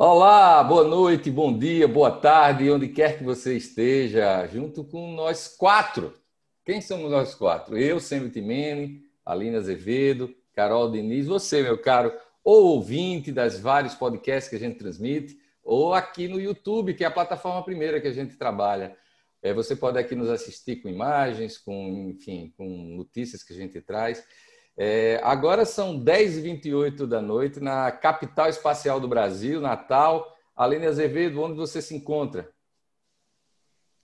Olá, 0.00 0.62
boa 0.62 0.84
noite, 0.84 1.28
bom 1.28 1.58
dia, 1.58 1.88
boa 1.88 2.12
tarde, 2.12 2.70
onde 2.70 2.86
quer 2.86 3.18
que 3.18 3.24
você 3.24 3.56
esteja, 3.56 4.46
junto 4.46 4.84
com 4.84 5.12
nós 5.12 5.48
quatro. 5.48 6.14
Quem 6.64 6.80
somos 6.80 7.10
nós 7.10 7.34
quatro? 7.34 7.76
Eu, 7.76 7.98
Sêmio 7.98 8.30
Timene, 8.30 9.02
Aline 9.26 9.56
Azevedo, 9.56 10.32
Carol 10.54 10.88
Diniz, 10.92 11.26
você, 11.26 11.64
meu 11.64 11.76
caro, 11.76 12.12
ou 12.44 12.76
ouvinte 12.76 13.32
das 13.32 13.58
vários 13.58 13.96
podcasts 13.96 14.48
que 14.48 14.54
a 14.54 14.58
gente 14.60 14.78
transmite, 14.78 15.36
ou 15.64 15.92
aqui 15.92 16.28
no 16.28 16.40
YouTube, 16.40 16.94
que 16.94 17.02
é 17.02 17.08
a 17.08 17.10
plataforma 17.10 17.64
primeira 17.64 18.00
que 18.00 18.06
a 18.06 18.12
gente 18.12 18.36
trabalha. 18.36 18.96
É, 19.42 19.52
você 19.52 19.74
pode 19.74 19.98
aqui 19.98 20.14
nos 20.14 20.30
assistir 20.30 20.76
com 20.76 20.88
imagens, 20.88 21.58
com, 21.58 22.10
enfim, 22.10 22.54
com 22.56 22.68
notícias 22.68 23.42
que 23.42 23.52
a 23.52 23.56
gente 23.56 23.80
traz. 23.80 24.24
É, 24.80 25.20
agora 25.24 25.64
são 25.64 25.98
10h28 25.98 27.04
da 27.04 27.20
noite 27.20 27.58
na 27.58 27.90
capital 27.90 28.48
espacial 28.48 29.00
do 29.00 29.08
Brasil, 29.08 29.60
Natal. 29.60 30.32
Aline 30.54 30.86
Azevedo, 30.86 31.42
onde 31.42 31.56
você 31.56 31.82
se 31.82 31.96
encontra? 31.96 32.48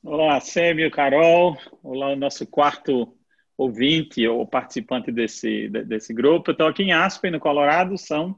Olá, 0.03 0.41
Sêmio, 0.41 0.91
Carol. 0.91 1.57
Olá, 1.81 2.09
o 2.09 2.17
nosso 2.17 2.45
quarto 2.45 3.17
ouvinte 3.57 4.27
ou 4.27 4.45
participante 4.45 5.13
desse, 5.13 5.69
desse 5.69 6.13
grupo. 6.13 6.51
Estou 6.51 6.67
aqui 6.67 6.83
em 6.83 6.93
Aspen, 6.93 7.31
no 7.31 7.39
Colorado. 7.39 7.97
São 7.97 8.37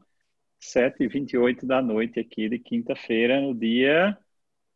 7h28 0.61 1.65
da 1.65 1.81
noite 1.81 2.21
aqui 2.21 2.51
de 2.51 2.59
quinta-feira, 2.59 3.41
no 3.41 3.55
dia 3.55 4.17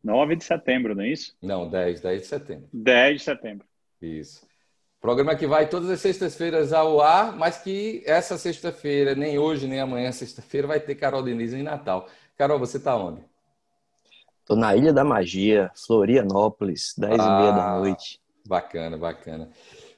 9 0.03 0.35
de 0.35 0.43
setembro, 0.43 0.95
não 0.95 1.03
é 1.03 1.09
isso? 1.09 1.37
Não, 1.39 1.69
10, 1.69 2.01
10 2.01 2.21
de 2.21 2.27
setembro. 2.27 2.69
10 2.73 3.17
de 3.17 3.23
setembro. 3.23 3.67
Isso. 4.01 4.50
Programa 5.01 5.35
que 5.35 5.47
vai 5.47 5.67
todas 5.67 5.89
as 5.89 5.99
sextas-feiras 5.99 6.71
ao 6.71 7.01
ar, 7.01 7.35
mas 7.35 7.57
que 7.57 8.03
essa 8.05 8.37
sexta-feira, 8.37 9.15
nem 9.15 9.39
hoje, 9.39 9.65
nem 9.67 9.79
amanhã, 9.79 10.11
sexta-feira, 10.11 10.67
vai 10.67 10.79
ter 10.79 10.93
Carol 10.93 11.23
Denise 11.23 11.57
em 11.57 11.63
Natal. 11.63 12.07
Carol, 12.37 12.59
você 12.59 12.77
está 12.77 12.95
onde? 12.95 13.19
Estou 14.41 14.55
na 14.55 14.75
Ilha 14.75 14.93
da 14.93 15.03
Magia, 15.03 15.71
Florianópolis, 15.73 16.93
10 16.95 17.19
ah, 17.19 17.23
e 17.23 17.41
meia 17.41 17.51
da 17.51 17.79
noite. 17.79 18.21
Bacana, 18.45 18.95
bacana. 18.95 19.49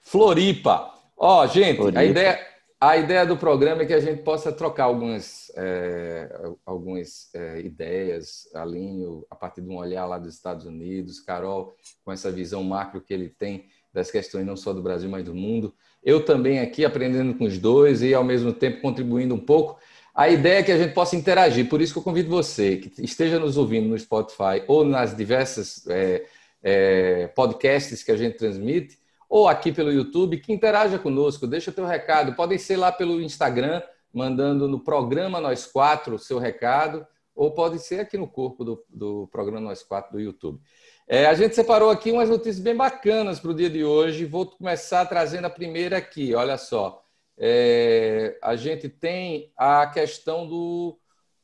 Floripa. 0.01 0.93
Ó, 1.17 1.43
oh, 1.43 1.47
gente, 1.47 1.75
Floripa. 1.75 1.99
a 1.99 2.05
ideia, 2.05 2.47
a 2.89 2.97
ideia 2.97 3.25
do 3.25 3.37
programa 3.37 3.83
é 3.83 3.85
que 3.85 3.93
a 3.93 3.99
gente 3.99 4.23
possa 4.23 4.51
trocar 4.51 4.83
algumas, 4.83 5.49
é, 5.55 6.29
algumas 6.65 7.29
é, 7.33 7.61
ideias, 7.61 8.49
Alinho, 8.53 9.25
a 9.31 9.35
partir 9.35 9.61
de 9.61 9.69
um 9.69 9.77
olhar 9.77 10.05
lá 10.05 10.17
dos 10.17 10.33
Estados 10.33 10.65
Unidos, 10.65 11.21
Carol, 11.21 11.77
com 12.03 12.11
essa 12.11 12.29
visão 12.29 12.61
macro 12.61 12.99
que 12.99 13.13
ele 13.13 13.29
tem 13.29 13.67
das 13.93 14.11
questões 14.11 14.45
não 14.45 14.57
só 14.57 14.73
do 14.73 14.81
Brasil, 14.81 15.09
mas 15.09 15.23
do 15.23 15.33
mundo. 15.33 15.73
Eu 16.03 16.25
também 16.25 16.59
aqui 16.59 16.83
aprendendo 16.83 17.33
com 17.35 17.45
os 17.45 17.57
dois 17.57 18.01
e 18.01 18.13
ao 18.13 18.23
mesmo 18.23 18.51
tempo 18.51 18.81
contribuindo 18.81 19.33
um 19.33 19.39
pouco. 19.39 19.79
A 20.13 20.27
ideia 20.27 20.59
é 20.59 20.63
que 20.63 20.71
a 20.71 20.77
gente 20.77 20.93
possa 20.93 21.15
interagir, 21.15 21.69
por 21.69 21.81
isso 21.81 21.93
que 21.93 21.99
eu 21.99 22.03
convido 22.03 22.29
você 22.29 22.75
que 22.75 23.01
esteja 23.01 23.39
nos 23.39 23.55
ouvindo 23.55 23.87
no 23.87 23.97
Spotify 23.97 24.61
ou 24.67 24.83
nas 24.83 25.15
diversas 25.15 25.87
é, 25.87 26.25
é, 26.61 27.27
podcasts 27.27 28.03
que 28.03 28.11
a 28.11 28.17
gente 28.17 28.37
transmite, 28.37 28.99
ou 29.29 29.47
aqui 29.47 29.71
pelo 29.71 29.91
YouTube, 29.91 30.37
que 30.37 30.53
interaja 30.53 30.99
conosco, 30.99 31.47
deixa 31.47 31.71
o 31.71 31.73
teu 31.73 31.85
recado. 31.85 32.35
Podem 32.35 32.57
ser 32.57 32.77
lá 32.77 32.91
pelo 32.91 33.21
Instagram, 33.21 33.81
mandando 34.13 34.67
no 34.67 34.79
programa 34.79 35.39
Nós 35.39 35.65
Quatro 35.65 36.15
o 36.15 36.19
seu 36.19 36.37
recado, 36.37 37.05
ou 37.35 37.51
pode 37.51 37.79
ser 37.79 37.99
aqui 38.01 38.17
no 38.17 38.27
corpo 38.27 38.63
do, 38.63 38.85
do 38.89 39.27
programa 39.31 39.59
Nós 39.59 39.83
Quatro 39.83 40.13
do 40.13 40.19
YouTube. 40.19 40.59
É, 41.07 41.25
a 41.25 41.33
gente 41.33 41.55
separou 41.55 41.89
aqui 41.89 42.11
umas 42.11 42.29
notícias 42.29 42.59
bem 42.59 42.75
bacanas 42.75 43.39
para 43.39 43.51
o 43.51 43.55
dia 43.55 43.69
de 43.69 43.83
hoje. 43.83 44.25
Vou 44.25 44.45
começar 44.45 45.05
trazendo 45.05 45.45
a 45.45 45.49
primeira 45.49 45.97
aqui. 45.97 46.33
Olha 46.33 46.57
só, 46.57 47.03
é, 47.37 48.37
a 48.41 48.55
gente 48.55 48.87
tem 48.87 49.51
a 49.57 49.87
questão 49.87 50.47
do 50.47 50.97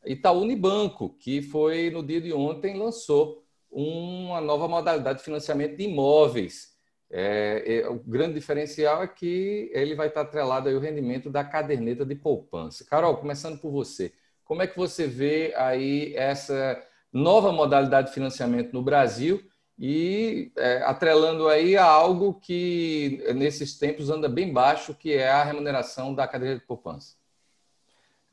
Itaú 0.06 0.42
Unibanco, 0.42 1.10
que 1.20 1.42
foi 1.42 1.90
no 1.90 2.02
dia 2.02 2.22
de 2.22 2.32
ontem 2.32 2.78
lançou 2.78 3.44
uma 3.72 4.40
nova 4.42 4.68
modalidade 4.68 5.20
de 5.20 5.26
financiamento 5.26 5.76
de 5.76 5.84
imóveis. 5.84 6.69
É, 7.12 7.64
é, 7.66 7.90
o 7.90 7.96
grande 7.96 8.36
diferencial 8.36 9.02
é 9.02 9.08
que 9.08 9.72
ele 9.74 9.96
vai 9.96 10.08
estar 10.08 10.22
atrelado 10.22 10.70
ao 10.70 10.80
rendimento 10.80 11.30
da 11.30 11.44
caderneta 11.44 12.06
de 12.06 12.16
poupança. 12.16 12.86
Carol, 12.86 13.18
começando 13.18 13.60
por 13.60 13.72
você, 13.72 14.14
como 14.46 14.62
é 14.62 14.68
que 14.68 14.78
você 14.78 15.08
vê 15.08 15.54
aí 15.56 16.14
essa 16.16 16.80
nova 17.12 17.52
modalidade 17.52 18.10
de 18.10 18.14
financiamento 18.14 18.72
no 18.74 18.84
Brasil 18.84 19.42
e 19.78 20.52
é, 20.58 20.84
atrelando 20.84 21.48
aí 21.48 21.76
a 21.76 21.86
algo 21.86 22.34
que 22.36 23.24
nesses 23.34 23.78
tempos 23.80 24.10
anda 24.10 24.30
bem 24.30 24.54
baixo, 24.54 24.94
que 24.94 25.14
é 25.14 25.30
a 25.30 25.44
remuneração 25.44 26.14
da 26.14 26.28
cadeia 26.28 26.56
de 26.56 26.66
poupança. 26.66 27.16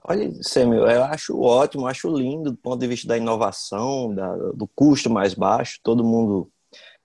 Olha, 0.09 0.31
Samuel, 0.42 0.86
eu 0.88 1.04
acho 1.04 1.41
ótimo, 1.41 1.86
acho 1.86 2.09
lindo 2.09 2.53
do 2.53 2.56
ponto 2.56 2.78
de 2.78 2.86
vista 2.86 3.09
da 3.09 3.16
inovação, 3.16 4.15
da, 4.15 4.36
do 4.53 4.69
custo 4.69 5.09
mais 5.09 5.34
baixo. 5.34 5.81
Todo 5.82 6.04
mundo 6.04 6.50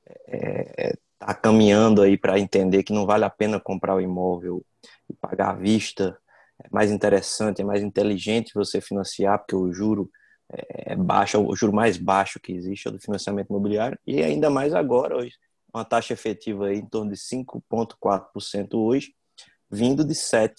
está 0.06 0.38
é, 0.38 0.94
é 1.22 1.26
tá 1.26 1.34
caminhando 1.36 2.02
aí 2.02 2.18
para 2.18 2.40
entender 2.40 2.84
que 2.84 2.92
não 2.92 3.06
vale 3.06 3.24
a 3.24 3.30
pena 3.30 3.59
comprar 3.59 3.96
o 3.96 4.02
imóvel 4.02 4.66
e 5.08 5.14
pagar 5.14 5.52
à 5.52 5.54
vista. 5.54 6.18
É 6.64 6.68
mais 6.72 6.92
interessante, 6.92 7.62
é 7.62 7.64
mais 7.66 7.84
inteligente 7.84 8.54
você 8.56 8.82
financiar, 8.82 9.38
porque 9.40 9.56
o 9.56 9.72
juro 9.72 10.10
é, 10.52 10.94
é 10.94 10.96
baixa, 10.96 11.38
o 11.38 11.56
juro 11.56 11.74
mais 11.74 11.98
baixo 11.98 12.40
que 12.40 12.52
existe 12.52 12.88
é 12.88 12.92
do 12.92 13.00
financiamento 13.00 13.50
imobiliário, 13.50 13.98
e 14.06 14.24
ainda 14.24 14.50
mais 14.50 14.74
agora, 14.74 15.16
hoje, 15.16 15.36
uma 15.74 15.86
taxa 15.86 16.14
efetiva 16.14 16.68
aí 16.68 16.78
em 16.80 16.86
torno 16.86 17.12
de 17.12 17.18
5,4% 17.18 18.74
hoje, 18.74 19.14
vindo 19.70 20.04
de 20.04 20.14
7%. 20.14 20.54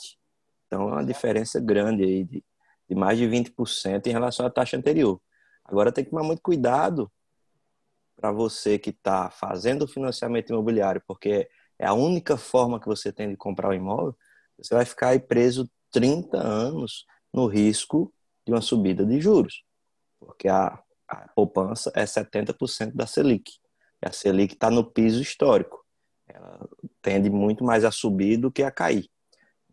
Então, 0.67 0.89
é 0.89 0.93
uma 0.93 1.05
diferença 1.05 1.61
grande 1.61 2.03
aí 2.03 2.25
de, 2.25 2.45
de 2.89 2.95
mais 2.95 3.19
de 3.19 3.27
20% 3.27 4.07
em 4.07 4.11
relação 4.11 4.47
à 4.47 4.51
taxa 4.51 4.77
anterior. 4.77 5.21
Agora, 5.65 5.93
tem 5.93 6.05
que 6.05 6.11
tomar 6.11 6.23
muito 6.23 6.41
cuidado 6.41 7.11
para 8.23 8.33
você 8.33 8.79
que 8.79 8.91
está 8.91 9.31
fazendo 9.31 9.83
o 9.83 9.89
financiamento 9.89 10.51
imobiliário, 10.51 11.03
porque 11.07 11.51
é 11.79 11.87
a 11.87 11.93
única 11.93 12.37
forma 12.39 12.81
que 12.81 12.87
você 12.87 13.13
tem 13.13 13.29
de 13.29 13.37
comprar 13.37 13.69
o 13.69 13.75
imóvel, 13.75 14.17
você 14.57 14.75
vai 14.75 14.85
ficar 14.85 15.09
aí 15.09 15.21
preso 15.21 15.69
30 15.91 16.39
anos 16.39 17.05
no 17.33 17.47
risco 17.47 18.15
de 18.47 18.53
uma 18.53 18.61
subida 18.61 19.05
de 19.05 19.21
juros 19.21 19.65
porque 20.25 20.49
a, 20.49 20.79
a 21.09 21.29
poupança 21.35 21.93
é 21.95 22.05
70% 22.05 22.95
da 22.95 23.07
Selic. 23.07 23.53
E 24.03 24.09
a 24.09 24.13
Selic 24.13 24.55
está 24.55 24.71
no 24.71 24.85
piso 24.85 25.21
histórico. 25.21 25.85
Ela 26.27 26.69
tende 27.01 27.29
muito 27.29 27.65
mais 27.65 27.85
a 27.85 27.91
subir 27.91 28.37
do 28.37 28.51
que 28.51 28.63
a 28.63 28.71
cair. 28.71 29.09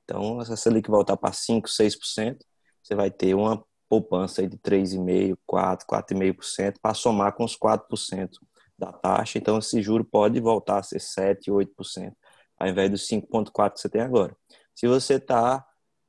Então, 0.04 0.44
se 0.44 0.52
a 0.52 0.58
Selic 0.58 0.90
voltar 0.90 1.16
para 1.18 1.32
5%, 1.32 1.68
6%, 1.68 2.38
você 2.82 2.96
vai 2.96 3.12
ter 3.12 3.36
uma 3.36 3.64
poupança 3.90 4.48
de 4.48 4.58
3,5%, 4.58 5.38
4%, 5.50 5.86
4,5% 5.86 6.76
para 6.82 6.94
somar 6.94 7.34
com 7.34 7.44
os 7.44 7.58
4% 7.58 8.30
da 8.78 8.94
taxa. 8.94 9.38
Então, 9.38 9.58
esse 9.58 9.82
juro 9.82 10.06
pode 10.06 10.40
voltar 10.40 10.78
a 10.78 10.84
ser 10.84 11.00
7%, 11.00 11.48
8%, 11.48 12.14
ao 12.58 12.68
invés 12.68 12.90
dos 12.90 13.08
5,4% 13.08 13.74
que 13.74 13.82
você 13.82 13.90
tem 13.90 14.02
agora. 14.02 14.36
Se 14.76 14.88
você 14.88 15.16
está 15.16 15.66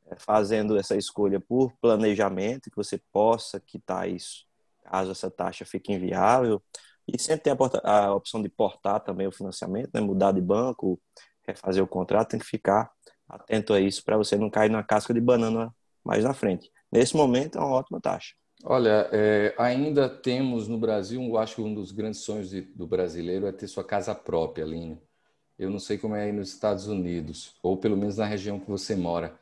é, 0.07 0.17
fazendo 0.19 0.77
essa 0.77 0.95
escolha 0.97 1.41
por 1.41 1.73
planejamento, 1.81 2.71
que 2.71 2.77
você 2.77 3.01
possa 3.11 3.59
quitar 3.59 4.09
isso 4.09 4.49
caso 4.91 5.13
essa 5.13 5.31
taxa 5.31 5.65
fique 5.65 5.93
inviável. 5.93 6.61
E 7.07 7.21
sempre 7.21 7.45
tem 7.45 7.53
a, 7.85 8.07
a 8.07 8.15
opção 8.15 8.43
de 8.43 8.49
portar 8.49 9.01
também 9.01 9.27
o 9.27 9.33
financiamento, 9.33 9.91
né? 9.95 10.01
mudar 10.01 10.33
de 10.33 10.41
banco, 10.41 11.01
refazer 11.47 11.83
o 11.83 11.87
contrato, 11.87 12.31
tem 12.31 12.41
que 12.41 12.47
ficar 12.47 12.91
atento 13.29 13.73
a 13.73 13.81
isso 13.81 14.05
para 14.05 14.17
você 14.17 14.37
não 14.37 14.51
cair 14.51 14.71
na 14.71 14.83
casca 14.83 15.15
de 15.15 15.21
banana 15.21 15.75
mais 16.05 16.25
na 16.25 16.35
frente. 16.35 16.71
Nesse 16.91 17.17
momento 17.17 17.59
é 17.59 17.61
uma 17.61 17.77
ótima 17.77 18.01
taxa. 18.01 18.35
Olha, 18.65 19.09
é, 19.13 19.55
ainda 19.57 20.09
temos 20.09 20.69
no 20.69 20.77
Brasil, 20.77 21.23
eu 21.23 21.39
acho 21.39 21.57
que 21.57 21.63
um 21.63 21.73
dos 21.73 21.93
grandes 21.93 22.21
sonhos 22.21 22.51
de, 22.51 22.61
do 22.61 22.87
brasileiro 22.87 23.47
é 23.47 23.53
ter 23.53 23.69
sua 23.69 23.83
casa 23.85 24.15
própria, 24.15 24.65
Linho. 24.65 25.01
Eu 25.59 25.71
não 25.71 25.79
sei 25.79 25.99
como 25.99 26.15
é 26.15 26.25
aí 26.25 26.33
nos 26.33 26.51
Estados 26.51 26.87
Unidos, 26.87 27.55
ou 27.63 27.77
pelo 27.77 27.97
menos 27.97 28.17
na 28.17 28.25
região 28.25 28.59
que 28.59 28.71
você 28.71 28.95
mora. 28.95 29.35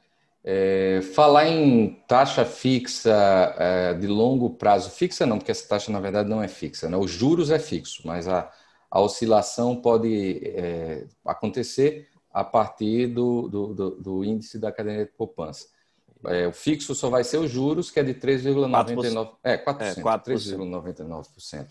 É, 0.44 1.00
falar 1.14 1.46
em 1.48 2.02
taxa 2.06 2.44
fixa 2.44 3.54
é, 3.58 3.94
de 3.94 4.06
longo 4.06 4.50
prazo, 4.50 4.90
fixa 4.90 5.26
não, 5.26 5.38
porque 5.38 5.50
essa 5.50 5.68
taxa 5.68 5.90
na 5.90 6.00
verdade 6.00 6.28
não 6.28 6.42
é 6.42 6.48
fixa, 6.48 6.88
né? 6.88 6.96
os 6.96 7.10
juros 7.10 7.50
é 7.50 7.58
fixo, 7.58 8.02
mas 8.06 8.28
a, 8.28 8.50
a 8.90 9.00
oscilação 9.00 9.76
pode 9.76 10.40
é, 10.44 11.06
acontecer 11.24 12.08
a 12.32 12.44
partir 12.44 13.08
do, 13.08 13.48
do, 13.48 13.74
do, 13.74 13.90
do, 13.96 14.24
índice 14.24 14.58
da 14.58 14.70
cadeia 14.70 15.04
de 15.04 15.12
poupança. 15.12 15.66
É, 16.26 16.46
o 16.46 16.52
fixo 16.52 16.94
só 16.94 17.08
vai 17.08 17.22
ser 17.22 17.38
os 17.38 17.50
juros, 17.50 17.90
que 17.90 18.00
é 18.00 18.02
de 18.02 18.14
3,99%. 18.14 19.36
É, 19.42 19.56
4%. 19.56 19.80
É, 19.80 19.94
4%. 19.94 20.24
3,99%. 20.24 21.68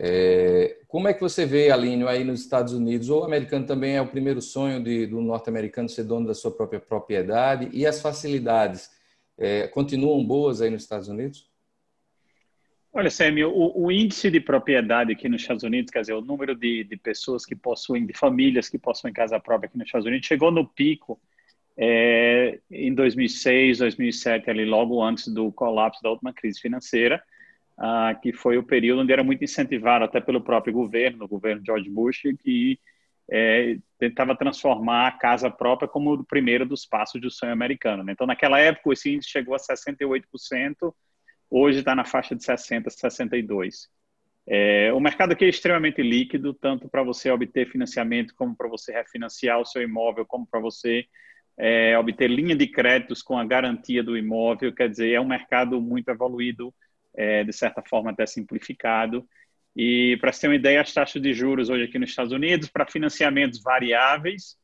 É, 0.00 0.78
como 0.86 1.08
é 1.08 1.14
que 1.14 1.20
você 1.20 1.44
vê, 1.44 1.70
Alinho, 1.70 2.06
aí 2.06 2.22
nos 2.22 2.40
Estados 2.40 2.72
Unidos? 2.72 3.10
O 3.10 3.24
americano 3.24 3.66
também 3.66 3.96
é 3.96 4.00
o 4.00 4.06
primeiro 4.06 4.40
sonho 4.40 4.82
de, 4.82 5.06
do 5.06 5.20
norte-americano 5.20 5.88
ser 5.88 6.04
dono 6.04 6.26
da 6.26 6.34
sua 6.34 6.52
própria 6.52 6.78
propriedade 6.78 7.68
e 7.72 7.84
as 7.84 8.00
facilidades 8.00 8.90
é, 9.36 9.66
continuam 9.68 10.24
boas 10.24 10.60
aí 10.60 10.70
nos 10.70 10.82
Estados 10.82 11.08
Unidos? 11.08 11.48
Olha, 12.92 13.10
Sêmio, 13.10 13.50
o, 13.50 13.86
o, 13.86 13.92
índice 13.92 14.30
de 14.30 14.40
propriedade 14.40 15.12
aqui 15.12 15.28
nos 15.28 15.42
Estados 15.42 15.62
Unidos, 15.62 15.90
quer 15.90 16.00
dizer, 16.00 16.14
o 16.14 16.20
número 16.20 16.54
de, 16.54 16.84
de 16.84 16.96
pessoas 16.96 17.44
que 17.44 17.54
possuem, 17.54 18.06
de 18.06 18.12
famílias 18.12 18.68
que 18.68 18.78
possuem 18.78 19.12
casa 19.12 19.38
própria 19.38 19.68
aqui 19.68 19.76
nos 19.76 19.86
Estados 19.86 20.06
Unidos, 20.06 20.26
chegou 20.26 20.50
no 20.50 20.66
pico 20.66 21.20
é, 21.78 22.58
em 22.70 22.92
2006, 22.92 23.78
2007, 23.78 24.50
ali 24.50 24.64
logo 24.64 25.02
antes 25.02 25.28
do 25.28 25.52
colapso 25.52 26.02
da 26.02 26.10
última 26.10 26.32
crise 26.32 26.60
financeira 26.60 27.22
uh, 27.78 28.20
que 28.20 28.32
foi 28.32 28.58
o 28.58 28.62
período 28.62 29.02
onde 29.02 29.12
era 29.12 29.24
muito 29.24 29.42
incentivado 29.42 30.04
até 30.04 30.20
pelo 30.20 30.40
próprio 30.40 30.72
governo, 30.72 31.24
o 31.24 31.28
governo 31.28 31.62
George 31.64 31.88
Bush, 31.88 32.22
que 32.40 32.78
é, 33.30 33.76
tentava 33.98 34.34
transformar 34.36 35.06
a 35.06 35.12
casa 35.12 35.50
própria 35.50 35.88
como 35.88 36.14
o 36.14 36.24
primeiro 36.24 36.66
dos 36.66 36.86
passos 36.86 37.20
do 37.20 37.30
sonho 37.30 37.52
americano. 37.52 38.02
Né? 38.02 38.12
Então, 38.12 38.26
naquela 38.26 38.58
época, 38.58 38.92
esse 38.92 39.14
índice 39.14 39.30
chegou 39.30 39.54
a 39.54 39.58
68%, 39.58 40.94
hoje 41.50 41.80
está 41.80 41.94
na 41.94 42.04
faixa 42.04 42.34
de 42.34 42.42
60%, 42.42 42.86
62%. 42.86 43.72
É, 44.50 44.90
o 44.94 45.00
mercado 45.00 45.32
aqui 45.32 45.44
é 45.44 45.48
extremamente 45.48 46.02
líquido, 46.02 46.54
tanto 46.54 46.88
para 46.88 47.02
você 47.02 47.30
obter 47.30 47.68
financiamento, 47.70 48.34
como 48.34 48.56
para 48.56 48.66
você 48.66 48.92
refinanciar 48.92 49.60
o 49.60 49.64
seu 49.66 49.82
imóvel, 49.82 50.24
como 50.24 50.46
para 50.46 50.58
você 50.58 51.04
é, 51.58 51.98
obter 51.98 52.30
linha 52.30 52.54
de 52.54 52.66
créditos 52.68 53.20
com 53.20 53.36
a 53.36 53.44
garantia 53.44 54.02
do 54.02 54.16
imóvel. 54.16 54.72
Quer 54.72 54.88
dizer, 54.88 55.12
é 55.12 55.20
um 55.20 55.26
mercado 55.26 55.80
muito 55.80 56.08
evoluído, 56.08 56.72
é, 57.14 57.42
de 57.42 57.52
certa 57.52 57.82
forma 57.82 58.12
até 58.12 58.24
simplificado. 58.24 59.28
E 59.74 60.16
para 60.20 60.32
você 60.32 60.42
ter 60.42 60.48
uma 60.48 60.56
ideia, 60.56 60.80
as 60.80 60.92
taxas 60.92 61.20
de 61.20 61.32
juros 61.34 61.68
hoje 61.68 61.84
aqui 61.84 61.98
nos 61.98 62.10
Estados 62.10 62.32
Unidos, 62.32 62.68
para 62.68 62.86
financiamentos 62.86 63.60
variáveis, 63.62 64.56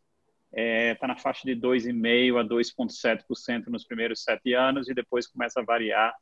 está 0.50 0.62
é, 0.62 0.94
tá 0.94 1.08
na 1.08 1.16
faixa 1.16 1.42
de 1.44 1.56
2,5% 1.56 2.40
a 2.40 2.44
2,7% 2.44 3.66
nos 3.66 3.84
primeiros 3.84 4.22
sete 4.22 4.54
anos 4.54 4.88
e 4.88 4.94
depois 4.94 5.26
começa 5.26 5.60
a 5.60 5.64
variar 5.64 6.14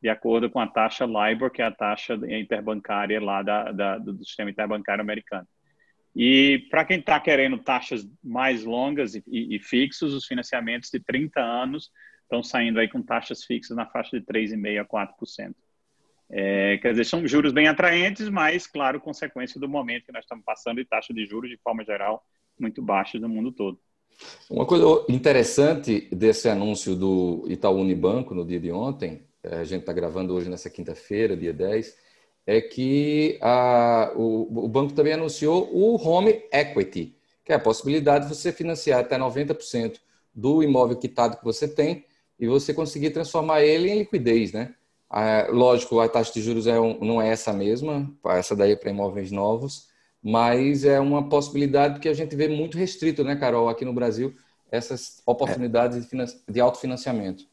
de 0.00 0.08
acordo 0.08 0.48
com 0.48 0.60
a 0.60 0.66
taxa 0.66 1.04
LIBOR, 1.04 1.50
que 1.50 1.60
é 1.60 1.66
a 1.66 1.70
taxa 1.70 2.14
interbancária 2.28 3.20
lá 3.20 3.42
da, 3.42 3.70
da 3.72 3.98
do 3.98 4.24
sistema 4.24 4.50
interbancário 4.50 5.02
americano. 5.02 5.46
E 6.14 6.66
para 6.70 6.84
quem 6.84 6.98
está 6.98 7.20
querendo 7.20 7.58
taxas 7.58 8.06
mais 8.22 8.64
longas 8.64 9.14
e, 9.14 9.22
e, 9.28 9.56
e, 9.56 9.58
fixos, 9.60 10.12
os 10.12 10.26
financiamentos 10.26 10.90
de 10.90 10.98
30 11.00 11.40
anos 11.40 11.90
estão 12.22 12.42
saindo 12.42 12.80
aí 12.80 12.88
com 12.88 13.02
taxas 13.02 13.44
fixas 13.44 13.76
na 13.76 13.86
faixa 13.86 14.18
de 14.18 14.26
3,5% 14.26 14.80
a 14.80 14.84
4%. 14.84 15.54
É, 16.32 16.78
quer 16.78 16.92
dizer, 16.92 17.04
são 17.04 17.26
juros 17.26 17.52
bem 17.52 17.66
atraentes, 17.66 18.28
mas, 18.28 18.66
claro, 18.66 19.00
consequência 19.00 19.58
do 19.60 19.68
momento 19.68 20.06
que 20.06 20.12
nós 20.12 20.24
estamos 20.24 20.44
passando 20.44 20.80
e 20.80 20.84
taxa 20.84 21.12
de 21.12 21.26
juros, 21.26 21.50
de 21.50 21.56
forma 21.58 21.84
geral, 21.84 22.24
muito 22.58 22.80
baixas 22.80 23.20
no 23.20 23.28
mundo 23.28 23.50
todo. 23.50 23.80
Uma 24.48 24.66
coisa 24.66 24.84
interessante 25.08 26.08
desse 26.12 26.48
anúncio 26.48 26.94
do 26.94 27.44
Itaú 27.48 27.80
Unibanco 27.80 28.34
no 28.34 28.44
dia 28.44 28.60
de 28.60 28.70
ontem 28.70 29.24
é, 29.42 29.56
a 29.56 29.64
gente 29.64 29.80
está 29.80 29.92
gravando 29.92 30.34
hoje 30.34 30.50
nessa 30.50 30.68
quinta-feira, 30.68 31.36
dia 31.36 31.52
10, 31.52 31.96
é 32.46 32.60
que 32.60 33.38
a, 33.40 34.12
o, 34.16 34.64
o, 34.64 34.68
banco 34.68 34.92
também 34.92 35.12
anunciou 35.12 35.68
o 35.72 35.96
Home 35.96 36.42
Equity, 36.52 37.16
que 37.44 37.52
é 37.52 37.56
a 37.56 37.60
possibilidade 37.60 38.26
de 38.28 38.34
você 38.34 38.52
financiar 38.52 39.00
até 39.00 39.18
90% 39.18 39.98
do 40.34 40.62
imóvel 40.62 40.96
quitado 40.96 41.36
que 41.36 41.44
você 41.44 41.68
tem 41.68 42.04
e 42.38 42.46
você 42.46 42.72
conseguir 42.72 43.10
transformar 43.10 43.62
ele 43.62 43.90
em 43.90 43.98
liquidez, 43.98 44.52
né? 44.52 44.74
Ah, 45.08 45.48
lógico, 45.50 46.00
a 46.00 46.08
taxa 46.08 46.32
de 46.32 46.40
juros 46.40 46.66
é 46.66 46.78
um, 46.80 46.98
não 47.00 47.20
é 47.20 47.28
essa 47.28 47.52
mesma, 47.52 48.10
essa 48.26 48.54
daí 48.54 48.72
é 48.72 48.76
para 48.76 48.90
imóveis 48.90 49.30
novos, 49.32 49.88
mas 50.22 50.84
é 50.84 51.00
uma 51.00 51.28
possibilidade 51.28 51.98
que 51.98 52.08
a 52.08 52.14
gente 52.14 52.36
vê 52.36 52.48
muito 52.48 52.78
restrito, 52.78 53.24
né, 53.24 53.34
Carol, 53.34 53.68
aqui 53.68 53.84
no 53.84 53.92
Brasil, 53.92 54.34
essas 54.70 55.20
oportunidades 55.26 56.12
é. 56.12 56.16
de, 56.16 56.36
de 56.48 56.60
autofinanciamento. 56.60 57.44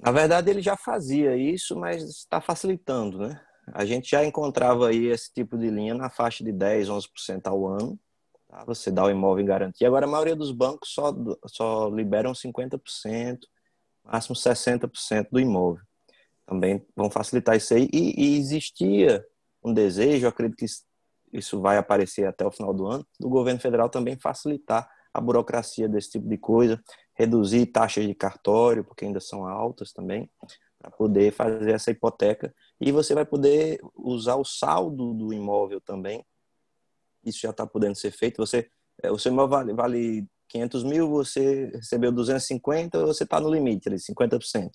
Na 0.00 0.12
verdade, 0.12 0.50
ele 0.50 0.62
já 0.62 0.76
fazia 0.76 1.36
isso, 1.36 1.76
mas 1.76 2.02
está 2.04 2.40
facilitando, 2.40 3.18
né? 3.18 3.40
A 3.72 3.84
gente 3.84 4.10
já 4.10 4.24
encontrava 4.24 4.88
aí 4.88 5.06
esse 5.06 5.32
tipo 5.32 5.56
de 5.56 5.70
linha 5.70 5.94
na 5.94 6.10
faixa 6.10 6.44
de 6.44 6.52
10, 6.52 6.88
11% 6.88 7.46
ao 7.46 7.66
ano. 7.66 7.98
Tá? 8.48 8.64
Você 8.66 8.90
dá 8.90 9.04
o 9.04 9.10
imóvel 9.10 9.42
em 9.42 9.46
garantia. 9.46 9.86
Agora, 9.86 10.06
a 10.06 10.08
maioria 10.08 10.36
dos 10.36 10.52
bancos 10.52 10.90
só, 10.92 11.14
só 11.46 11.88
liberam 11.88 12.32
50%, 12.32 13.40
máximo 14.04 14.36
60% 14.36 15.28
do 15.30 15.40
imóvel. 15.40 15.82
Também 16.46 16.84
vão 16.94 17.10
facilitar 17.10 17.56
isso 17.56 17.74
aí. 17.74 17.88
E, 17.92 18.14
e 18.22 18.38
existia 18.38 19.24
um 19.62 19.72
desejo, 19.72 20.26
acredito 20.26 20.58
que 20.58 20.66
isso 21.32 21.60
vai 21.60 21.78
aparecer 21.78 22.26
até 22.26 22.46
o 22.46 22.50
final 22.50 22.72
do 22.72 22.86
ano, 22.86 23.06
do 23.18 23.28
governo 23.28 23.58
federal 23.58 23.88
também 23.88 24.16
facilitar 24.16 24.88
a 25.12 25.20
burocracia 25.20 25.88
desse 25.88 26.10
tipo 26.10 26.28
de 26.28 26.36
coisa, 26.36 26.82
reduzir 27.14 27.66
taxas 27.66 28.06
de 28.06 28.14
cartório, 28.14 28.84
porque 28.84 29.04
ainda 29.04 29.20
são 29.20 29.46
altas 29.46 29.92
também, 29.92 30.28
para 30.78 30.90
poder 30.90 31.32
fazer 31.32 31.72
essa 31.72 31.90
hipoteca. 31.90 32.54
E 32.80 32.92
você 32.92 33.14
vai 33.14 33.24
poder 33.24 33.80
usar 33.94 34.36
o 34.36 34.44
saldo 34.44 35.14
do 35.14 35.32
imóvel 35.32 35.80
também. 35.80 36.24
Isso 37.24 37.40
já 37.40 37.50
está 37.50 37.66
podendo 37.66 37.96
ser 37.96 38.10
feito. 38.10 38.44
Você, 38.44 38.68
é, 39.02 39.10
o 39.10 39.18
seu 39.18 39.32
imóvel 39.32 39.50
vale, 39.50 39.72
vale 39.72 40.26
500 40.48 40.84
mil, 40.84 41.08
você 41.08 41.70
recebeu 41.74 42.12
250, 42.12 43.06
você 43.06 43.24
está 43.24 43.40
no 43.40 43.52
limite, 43.52 43.88
ali, 43.88 43.96
50%. 43.98 44.70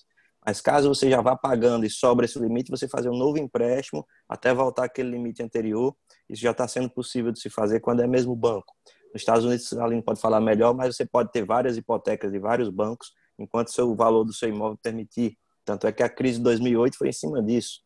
Mas 0.46 0.62
caso 0.62 0.88
você 0.88 1.10
já 1.10 1.22
vá 1.22 1.36
pagando 1.36 1.86
e 1.86 1.90
sobra 1.90 2.26
esse 2.26 2.40
limite, 2.40 2.72
você 2.72 2.88
fazer 2.88 3.10
um 3.10 3.18
novo 3.18 3.38
empréstimo 3.38 4.06
até 4.28 4.54
voltar 4.54 4.86
aquele 4.86 5.12
limite 5.12 5.44
anterior. 5.44 5.96
Isso 6.30 6.42
já 6.42 6.52
está 6.52 6.68
sendo 6.68 6.90
possível 6.90 7.32
de 7.32 7.40
se 7.40 7.50
fazer 7.50 7.82
quando 7.82 8.02
é 8.02 8.08
mesmo 8.08 8.36
banco. 8.36 8.74
Nos 9.14 9.22
Estados 9.22 9.44
Unidos, 9.44 9.74
a 9.74 9.84
Aline 9.84 10.02
pode 10.02 10.22
falar 10.22 10.40
melhor, 10.40 10.74
mas 10.74 10.96
você 10.96 11.06
pode 11.06 11.32
ter 11.32 11.44
várias 11.44 11.78
hipotecas 11.78 12.32
de 12.32 12.40
vários 12.40 12.70
bancos, 12.70 13.12
enquanto 13.38 13.70
o 13.80 13.96
valor 13.96 14.24
do 14.24 14.34
seu 14.34 14.50
imóvel 14.50 14.78
permitir. 14.82 15.38
Tanto 15.66 15.88
é 15.88 15.92
que 15.92 16.04
a 16.04 16.10
crise 16.10 16.38
de 16.38 16.44
2008 16.44 16.98
foi 16.98 17.10
em 17.10 17.14
cima 17.14 17.42
disso. 17.44 17.82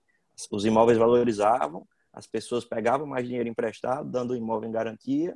Os 0.51 0.65
imóveis 0.65 0.97
valorizavam, 0.97 1.85
as 2.11 2.27
pessoas 2.27 2.63
pegavam 2.63 3.07
mais 3.07 3.25
dinheiro 3.25 3.49
emprestado, 3.49 4.09
dando 4.09 4.31
o 4.31 4.35
imóvel 4.35 4.69
em 4.69 4.71
garantia, 4.71 5.33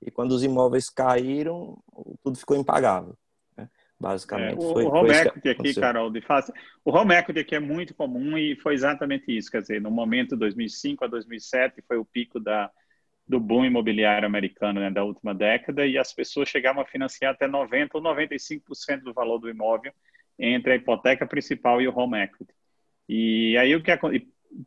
e 0.00 0.10
quando 0.10 0.32
os 0.32 0.42
imóveis 0.42 0.90
caíram, 0.90 1.78
tudo 2.22 2.38
ficou 2.38 2.56
impagável. 2.56 3.16
Né? 3.56 3.68
Basicamente, 3.98 4.62
é, 4.62 4.66
o, 4.66 4.72
foi, 4.72 4.84
o 4.84 4.88
home 4.88 5.10
equity 5.10 5.48
aqui, 5.48 5.74
Carol, 5.74 6.10
de 6.10 6.20
fato, 6.20 6.52
o 6.84 6.90
home 6.90 7.14
equity 7.14 7.40
aqui 7.40 7.54
é 7.54 7.60
muito 7.60 7.94
comum 7.94 8.36
e 8.36 8.56
foi 8.56 8.74
exatamente 8.74 9.36
isso. 9.36 9.50
Quer 9.50 9.62
dizer, 9.62 9.80
no 9.80 9.90
momento 9.90 10.30
de 10.30 10.40
2005 10.40 11.04
a 11.04 11.08
2007 11.08 11.82
foi 11.86 11.96
o 11.98 12.04
pico 12.04 12.40
da, 12.40 12.70
do 13.26 13.38
boom 13.38 13.64
imobiliário 13.64 14.26
americano 14.26 14.80
né, 14.80 14.90
da 14.90 15.04
última 15.04 15.34
década 15.34 15.86
e 15.86 15.96
as 15.96 16.12
pessoas 16.12 16.48
chegavam 16.48 16.82
a 16.82 16.86
financiar 16.86 17.32
até 17.32 17.46
90% 17.46 17.90
ou 17.94 18.02
95% 18.02 19.02
do 19.02 19.12
valor 19.12 19.38
do 19.38 19.48
imóvel 19.48 19.92
entre 20.38 20.72
a 20.72 20.76
hipoteca 20.76 21.26
principal 21.26 21.80
e 21.80 21.86
o 21.86 21.96
home 21.96 22.18
equity. 22.18 22.52
E 23.08 23.56
aí 23.56 23.74
o 23.74 23.82
que 23.82 23.92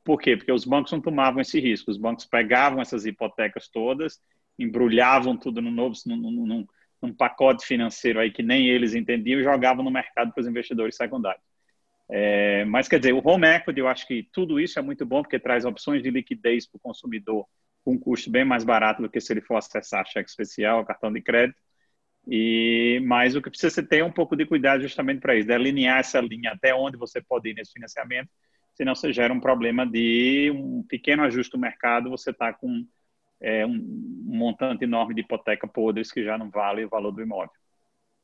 por 0.03 0.19
quê? 0.19 0.35
Porque 0.35 0.51
os 0.51 0.65
bancos 0.65 0.91
não 0.91 1.01
tomavam 1.01 1.41
esse 1.41 1.59
risco. 1.59 1.91
Os 1.91 1.97
bancos 1.97 2.25
pegavam 2.25 2.81
essas 2.81 3.05
hipotecas 3.05 3.67
todas, 3.67 4.21
embrulhavam 4.57 5.37
tudo 5.37 5.61
no 5.61 5.71
novo, 5.71 5.95
num, 6.05 6.17
num, 6.17 6.67
num 7.01 7.13
pacote 7.13 7.65
financeiro 7.65 8.19
aí 8.19 8.31
que 8.31 8.43
nem 8.43 8.67
eles 8.67 8.95
entendiam 8.95 9.39
e 9.39 9.43
jogavam 9.43 9.83
no 9.83 9.91
mercado 9.91 10.33
para 10.33 10.41
os 10.41 10.47
investidores 10.47 10.95
secundários. 10.95 11.43
É, 12.09 12.63
mas 12.65 12.87
quer 12.87 12.99
dizer, 12.99 13.13
o 13.13 13.21
home 13.25 13.47
equity, 13.47 13.79
eu 13.79 13.87
acho 13.87 14.07
que 14.07 14.27
tudo 14.31 14.59
isso 14.59 14.77
é 14.77 14.81
muito 14.81 15.05
bom 15.05 15.21
porque 15.21 15.39
traz 15.39 15.65
opções 15.65 16.03
de 16.03 16.11
liquidez 16.11 16.67
para 16.67 16.77
o 16.77 16.81
consumidor 16.81 17.47
com 17.83 17.93
um 17.93 17.99
custo 17.99 18.29
bem 18.29 18.45
mais 18.45 18.63
barato 18.63 19.01
do 19.01 19.09
que 19.09 19.19
se 19.19 19.33
ele 19.33 19.41
for 19.41 19.55
acessar 19.55 20.05
cheque 20.07 20.29
especial, 20.29 20.85
cartão 20.85 21.11
de 21.11 21.21
crédito. 21.21 21.59
E 22.27 23.01
mas 23.05 23.35
o 23.35 23.41
que 23.41 23.49
precisa 23.49 23.83
ter 23.83 24.03
um 24.03 24.11
pouco 24.11 24.35
de 24.35 24.45
cuidado 24.45 24.81
justamente 24.81 25.19
para 25.19 25.35
isso, 25.35 25.47
delinear 25.47 25.99
essa 25.99 26.19
linha 26.19 26.51
até 26.51 26.73
onde 26.73 26.97
você 26.97 27.21
pode 27.21 27.49
ir 27.49 27.53
nesse 27.53 27.73
financiamento, 27.73 28.29
senão 28.75 28.93
você 28.93 29.11
gera 29.11 29.33
um 29.33 29.39
problema 29.39 29.85
de 29.85 30.51
um 30.53 30.83
pequeno 30.83 31.23
ajuste 31.23 31.55
no 31.55 31.61
mercado, 31.61 32.09
você 32.09 32.29
está 32.31 32.53
com 32.53 32.85
é, 33.41 33.65
um, 33.65 33.79
montante 34.23 34.83
enorme 34.83 35.15
de 35.15 35.21
hipoteca 35.21 35.67
podres 35.67 36.11
que 36.11 36.23
já 36.23 36.37
não 36.37 36.49
vale 36.49 36.85
o 36.85 36.89
valor 36.89 37.11
do 37.11 37.21
imóvel. 37.21 37.49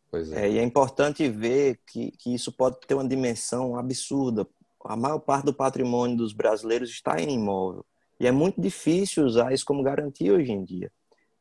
Pois 0.09 0.31
é. 0.31 0.45
é. 0.45 0.51
e 0.51 0.57
é 0.59 0.63
importante 0.63 1.27
ver 1.29 1.79
que, 1.87 2.11
que 2.11 2.33
isso 2.33 2.51
pode 2.51 2.79
ter 2.81 2.93
uma 2.93 3.07
dimensão 3.07 3.77
absurda. 3.77 4.45
A 4.83 4.97
maior 4.97 5.19
parte 5.19 5.45
do 5.45 5.53
patrimônio 5.53 6.17
dos 6.17 6.33
brasileiros 6.33 6.89
está 6.89 7.19
em 7.19 7.35
imóvel. 7.35 7.85
E 8.19 8.27
é 8.27 8.31
muito 8.31 8.59
difícil 8.59 9.25
usar 9.25 9.53
isso 9.53 9.65
como 9.65 9.81
garantia 9.81 10.33
hoje 10.33 10.51
em 10.51 10.63
dia. 10.63 10.91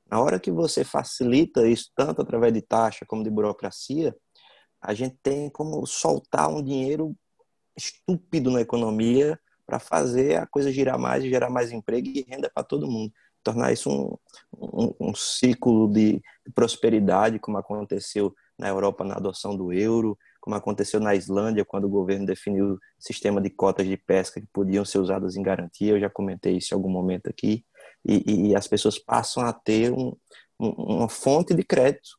Na 0.09 0.21
hora 0.21 0.41
que 0.41 0.51
você 0.51 0.85
facilita 0.85 1.67
isso, 1.69 1.91
tanto 1.95 2.23
através 2.23 2.53
de 2.53 2.63
taxa 2.63 3.05
como 3.07 3.23
de 3.23 3.31
burocracia, 3.31 4.15
a 4.81 4.95
gente 4.95 5.17
tem 5.23 5.51
como 5.51 5.85
soltar 5.87 6.49
um 6.49 6.63
dinheiro 6.63 7.15
estúpido 7.81 8.51
na 8.51 8.61
economia 8.61 9.39
para 9.67 9.79
fazer 9.79 10.37
a 10.39 10.47
coisa 10.47 10.73
girar 10.73 10.99
mais, 10.99 11.25
gerar 11.25 11.51
mais 11.51 11.73
emprego 11.73 12.09
e 12.09 12.27
renda 12.29 12.51
para 12.53 12.63
todo 12.63 12.91
mundo. 12.91 13.13
Tornar 13.43 13.73
isso 13.73 13.91
um, 13.91 14.17
um, 14.53 14.95
um 15.01 15.15
ciclo 15.15 15.91
de, 15.91 16.21
de 16.45 16.53
prosperidade, 16.55 17.39
como 17.39 17.57
aconteceu 17.57 18.35
na 18.59 18.69
Europa 18.69 19.05
na 19.05 19.15
adoção 19.15 19.57
do 19.57 19.73
euro, 19.73 20.19
como 20.41 20.55
aconteceu 20.57 21.01
na 21.01 21.15
Islândia, 21.15 21.65
quando 21.65 21.85
o 21.85 21.89
governo 21.89 22.27
definiu 22.27 22.75
o 22.75 22.79
sistema 22.99 23.41
de 23.41 23.49
cotas 23.49 23.87
de 23.87 23.97
pesca 23.97 24.41
que 24.41 24.47
podiam 24.53 24.85
ser 24.85 24.99
usadas 24.99 25.37
em 25.37 25.43
garantia. 25.43 25.93
Eu 25.93 26.01
já 26.01 26.11
comentei 26.11 26.59
isso 26.59 26.75
em 26.75 26.77
algum 26.77 26.91
momento 26.91 27.29
aqui. 27.29 27.65
E, 28.05 28.49
e 28.49 28.57
as 28.57 28.67
pessoas 28.67 28.99
passam 28.99 29.45
a 29.45 29.53
ter 29.53 29.93
um, 29.93 30.15
um, 30.59 30.69
uma 30.69 31.09
fonte 31.09 31.55
de 31.55 31.63
crédito. 31.63 32.19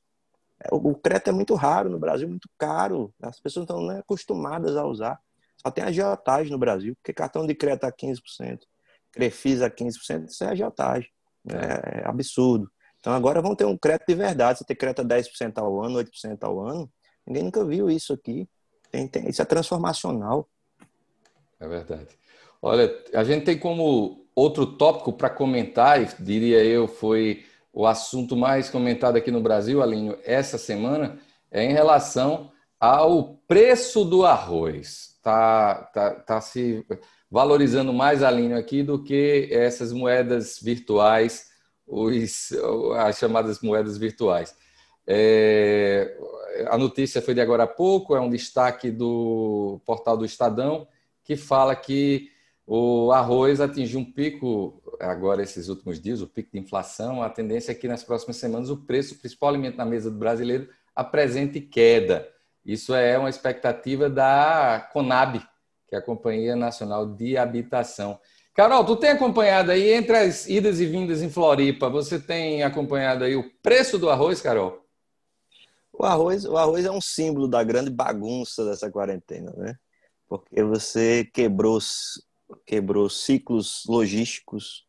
O, 0.72 0.91
o 0.91 0.96
crédito 0.96 1.30
é 1.30 1.34
muito 1.34 1.53
raro 1.56 1.89
no 1.89 2.00
Brasil, 2.00 2.27
muito 2.27 2.50
caro. 2.58 3.13
As 3.22 3.39
pessoas 3.39 3.68
não 3.68 3.77
estão 3.77 4.00
acostumadas 4.00 4.75
a 4.75 4.86
usar. 4.86 5.20
Só 5.62 5.72
tem 5.72 5.84
agiotagem 5.84 6.51
no 6.51 6.58
Brasil, 6.58 6.96
porque 6.96 7.13
cartão 7.13 7.46
de 7.46 7.53
crédito 7.53 7.84
a 7.84 7.91
15%, 7.91 8.60
Crefisa 9.12 9.68
a 9.68 9.70
15%, 9.70 10.30
isso 10.30 10.44
é 10.44 10.48
agiotagem. 10.48 11.10
É, 11.50 12.00
é 12.00 12.08
absurdo. 12.08 12.72
Então 13.00 13.13
agora 13.13 13.41
vão 13.41 13.56
ter 13.56 13.65
um 13.65 13.77
crédito 13.77 14.08
de 14.08 14.15
verdade. 14.15 14.60
Você 14.60 14.65
ter 14.65 14.75
crédito 14.75 15.01
a 15.01 15.06
10% 15.06 15.58
ao 15.58 15.84
ano, 15.84 16.00
8% 16.00 16.44
ao 16.44 16.60
ano, 16.62 16.89
Ninguém 17.25 17.44
nunca 17.44 17.63
viu 17.63 17.89
isso 17.89 18.13
aqui. 18.13 18.48
Tem, 18.91 19.08
tem, 19.08 19.30
isso 19.30 19.41
é 19.41 19.46
transformacional. 19.46 20.50
É 21.60 21.68
verdade. 21.68 22.10
Olha, 22.62 22.94
a 23.13 23.24
gente 23.24 23.46
tem 23.46 23.58
como 23.58 24.25
outro 24.36 24.65
tópico 24.65 25.13
para 25.13 25.30
comentar, 25.30 26.03
diria 26.20 26.63
eu, 26.63 26.88
foi 26.88 27.46
o 27.74 27.86
assunto 27.86 28.36
mais 28.36 28.70
comentado 28.70 29.15
aqui 29.15 29.32
no 29.32 29.41
Brasil, 29.41 29.82
Alinho, 29.82 30.18
essa 30.24 30.58
semana, 30.58 31.20
é 31.50 31.63
em 31.63 31.72
relação 31.72 32.51
ao 32.80 33.36
preço 33.48 34.03
do 34.03 34.25
arroz. 34.25 35.11
Está 35.22 35.75
tá, 35.94 36.12
tá 36.16 36.42
se 36.42 36.84
valorizando 37.30 37.94
mais, 37.94 38.24
Alinho, 38.24 38.58
aqui 38.58 38.82
do 38.82 39.04
que 39.04 39.48
essas 39.51 39.94
moedas 39.94 40.60
virtuais, 40.60 41.46
os, 41.86 42.51
as 42.98 43.20
chamadas 43.20 43.62
moedas 43.62 44.00
virtuais. 44.00 44.56
É, 45.06 46.18
a 46.72 46.78
notícia 46.78 47.22
foi 47.22 47.36
de 47.36 47.42
agora 47.42 47.63
a 47.63 47.68
pouco, 47.68 48.16
é 48.16 48.20
um 48.20 48.32
destaque 48.32 48.90
do 48.90 49.80
portal 49.86 50.18
do 50.18 50.25
Estadão, 50.25 50.88
que 51.24 51.36
fala 51.36 51.75
que 51.75 52.30
o 52.66 53.12
arroz 53.12 53.62
atingiu 53.62 54.00
um 54.00 54.12
pico, 54.12 54.82
agora 55.00 55.44
esses 55.44 55.70
últimos 55.70 56.01
dias, 56.01 56.20
o 56.20 56.28
pico 56.28 56.50
de 56.51 56.60
inflação. 56.60 57.22
A 57.22 57.30
tendência 57.30 57.74
é 57.74 57.75
que 57.75 57.88
nas 57.88 58.04
próximas 58.04 58.38
semanas 58.38 58.72
o 58.72 58.78
preço, 58.78 59.20
principal 59.20 59.50
alimento 59.50 59.78
na 59.78 59.86
mesa 59.86 60.10
do 60.10 60.18
brasileiro, 60.18 60.68
apresente 60.96 61.62
queda. 61.62 62.28
Isso 62.65 62.94
é 62.94 63.18
uma 63.18 63.30
expectativa 63.30 64.10
da 64.10 64.88
Conab, 64.94 65.39
que 65.88 65.96
é 65.96 65.98
a 65.98 66.01
Companhia 66.01 66.56
Nacional 66.56 67.06
de 67.06 67.38
Habitação. 67.38 68.20
Carol, 68.53 68.86
tu 68.86 68.96
tem 68.96 69.12
acompanhado 69.12 69.72
aí 69.72 69.91
entre 69.94 70.18
as 70.18 70.48
idas 70.48 70.80
e 70.80 70.86
vindas 70.86 71.22
em 71.22 71.30
Floripa, 71.30 71.89
você 71.89 72.20
tem 72.20 72.63
acompanhado 72.63 73.24
aí 73.24 73.36
o 73.36 73.50
preço 73.62 73.98
do 73.98 74.10
arroz, 74.10 74.41
Carol? 74.41 74.86
O 75.94 76.06
arroz, 76.06 76.46
o 76.46 76.58
arroz 76.58 76.86
é 76.86 76.91
um 76.91 77.01
símbolo 77.01 77.48
da 77.48 77.63
grande 77.63 77.89
bagunça 77.89 78.65
dessa 78.65 78.91
quarentena, 78.91 79.53
né? 79.56 79.75
Porque 80.27 80.63
você 80.63 81.25
quebrou 81.34 81.80
quebrou 82.65 83.10
ciclos 83.10 83.84
logísticos, 83.88 84.86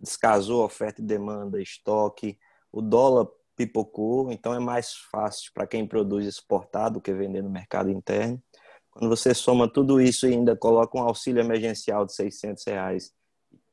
descasou 0.00 0.64
oferta 0.64 1.00
e 1.00 1.04
demanda, 1.04 1.60
estoque, 1.60 2.38
o 2.72 2.80
dólar 2.80 3.28
pipocou, 3.56 4.30
então 4.30 4.54
é 4.54 4.58
mais 4.58 4.92
fácil 5.10 5.50
para 5.54 5.66
quem 5.66 5.86
produz 5.86 6.26
exportar 6.26 6.90
do 6.90 7.00
que 7.00 7.12
vender 7.12 7.42
no 7.42 7.50
mercado 7.50 7.90
interno. 7.90 8.42
Quando 8.90 9.08
você 9.08 9.34
soma 9.34 9.68
tudo 9.68 10.00
isso 10.00 10.26
e 10.26 10.32
ainda 10.32 10.56
coloca 10.56 10.96
um 10.96 11.02
auxílio 11.02 11.40
emergencial 11.40 12.04
de 12.06 12.14
600 12.14 12.64
reais, 12.66 13.12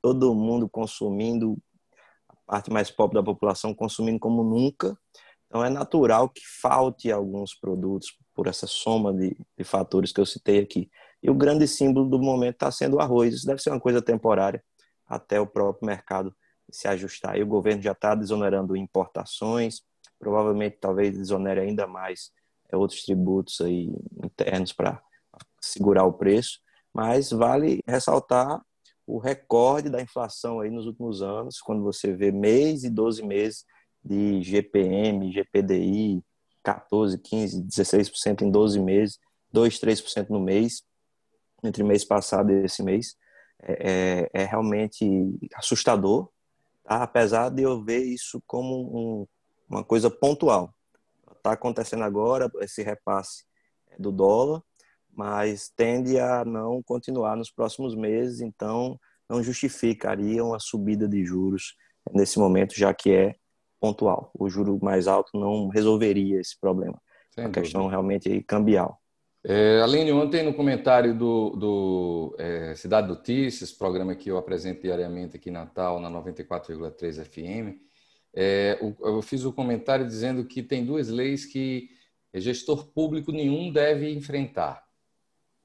todo 0.01 0.33
mundo 0.33 0.67
consumindo, 0.69 1.57
a 2.27 2.35
parte 2.45 2.71
mais 2.71 2.89
pobre 2.89 3.15
da 3.15 3.23
população 3.23 3.73
consumindo 3.73 4.19
como 4.19 4.43
nunca, 4.43 4.97
então 5.47 5.63
é 5.63 5.69
natural 5.69 6.29
que 6.29 6.41
falte 6.61 7.11
alguns 7.11 7.53
produtos 7.53 8.17
por 8.33 8.47
essa 8.47 8.65
soma 8.65 9.13
de, 9.13 9.37
de 9.57 9.63
fatores 9.63 10.11
que 10.11 10.21
eu 10.21 10.25
citei 10.25 10.59
aqui. 10.59 10.89
E 11.21 11.29
o 11.29 11.35
grande 11.35 11.67
símbolo 11.67 12.09
do 12.09 12.17
momento 12.17 12.53
está 12.53 12.71
sendo 12.71 12.95
o 12.95 12.99
arroz. 13.01 13.33
Isso 13.33 13.45
deve 13.45 13.61
ser 13.61 13.69
uma 13.69 13.79
coisa 13.79 14.01
temporária 14.01 14.63
até 15.05 15.39
o 15.39 15.45
próprio 15.45 15.85
mercado 15.85 16.33
se 16.71 16.87
ajustar. 16.87 17.37
E 17.37 17.43
o 17.43 17.47
governo 17.47 17.81
já 17.81 17.91
está 17.91 18.15
desonerando 18.15 18.75
importações, 18.75 19.81
provavelmente 20.19 20.77
talvez 20.79 21.17
desonere 21.17 21.59
ainda 21.59 21.87
mais 21.87 22.31
é, 22.69 22.77
outros 22.77 23.03
tributos 23.03 23.59
aí 23.61 23.89
internos 24.23 24.73
para 24.73 25.01
segurar 25.59 26.05
o 26.05 26.13
preço. 26.13 26.59
Mas 26.93 27.31
vale 27.31 27.81
ressaltar 27.87 28.61
o 29.05 29.17
recorde 29.17 29.89
da 29.89 30.01
inflação 30.01 30.59
aí 30.59 30.69
nos 30.69 30.85
últimos 30.85 31.21
anos, 31.21 31.59
quando 31.59 31.83
você 31.83 32.13
vê 32.13 32.31
mês 32.31 32.83
e 32.83 32.89
12 32.89 33.23
meses 33.23 33.65
de 34.03 34.41
GPM, 34.41 35.31
GPDI, 35.31 36.23
14, 36.63 37.17
15, 37.17 37.63
16% 37.63 38.41
em 38.43 38.51
12 38.51 38.79
meses, 38.79 39.19
2, 39.51 39.79
3% 39.79 40.29
no 40.29 40.39
mês 40.39 40.83
entre 41.63 41.83
mês 41.83 42.03
passado 42.03 42.51
e 42.51 42.65
esse 42.65 42.81
mês 42.81 43.15
é, 43.61 44.29
é, 44.33 44.41
é 44.41 44.45
realmente 44.45 45.05
assustador? 45.55 46.29
Apesar 46.95 47.49
de 47.49 47.63
eu 47.63 47.83
ver 47.83 48.03
isso 48.03 48.41
como 48.45 48.75
um, 49.21 49.27
uma 49.69 49.83
coisa 49.83 50.09
pontual. 50.09 50.73
Está 51.37 51.53
acontecendo 51.53 52.03
agora 52.03 52.51
esse 52.59 52.83
repasse 52.83 53.45
do 53.97 54.11
dólar, 54.11 54.61
mas 55.13 55.69
tende 55.75 56.19
a 56.19 56.45
não 56.45 56.81
continuar 56.83 57.35
nos 57.35 57.51
próximos 57.51 57.95
meses, 57.95 58.41
então 58.41 58.99
não 59.29 59.41
justificaria 59.41 60.43
uma 60.43 60.59
subida 60.59 61.07
de 61.07 61.23
juros 61.25 61.75
nesse 62.13 62.37
momento, 62.37 62.75
já 62.75 62.93
que 62.93 63.11
é 63.11 63.35
pontual. 63.79 64.31
O 64.37 64.49
juro 64.49 64.77
mais 64.81 65.07
alto 65.07 65.31
não 65.39 65.69
resolveria 65.69 66.39
esse 66.39 66.59
problema. 66.59 67.01
Sem 67.33 67.45
a 67.45 67.47
dúvida. 67.47 67.61
questão 67.61 67.87
realmente 67.87 68.31
é 68.31 68.43
cambial. 68.43 69.00
É, 69.43 69.81
Aline, 69.81 70.11
ontem 70.11 70.43
no 70.43 70.53
comentário 70.53 71.15
do, 71.17 71.49
do 71.51 72.35
é, 72.37 72.75
Cidade 72.75 73.07
Notícias, 73.07 73.71
programa 73.71 74.13
que 74.13 74.29
eu 74.29 74.37
apresento 74.37 74.83
diariamente 74.83 75.35
aqui 75.35 75.49
em 75.49 75.53
Natal, 75.53 75.99
na 75.99 76.11
94,3 76.11 77.25
FM, 77.25 77.81
é, 78.35 78.77
eu 78.79 79.21
fiz 79.23 79.43
o 79.43 79.49
um 79.49 79.51
comentário 79.51 80.05
dizendo 80.05 80.45
que 80.45 80.61
tem 80.61 80.85
duas 80.85 81.09
leis 81.09 81.43
que 81.43 81.89
gestor 82.35 82.85
público 82.93 83.31
nenhum 83.31 83.73
deve 83.73 84.13
enfrentar. 84.13 84.83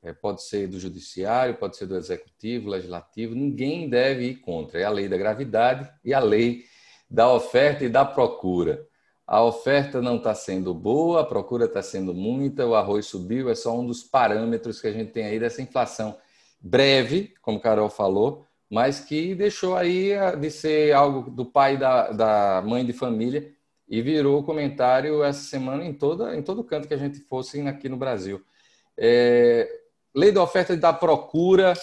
É, 0.02 0.12
pode 0.14 0.42
ser 0.42 0.68
do 0.68 0.80
judiciário, 0.80 1.58
pode 1.58 1.76
ser 1.76 1.86
do 1.86 1.96
executivo, 1.96 2.70
legislativo, 2.70 3.34
ninguém 3.34 3.90
deve 3.90 4.30
ir 4.30 4.36
contra. 4.36 4.80
É 4.80 4.84
a 4.84 4.90
lei 4.90 5.06
da 5.06 5.18
gravidade 5.18 5.92
e 6.02 6.14
a 6.14 6.18
lei 6.18 6.64
da 7.10 7.30
oferta 7.30 7.84
e 7.84 7.90
da 7.90 8.06
procura 8.06 8.86
a 9.26 9.42
oferta 9.42 10.00
não 10.00 10.16
está 10.16 10.34
sendo 10.34 10.72
boa, 10.72 11.22
a 11.22 11.24
procura 11.24 11.64
está 11.64 11.82
sendo 11.82 12.14
muita, 12.14 12.64
o 12.64 12.74
arroz 12.74 13.06
subiu, 13.06 13.50
é 13.50 13.54
só 13.54 13.76
um 13.76 13.84
dos 13.84 14.04
parâmetros 14.04 14.80
que 14.80 14.86
a 14.86 14.92
gente 14.92 15.10
tem 15.10 15.24
aí 15.24 15.40
dessa 15.40 15.60
inflação 15.60 16.16
breve, 16.60 17.34
como 17.42 17.60
Carol 17.60 17.90
falou, 17.90 18.46
mas 18.70 19.00
que 19.00 19.34
deixou 19.34 19.76
aí 19.76 20.12
de 20.38 20.50
ser 20.50 20.92
algo 20.92 21.28
do 21.30 21.44
pai 21.44 21.76
da, 21.76 22.12
da 22.12 22.62
mãe 22.64 22.84
de 22.84 22.92
família 22.92 23.52
e 23.88 24.00
virou 24.00 24.44
comentário 24.44 25.22
essa 25.22 25.42
semana 25.42 25.84
em, 25.84 25.92
toda, 25.92 26.36
em 26.36 26.42
todo 26.42 26.64
canto 26.64 26.88
que 26.88 26.94
a 26.94 26.98
gente 26.98 27.20
fosse 27.20 27.60
aqui 27.62 27.88
no 27.88 27.96
Brasil. 27.96 28.44
É, 28.96 29.68
lei 30.14 30.32
da 30.32 30.42
oferta 30.42 30.72
e 30.72 30.76
da 30.76 30.92
procura 30.92 31.74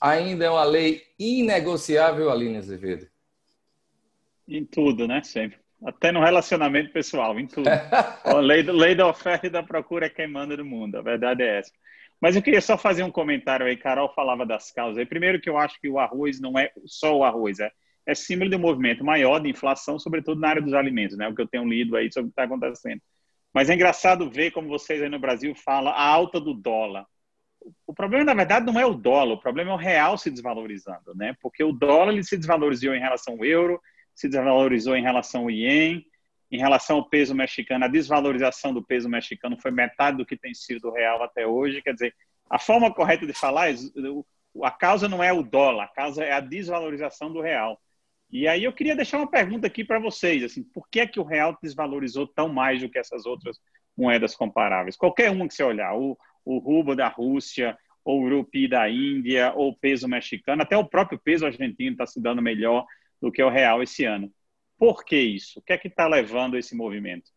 ainda 0.00 0.44
é 0.44 0.50
uma 0.50 0.64
lei 0.64 1.02
inegociável, 1.18 2.30
Aline 2.30 2.58
Azevedo? 2.58 3.08
Em 4.48 4.64
tudo, 4.64 5.06
né? 5.06 5.22
Sempre. 5.22 5.61
Até 5.84 6.12
no 6.12 6.20
relacionamento 6.20 6.92
pessoal, 6.92 7.38
em 7.38 7.46
tudo. 7.46 7.68
a 8.24 8.34
lei, 8.38 8.62
lei 8.62 8.94
da 8.94 9.06
oferta 9.06 9.46
e 9.46 9.50
da 9.50 9.62
procura 9.62 10.06
é 10.06 10.10
quem 10.10 10.28
manda 10.28 10.56
no 10.56 10.64
mundo, 10.64 10.96
a 10.96 11.02
verdade 11.02 11.42
é 11.42 11.58
essa. 11.58 11.72
Mas 12.20 12.36
eu 12.36 12.42
queria 12.42 12.60
só 12.60 12.78
fazer 12.78 13.02
um 13.02 13.10
comentário 13.10 13.66
aí. 13.66 13.76
Carol 13.76 14.08
falava 14.14 14.46
das 14.46 14.70
causas. 14.70 14.96
Aí, 14.96 15.04
primeiro 15.04 15.40
que 15.40 15.50
eu 15.50 15.58
acho 15.58 15.80
que 15.80 15.88
o 15.88 15.98
arroz 15.98 16.40
não 16.40 16.56
é 16.56 16.70
só 16.86 17.16
o 17.16 17.24
arroz, 17.24 17.58
é, 17.58 17.68
é 18.06 18.14
símbolo 18.14 18.48
de 18.48 18.54
um 18.54 18.60
movimento 18.60 19.04
maior 19.04 19.40
de 19.40 19.50
inflação, 19.50 19.98
sobretudo 19.98 20.40
na 20.40 20.50
área 20.50 20.62
dos 20.62 20.72
alimentos, 20.72 21.16
né? 21.16 21.26
O 21.26 21.34
que 21.34 21.42
eu 21.42 21.48
tenho 21.48 21.64
lido 21.64 21.96
aí 21.96 22.12
sobre 22.12 22.28
o 22.28 22.32
que 22.32 22.40
está 22.40 22.44
acontecendo. 22.44 23.02
Mas 23.52 23.68
é 23.68 23.74
engraçado 23.74 24.30
ver 24.30 24.52
como 24.52 24.68
vocês 24.68 25.02
aí 25.02 25.08
no 25.08 25.18
Brasil 25.18 25.52
falam 25.56 25.92
a 25.92 26.00
alta 26.00 26.40
do 26.40 26.54
dólar. 26.54 27.06
O 27.84 27.92
problema, 27.92 28.24
na 28.24 28.34
verdade, 28.34 28.66
não 28.66 28.78
é 28.78 28.86
o 28.86 28.94
dólar, 28.94 29.34
o 29.34 29.40
problema 29.40 29.72
é 29.72 29.74
o 29.74 29.76
real 29.76 30.16
se 30.16 30.30
desvalorizando, 30.30 31.14
né? 31.16 31.34
Porque 31.42 31.64
o 31.64 31.72
dólar 31.72 32.12
ele 32.12 32.22
se 32.22 32.36
desvalorizou 32.36 32.94
em 32.94 33.00
relação 33.00 33.34
ao 33.34 33.44
euro, 33.44 33.80
se 34.14 34.28
desvalorizou 34.28 34.96
em 34.96 35.02
relação 35.02 35.42
ao 35.42 35.50
ien, 35.50 36.04
em 36.50 36.58
relação 36.58 36.96
ao 36.96 37.08
peso 37.08 37.34
mexicano, 37.34 37.84
a 37.84 37.88
desvalorização 37.88 38.74
do 38.74 38.82
peso 38.82 39.08
mexicano 39.08 39.56
foi 39.58 39.70
metade 39.70 40.18
do 40.18 40.26
que 40.26 40.36
tem 40.36 40.52
sido 40.52 40.88
o 40.88 40.92
real 40.92 41.22
até 41.22 41.46
hoje. 41.46 41.80
Quer 41.80 41.94
dizer, 41.94 42.14
a 42.48 42.58
forma 42.58 42.92
correta 42.92 43.26
de 43.26 43.32
falar 43.32 43.70
é 43.70 43.74
a 44.62 44.70
causa 44.70 45.08
não 45.08 45.22
é 45.22 45.32
o 45.32 45.42
dólar, 45.42 45.84
a 45.84 45.88
causa 45.88 46.22
é 46.22 46.32
a 46.32 46.40
desvalorização 46.40 47.32
do 47.32 47.40
real. 47.40 47.80
E 48.30 48.46
aí 48.46 48.64
eu 48.64 48.72
queria 48.72 48.94
deixar 48.94 49.16
uma 49.16 49.30
pergunta 49.30 49.66
aqui 49.66 49.82
para 49.84 49.98
vocês, 49.98 50.42
assim, 50.42 50.62
por 50.62 50.88
que 50.88 51.00
é 51.00 51.06
que 51.06 51.20
o 51.20 51.24
real 51.24 51.56
desvalorizou 51.62 52.26
tão 52.26 52.48
mais 52.48 52.80
do 52.80 52.88
que 52.88 52.98
essas 52.98 53.24
outras 53.24 53.58
moedas 53.96 54.34
comparáveis? 54.34 54.96
Qualquer 54.96 55.30
uma 55.30 55.48
que 55.48 55.54
você 55.54 55.62
olhar, 55.62 55.94
o, 55.94 56.18
o 56.44 56.58
rubo 56.58 56.94
da 56.94 57.08
Rússia, 57.08 57.76
ou 58.04 58.22
o 58.22 58.28
rupi 58.28 58.68
da 58.68 58.88
Índia, 58.90 59.52
ou 59.54 59.70
o 59.70 59.76
peso 59.76 60.08
mexicano, 60.08 60.62
até 60.62 60.76
o 60.76 60.84
próprio 60.84 61.18
peso 61.18 61.46
argentino 61.46 61.92
está 61.92 62.06
se 62.06 62.20
dando 62.20 62.42
melhor 62.42 62.84
do 63.22 63.30
que 63.30 63.42
o 63.42 63.48
real 63.48 63.80
esse 63.80 64.04
ano. 64.04 64.30
Por 64.76 65.04
que 65.04 65.16
isso? 65.16 65.60
O 65.60 65.62
que 65.62 65.72
é 65.72 65.78
que 65.78 65.86
está 65.86 66.08
levando 66.08 66.58
esse 66.58 66.74
movimento? 66.74 67.30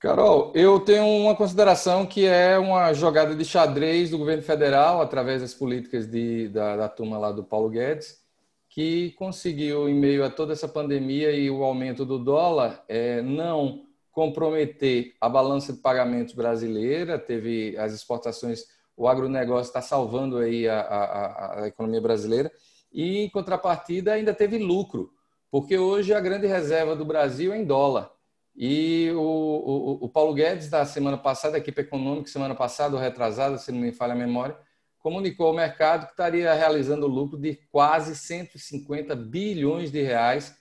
Carol, 0.00 0.52
eu 0.54 0.80
tenho 0.80 1.04
uma 1.04 1.36
consideração 1.36 2.06
que 2.06 2.24
é 2.24 2.56
uma 2.56 2.94
jogada 2.94 3.34
de 3.34 3.44
xadrez 3.44 4.10
do 4.10 4.16
governo 4.16 4.42
federal, 4.42 5.02
através 5.02 5.42
das 5.42 5.52
políticas 5.52 6.06
de, 6.06 6.48
da, 6.48 6.76
da 6.76 6.88
turma 6.88 7.18
lá 7.18 7.30
do 7.30 7.44
Paulo 7.44 7.68
Guedes, 7.68 8.24
que 8.70 9.10
conseguiu, 9.18 9.88
em 9.88 9.94
meio 9.94 10.24
a 10.24 10.30
toda 10.30 10.52
essa 10.52 10.68
pandemia 10.68 11.32
e 11.32 11.50
o 11.50 11.62
aumento 11.64 12.06
do 12.06 12.18
dólar, 12.18 12.82
é, 12.88 13.20
não 13.20 13.84
comprometer 14.12 15.14
a 15.20 15.28
balança 15.28 15.72
de 15.72 15.80
pagamentos 15.80 16.32
brasileira, 16.32 17.18
teve 17.18 17.76
as 17.76 17.92
exportações, 17.92 18.64
o 18.96 19.08
agronegócio 19.08 19.68
está 19.68 19.82
salvando 19.82 20.38
aí 20.38 20.68
a, 20.68 20.80
a, 20.80 21.62
a 21.64 21.68
economia 21.68 22.00
brasileira, 22.00 22.50
e, 22.92 23.18
em 23.18 23.30
contrapartida, 23.30 24.12
ainda 24.12 24.34
teve 24.34 24.58
lucro, 24.58 25.10
porque 25.50 25.78
hoje 25.78 26.12
a 26.12 26.20
grande 26.20 26.46
reserva 26.46 26.96
do 26.96 27.04
Brasil 27.04 27.52
é 27.52 27.58
em 27.58 27.64
dólar. 27.64 28.10
E 28.56 29.10
o, 29.12 29.20
o, 29.20 30.04
o 30.06 30.08
Paulo 30.08 30.34
Guedes, 30.34 30.68
da 30.68 30.84
semana 30.84 31.16
passada, 31.16 31.56
a 31.56 31.60
equipe 31.60 31.80
econômica, 31.80 32.28
semana 32.28 32.54
passada, 32.54 32.96
ou 32.96 33.00
retrasada, 33.00 33.56
se 33.56 33.70
não 33.70 33.78
me 33.78 33.92
falha 33.92 34.14
a 34.14 34.16
memória, 34.16 34.56
comunicou 34.98 35.46
ao 35.46 35.54
mercado 35.54 36.06
que 36.06 36.12
estaria 36.12 36.52
realizando 36.52 37.06
lucro 37.06 37.38
de 37.38 37.54
quase 37.70 38.16
150 38.16 39.14
bilhões 39.14 39.92
de 39.92 40.02
reais, 40.02 40.56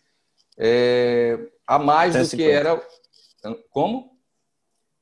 é, 0.57 1.39
a 1.65 1.79
mais 1.79 2.13
150. 2.13 2.35
do 2.35 2.37
que 2.37 2.51
era. 2.51 2.87
Como? 3.71 4.16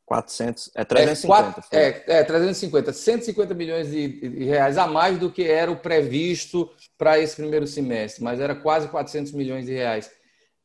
400, 0.05 0.71
é 0.75 0.85
350. 0.85 1.63
É, 1.71 1.79
é, 1.79 2.19
é 2.19 2.23
350, 2.23 2.93
150 2.93 3.53
milhões 3.53 3.89
de, 3.89 4.07
de, 4.07 4.45
reais 4.45 4.77
a 4.77 4.85
mais 4.85 5.17
do 5.17 5.31
que 5.31 5.43
era 5.43 5.71
o 5.71 5.77
previsto 5.77 6.69
para 6.97 7.19
esse 7.19 7.35
primeiro 7.35 7.65
semestre, 7.65 8.23
mas 8.23 8.39
era 8.39 8.55
quase 8.55 8.87
400 8.87 9.31
milhões 9.31 9.65
de 9.65 9.73
reais. 9.73 10.11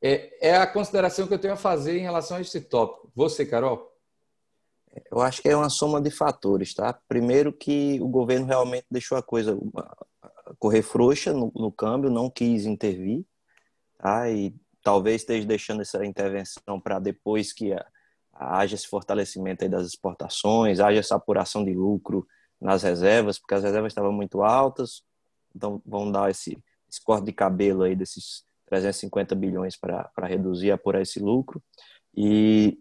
É, 0.02 0.48
é 0.50 0.56
a 0.56 0.66
consideração 0.66 1.26
que 1.26 1.34
eu 1.34 1.38
tenho 1.38 1.54
a 1.54 1.58
fazer 1.58 1.96
em 1.96 2.02
relação 2.02 2.36
a 2.36 2.40
esse 2.40 2.60
tópico. 2.60 3.10
Você, 3.14 3.46
Carol? 3.46 3.90
Eu 5.10 5.20
acho 5.20 5.40
que 5.40 5.48
é 5.48 5.56
uma 5.56 5.70
soma 5.70 6.00
de 6.00 6.10
fatores, 6.10 6.74
tá? 6.74 6.92
Primeiro 7.08 7.52
que 7.52 7.98
o 8.00 8.08
governo 8.08 8.46
realmente 8.46 8.86
deixou 8.90 9.16
a 9.16 9.22
coisa 9.22 9.56
correr 10.58 10.82
frouxa 10.82 11.32
no, 11.32 11.52
no 11.54 11.70
câmbio, 11.70 12.10
não 12.10 12.28
quis 12.28 12.66
intervir, 12.66 13.24
tá? 13.98 14.28
E 14.30 14.54
talvez 14.82 15.22
esteja 15.22 15.46
deixando 15.46 15.82
essa 15.82 16.04
intervenção 16.04 16.80
para 16.80 16.98
depois 16.98 17.52
que 17.52 17.72
a, 17.72 17.86
haja 18.40 18.74
esse 18.74 18.88
fortalecimento 18.88 19.68
das 19.68 19.86
exportações, 19.86 20.80
haja 20.80 20.98
essa 20.98 21.16
apuração 21.16 21.62
de 21.62 21.74
lucro 21.74 22.26
nas 22.58 22.82
reservas, 22.82 23.38
porque 23.38 23.54
as 23.54 23.62
reservas 23.62 23.90
estavam 23.90 24.12
muito 24.12 24.42
altas, 24.42 25.02
então 25.54 25.82
vão 25.84 26.10
dar 26.10 26.30
esse, 26.30 26.58
esse 26.88 27.02
corte 27.02 27.26
de 27.26 27.32
cabelo 27.32 27.82
aí 27.82 27.94
desses 27.94 28.44
350 28.66 29.34
bilhões 29.34 29.76
para 29.76 30.26
reduzir, 30.26 30.70
apurar 30.70 31.02
esse 31.02 31.20
lucro. 31.20 31.62
E 32.16 32.78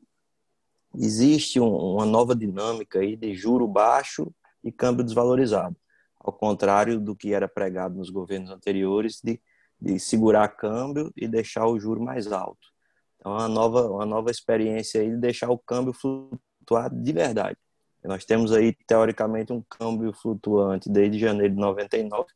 existe 0.95 1.59
um, 1.59 1.75
uma 1.75 2.05
nova 2.05 2.35
dinâmica 2.35 2.99
aí 2.99 3.15
de 3.15 3.33
juro 3.35 3.67
baixo 3.67 4.33
e 4.63 4.71
câmbio 4.71 5.03
desvalorizado, 5.03 5.75
ao 6.19 6.31
contrário 6.31 6.99
do 6.99 7.15
que 7.15 7.33
era 7.33 7.47
pregado 7.47 7.95
nos 7.95 8.09
governos 8.09 8.49
anteriores 8.49 9.19
de, 9.21 9.41
de 9.79 9.99
segurar 9.99 10.47
câmbio 10.49 11.11
e 11.17 11.27
deixar 11.27 11.67
o 11.67 11.79
juro 11.79 12.01
mais 12.01 12.31
alto. 12.31 12.78
Então, 13.19 13.33
uma 13.33 13.47
nova, 13.47 13.89
uma 13.89 14.05
nova 14.05 14.31
experiência 14.31 15.01
aí 15.01 15.09
de 15.09 15.17
deixar 15.17 15.49
o 15.49 15.57
câmbio 15.57 15.93
flutuar 15.93 16.89
de 16.89 17.11
verdade. 17.11 17.57
Nós 18.03 18.23
temos 18.23 18.53
aí, 18.53 18.73
teoricamente, 18.87 19.51
um 19.51 19.61
câmbio 19.69 20.13
flutuante 20.13 20.89
desde 20.89 21.19
janeiro 21.19 21.53
de 21.53 21.59
99, 21.59 22.27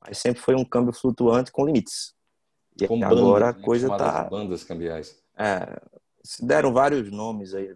mas 0.00 0.18
sempre 0.18 0.42
foi 0.42 0.54
um 0.54 0.64
câmbio 0.64 0.92
flutuante 0.92 1.50
com 1.50 1.64
limites. 1.64 2.14
E 2.78 2.86
com 2.86 3.02
agora 3.02 3.46
bandas, 3.46 3.62
a 3.62 3.64
coisa 3.64 3.86
está. 3.90 4.24
Bandas 4.24 4.62
cambiais. 4.62 5.18
É, 5.38 5.80
se 6.22 6.44
deram 6.44 6.70
vários 6.70 7.10
nomes 7.10 7.54
aí, 7.54 7.72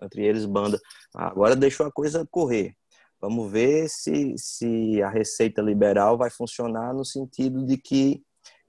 entre 0.00 0.24
eles 0.24 0.46
banda. 0.46 0.80
Agora 1.14 1.54
deixou 1.54 1.86
a 1.86 1.92
coisa 1.92 2.26
correr. 2.30 2.74
Vamos 3.20 3.52
ver 3.52 3.86
se, 3.90 4.34
se 4.38 5.02
a 5.02 5.10
receita 5.10 5.60
liberal 5.60 6.16
vai 6.16 6.30
funcionar 6.30 6.94
no 6.94 7.04
sentido 7.04 7.66
de 7.66 7.76
que 7.76 8.22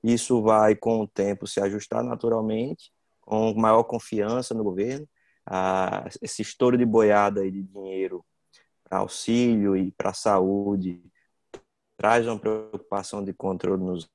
isso 0.03 0.41
vai, 0.41 0.75
com 0.75 0.99
o 0.99 1.07
tempo, 1.07 1.47
se 1.47 1.61
ajustar 1.61 2.03
naturalmente 2.03 2.91
com 3.31 3.53
maior 3.53 3.83
confiança 3.85 4.53
no 4.53 4.61
governo. 4.61 5.07
Ah, 5.45 6.03
esse 6.21 6.41
estouro 6.41 6.77
de 6.77 6.85
boiada 6.85 7.49
de 7.49 7.63
dinheiro 7.63 8.25
para 8.83 8.97
auxílio 8.99 9.77
e 9.77 9.89
para 9.93 10.13
saúde 10.13 11.01
traz 11.95 12.27
uma 12.27 12.37
preocupação 12.37 13.23
de 13.23 13.33
controle 13.33 13.81
nos 13.81 14.09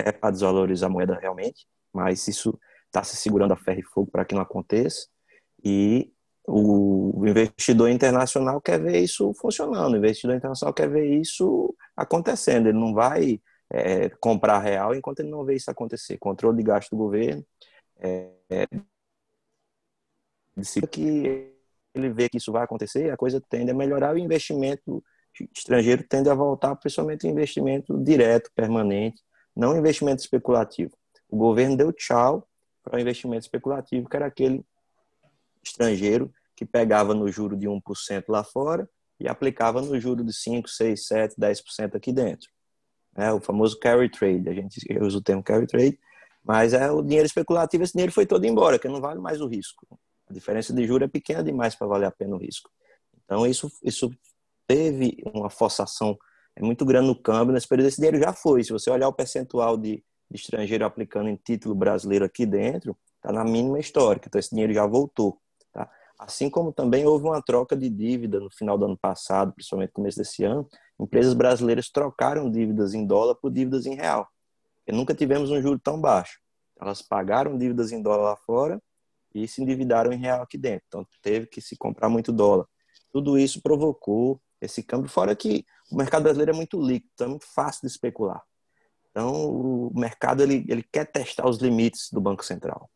é 0.00 0.10
para 0.10 0.30
desvalorizar 0.32 0.90
a 0.90 0.92
moeda 0.92 1.16
realmente, 1.20 1.68
mas 1.92 2.26
isso 2.26 2.58
está 2.86 3.04
se 3.04 3.16
segurando 3.16 3.52
a 3.52 3.56
ferro 3.56 3.78
e 3.78 3.84
fogo 3.84 4.10
para 4.10 4.24
que 4.24 4.34
não 4.34 4.42
aconteça. 4.42 5.06
E 5.64 6.12
o 6.44 7.24
investidor 7.28 7.90
internacional 7.90 8.60
quer 8.60 8.80
ver 8.80 8.98
isso 8.98 9.32
funcionando, 9.34 9.94
o 9.94 9.96
investidor 9.98 10.34
internacional 10.34 10.74
quer 10.74 10.88
ver 10.90 11.06
isso 11.20 11.76
acontecendo. 11.96 12.68
Ele 12.68 12.78
não 12.78 12.92
vai 12.92 13.40
é, 13.72 14.10
comprar 14.10 14.58
real 14.58 14.94
enquanto 14.94 15.20
ele 15.20 15.30
não 15.30 15.44
vê 15.44 15.54
isso 15.54 15.70
acontecer. 15.70 16.18
Controle 16.18 16.58
de 16.58 16.62
gasto 16.62 16.90
do 16.90 16.96
governo, 16.96 17.44
é, 17.98 18.30
que 20.90 21.50
ele 21.94 22.10
vê 22.10 22.28
que 22.28 22.36
isso 22.36 22.52
vai 22.52 22.62
acontecer, 22.62 23.10
a 23.10 23.16
coisa 23.16 23.40
tende 23.40 23.70
a 23.70 23.74
melhorar, 23.74 24.14
o 24.14 24.18
investimento 24.18 25.02
estrangeiro 25.56 26.04
tende 26.06 26.28
a 26.28 26.34
voltar, 26.34 26.76
principalmente 26.76 27.26
investimento 27.26 27.98
direto, 28.02 28.50
permanente, 28.54 29.22
não 29.56 29.76
investimento 29.76 30.20
especulativo. 30.20 30.92
O 31.28 31.36
governo 31.36 31.76
deu 31.76 31.92
tchau 31.92 32.46
para 32.82 32.96
o 32.96 33.00
investimento 33.00 33.46
especulativo, 33.46 34.08
que 34.08 34.16
era 34.16 34.26
aquele 34.26 34.62
estrangeiro 35.62 36.30
que 36.54 36.66
pegava 36.66 37.14
no 37.14 37.28
juro 37.28 37.56
de 37.56 37.66
1% 37.66 38.24
lá 38.28 38.44
fora 38.44 38.88
e 39.18 39.26
aplicava 39.26 39.80
no 39.80 39.98
juro 39.98 40.22
de 40.22 40.32
5, 40.34 40.68
6, 40.68 41.06
7, 41.06 41.36
10% 41.38 41.96
aqui 41.96 42.12
dentro 42.12 42.50
né? 43.16 43.32
o 43.32 43.40
famoso 43.40 43.78
carry 43.78 44.08
trade. 44.08 44.48
A 44.48 44.54
gente 44.54 44.80
usa 45.00 45.18
o 45.18 45.22
termo 45.22 45.42
carry 45.42 45.66
trade, 45.66 45.98
mas 46.44 46.72
é 46.72 46.90
o 46.90 47.02
dinheiro 47.02 47.26
especulativo. 47.26 47.84
Esse 47.84 47.92
dinheiro 47.92 48.12
foi 48.12 48.26
todo 48.26 48.44
embora, 48.44 48.78
que 48.78 48.88
não 48.88 49.00
vale 49.00 49.20
mais 49.20 49.40
o 49.40 49.46
risco. 49.46 49.86
A 50.28 50.32
diferença 50.32 50.72
de 50.72 50.86
juros 50.86 51.06
é 51.06 51.08
pequena 51.08 51.42
demais 51.42 51.74
para 51.74 51.86
valer 51.86 52.06
a 52.06 52.10
pena 52.10 52.34
o 52.34 52.38
risco. 52.38 52.70
Então, 53.24 53.46
isso, 53.46 53.70
isso 53.82 54.10
teve 54.66 55.22
uma 55.34 55.50
forçação 55.50 56.18
é 56.54 56.62
muito 56.62 56.84
grande 56.84 57.08
no 57.08 57.14
câmbio. 57.14 57.54
Nesse 57.54 57.68
período, 57.68 57.88
esse 57.88 57.96
dinheiro 57.96 58.18
já 58.18 58.32
foi. 58.32 58.62
Se 58.62 58.72
você 58.72 58.90
olhar 58.90 59.08
o 59.08 59.12
percentual 59.12 59.76
de, 59.76 60.04
de 60.30 60.36
estrangeiro 60.36 60.84
aplicando 60.84 61.28
em 61.28 61.36
título 61.36 61.74
brasileiro 61.74 62.24
aqui 62.24 62.44
dentro, 62.44 62.96
está 63.16 63.32
na 63.32 63.44
mínima 63.44 63.78
histórica. 63.78 64.28
Então, 64.28 64.38
esse 64.38 64.50
dinheiro 64.50 64.72
já 64.72 64.86
voltou. 64.86 65.38
Assim 66.24 66.48
como 66.48 66.72
também 66.72 67.04
houve 67.04 67.24
uma 67.24 67.42
troca 67.42 67.76
de 67.76 67.90
dívida 67.90 68.38
no 68.38 68.48
final 68.48 68.78
do 68.78 68.84
ano 68.84 68.96
passado, 68.96 69.52
principalmente 69.52 69.88
no 69.88 69.94
começo 69.94 70.18
desse 70.18 70.44
ano, 70.44 70.68
empresas 70.98 71.34
brasileiras 71.34 71.90
trocaram 71.90 72.48
dívidas 72.48 72.94
em 72.94 73.04
dólar 73.04 73.34
por 73.34 73.50
dívidas 73.50 73.86
em 73.86 73.96
real. 73.96 74.28
E 74.86 74.92
nunca 74.92 75.14
tivemos 75.14 75.50
um 75.50 75.60
juro 75.60 75.80
tão 75.80 76.00
baixo. 76.00 76.38
Elas 76.80 77.02
pagaram 77.02 77.58
dívidas 77.58 77.90
em 77.90 78.00
dólar 78.00 78.22
lá 78.22 78.36
fora 78.36 78.80
e 79.34 79.48
se 79.48 79.60
endividaram 79.62 80.12
em 80.12 80.16
real 80.16 80.42
aqui 80.42 80.56
dentro. 80.56 80.84
Então 80.86 81.06
teve 81.20 81.46
que 81.46 81.60
se 81.60 81.76
comprar 81.76 82.08
muito 82.08 82.32
dólar. 82.32 82.66
Tudo 83.12 83.36
isso 83.36 83.60
provocou 83.60 84.40
esse 84.60 84.80
câmbio, 84.80 85.10
fora 85.10 85.34
que 85.34 85.64
o 85.90 85.96
mercado 85.96 86.22
brasileiro 86.22 86.52
é 86.52 86.54
muito 86.54 86.80
líquido, 86.80 87.24
é 87.24 87.26
muito 87.26 87.46
fácil 87.52 87.80
de 87.80 87.88
especular. 87.88 88.40
Então 89.10 89.50
o 89.50 89.92
mercado 89.92 90.40
ele, 90.40 90.64
ele 90.68 90.84
quer 90.84 91.04
testar 91.04 91.48
os 91.48 91.58
limites 91.58 92.10
do 92.12 92.20
Banco 92.20 92.44
Central. 92.44 92.88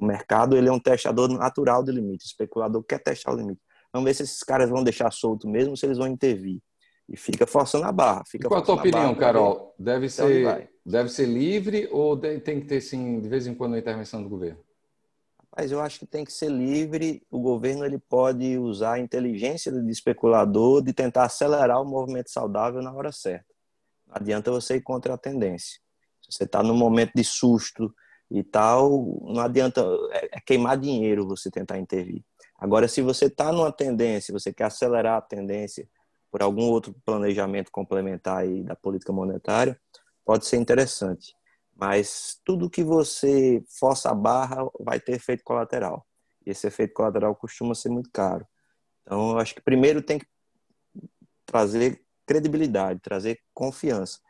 O 0.00 0.04
mercado 0.04 0.56
ele 0.56 0.68
é 0.68 0.72
um 0.72 0.80
testador 0.80 1.28
natural 1.28 1.84
de 1.84 1.92
limites. 1.92 2.28
O 2.28 2.30
especulador 2.30 2.82
quer 2.82 2.98
testar 3.00 3.32
o 3.32 3.36
limite. 3.36 3.60
Vamos 3.92 4.08
ver 4.08 4.14
se 4.14 4.22
esses 4.22 4.42
caras 4.42 4.70
vão 4.70 4.82
deixar 4.82 5.12
solto 5.12 5.46
mesmo, 5.46 5.76
se 5.76 5.84
eles 5.84 5.98
vão 5.98 6.06
intervir 6.06 6.60
e 7.06 7.16
fica 7.16 7.46
forçando 7.46 7.84
a 7.84 7.92
barra. 7.92 8.22
Fica 8.26 8.48
qual 8.48 8.60
a 8.60 8.64
tua 8.64 8.76
opinião, 8.76 9.14
Carol? 9.14 9.74
Deve 9.78 10.08
ser, 10.08 10.70
deve 10.86 11.08
ser 11.10 11.26
livre 11.26 11.88
ou 11.92 12.16
tem 12.16 12.60
que 12.60 12.66
ter, 12.66 12.80
sim, 12.80 13.20
de 13.20 13.28
vez 13.28 13.46
em 13.46 13.54
quando, 13.54 13.72
uma 13.72 13.78
intervenção 13.78 14.22
do 14.22 14.28
governo? 14.28 14.60
Rapaz, 15.38 15.70
eu 15.72 15.80
acho 15.80 15.98
que 15.98 16.06
tem 16.06 16.24
que 16.24 16.32
ser 16.32 16.48
livre. 16.48 17.22
O 17.28 17.40
governo 17.40 17.84
ele 17.84 17.98
pode 17.98 18.56
usar 18.56 18.92
a 18.92 18.98
inteligência 19.00 19.72
de 19.72 19.90
especulador 19.90 20.80
de 20.80 20.92
tentar 20.92 21.24
acelerar 21.24 21.82
o 21.82 21.84
movimento 21.84 22.30
saudável 22.30 22.80
na 22.80 22.92
hora 22.92 23.10
certa. 23.12 23.52
Não 24.06 24.14
adianta 24.14 24.50
você 24.50 24.76
ir 24.76 24.80
contra 24.80 25.12
a 25.12 25.18
tendência. 25.18 25.80
Se 26.22 26.38
você 26.38 26.44
está 26.44 26.62
num 26.62 26.76
momento 26.76 27.10
de 27.14 27.24
susto 27.24 27.92
e 28.30 28.42
tal, 28.42 29.20
não 29.22 29.40
adianta, 29.40 29.82
é, 30.12 30.36
é 30.36 30.40
queimar 30.40 30.78
dinheiro 30.78 31.26
você 31.26 31.50
tentar 31.50 31.78
intervir. 31.78 32.22
Agora, 32.58 32.86
se 32.86 33.02
você 33.02 33.24
está 33.26 33.50
numa 33.50 33.72
tendência, 33.72 34.32
você 34.32 34.52
quer 34.52 34.64
acelerar 34.64 35.18
a 35.18 35.22
tendência, 35.22 35.88
por 36.30 36.42
algum 36.42 36.68
outro 36.68 36.94
planejamento 37.04 37.72
complementar 37.72 38.38
aí 38.38 38.62
da 38.62 38.76
política 38.76 39.12
monetária, 39.12 39.78
pode 40.24 40.46
ser 40.46 40.58
interessante. 40.58 41.34
Mas 41.74 42.38
tudo 42.44 42.70
que 42.70 42.84
você 42.84 43.64
força 43.78 44.10
a 44.10 44.14
barra 44.14 44.58
vai 44.78 45.00
ter 45.00 45.12
efeito 45.12 45.42
colateral. 45.42 46.06
E 46.46 46.50
esse 46.50 46.66
efeito 46.66 46.94
colateral 46.94 47.34
costuma 47.34 47.74
ser 47.74 47.88
muito 47.88 48.10
caro. 48.12 48.46
Então, 49.02 49.32
eu 49.32 49.38
acho 49.38 49.54
que 49.54 49.60
primeiro 49.60 50.02
tem 50.02 50.18
que 50.18 50.26
trazer 51.44 52.00
credibilidade, 52.26 53.00
trazer 53.00 53.40
confiança. 53.52 54.20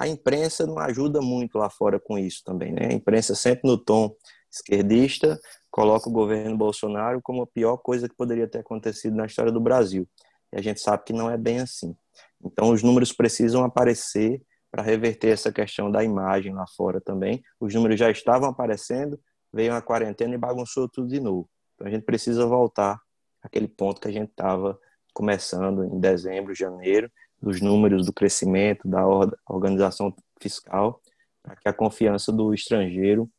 A 0.00 0.08
imprensa 0.08 0.66
não 0.66 0.78
ajuda 0.78 1.20
muito 1.20 1.58
lá 1.58 1.68
fora 1.68 2.00
com 2.00 2.18
isso 2.18 2.42
também, 2.42 2.72
né? 2.72 2.86
A 2.86 2.92
imprensa 2.94 3.34
sempre 3.34 3.68
no 3.68 3.76
tom 3.76 4.10
esquerdista 4.50 5.38
coloca 5.70 6.08
o 6.08 6.12
governo 6.12 6.56
Bolsonaro 6.56 7.20
como 7.22 7.42
a 7.42 7.46
pior 7.46 7.76
coisa 7.76 8.08
que 8.08 8.16
poderia 8.16 8.48
ter 8.48 8.60
acontecido 8.60 9.14
na 9.14 9.26
história 9.26 9.52
do 9.52 9.60
Brasil. 9.60 10.08
E 10.54 10.58
a 10.58 10.62
gente 10.62 10.80
sabe 10.80 11.04
que 11.04 11.12
não 11.12 11.30
é 11.30 11.36
bem 11.36 11.60
assim. 11.60 11.94
Então, 12.42 12.70
os 12.70 12.82
números 12.82 13.12
precisam 13.12 13.62
aparecer 13.62 14.40
para 14.70 14.82
reverter 14.82 15.34
essa 15.34 15.52
questão 15.52 15.90
da 15.90 16.02
imagem 16.02 16.54
lá 16.54 16.64
fora 16.74 16.98
também. 16.98 17.42
Os 17.60 17.74
números 17.74 18.00
já 18.00 18.10
estavam 18.10 18.48
aparecendo, 18.48 19.20
veio 19.52 19.74
a 19.74 19.82
quarentena 19.82 20.34
e 20.34 20.38
bagunçou 20.38 20.88
tudo 20.88 21.08
de 21.08 21.20
novo. 21.20 21.46
Então, 21.74 21.86
a 21.86 21.90
gente 21.90 22.04
precisa 22.04 22.46
voltar 22.46 22.98
àquele 23.42 23.68
ponto 23.68 24.00
que 24.00 24.08
a 24.08 24.12
gente 24.12 24.30
estava 24.30 24.80
começando 25.12 25.84
em 25.84 26.00
dezembro, 26.00 26.54
janeiro, 26.54 27.12
dos 27.40 27.60
números 27.60 28.06
do 28.06 28.12
crescimento, 28.12 28.86
da 28.88 29.04
organização 29.48 30.14
fiscal, 30.40 31.00
para 31.42 31.56
que 31.56 31.68
a 31.68 31.72
confiança 31.72 32.32
do 32.32 32.52
estrangeiro 32.52 33.30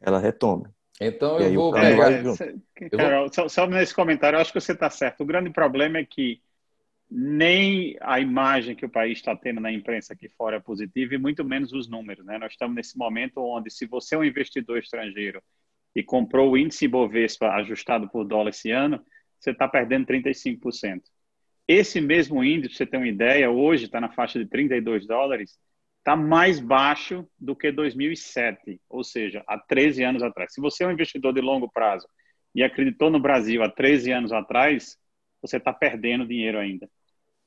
ela 0.00 0.18
retome. 0.18 0.68
Então 1.00 1.38
eu 1.40 1.52
vou 1.54 1.72
pegar. 1.72 2.12
É, 2.12 2.88
Carol, 2.90 3.32
só, 3.32 3.48
só 3.48 3.66
nesse 3.66 3.94
comentário, 3.94 4.36
eu 4.36 4.40
acho 4.40 4.52
que 4.52 4.60
você 4.60 4.72
está 4.72 4.90
certo. 4.90 5.22
O 5.22 5.26
grande 5.26 5.50
problema 5.50 5.98
é 5.98 6.04
que 6.04 6.40
nem 7.10 7.96
a 8.00 8.20
imagem 8.20 8.74
que 8.74 8.84
o 8.84 8.90
país 8.90 9.18
está 9.18 9.34
tendo 9.34 9.60
na 9.60 9.72
imprensa 9.72 10.12
aqui 10.12 10.28
fora 10.28 10.56
é 10.56 10.60
positiva 10.60 11.14
e 11.14 11.18
muito 11.18 11.44
menos 11.44 11.72
os 11.72 11.88
números. 11.88 12.24
Né? 12.24 12.38
Nós 12.38 12.52
estamos 12.52 12.74
nesse 12.74 12.98
momento 12.98 13.38
onde, 13.38 13.70
se 13.70 13.86
você 13.86 14.14
é 14.14 14.18
um 14.18 14.24
investidor 14.24 14.78
estrangeiro 14.78 15.42
e 15.94 16.02
comprou 16.02 16.50
o 16.50 16.58
índice 16.58 16.86
Bovespa 16.86 17.48
ajustado 17.54 18.08
por 18.08 18.24
dólar 18.24 18.50
esse 18.50 18.70
ano, 18.70 19.02
você 19.38 19.52
está 19.52 19.66
perdendo 19.66 20.06
35%. 20.06 21.02
Esse 21.68 22.00
mesmo 22.00 22.42
índice, 22.42 22.76
você 22.76 22.86
tem 22.86 22.98
uma 22.98 23.06
ideia, 23.06 23.50
hoje 23.50 23.84
está 23.84 24.00
na 24.00 24.10
faixa 24.10 24.38
de 24.38 24.46
32 24.46 25.06
dólares, 25.06 25.58
está 25.98 26.16
mais 26.16 26.58
baixo 26.58 27.28
do 27.38 27.54
que 27.54 27.70
2007, 27.70 28.80
ou 28.88 29.04
seja, 29.04 29.44
há 29.46 29.58
13 29.58 30.02
anos 30.02 30.22
atrás. 30.22 30.54
Se 30.54 30.62
você 30.62 30.82
é 30.82 30.86
um 30.86 30.92
investidor 30.92 31.34
de 31.34 31.42
longo 31.42 31.70
prazo 31.70 32.08
e 32.54 32.62
acreditou 32.62 33.10
no 33.10 33.20
Brasil 33.20 33.62
há 33.62 33.68
13 33.68 34.10
anos 34.12 34.32
atrás, 34.32 34.96
você 35.42 35.58
está 35.58 35.70
perdendo 35.70 36.26
dinheiro 36.26 36.58
ainda. 36.58 36.88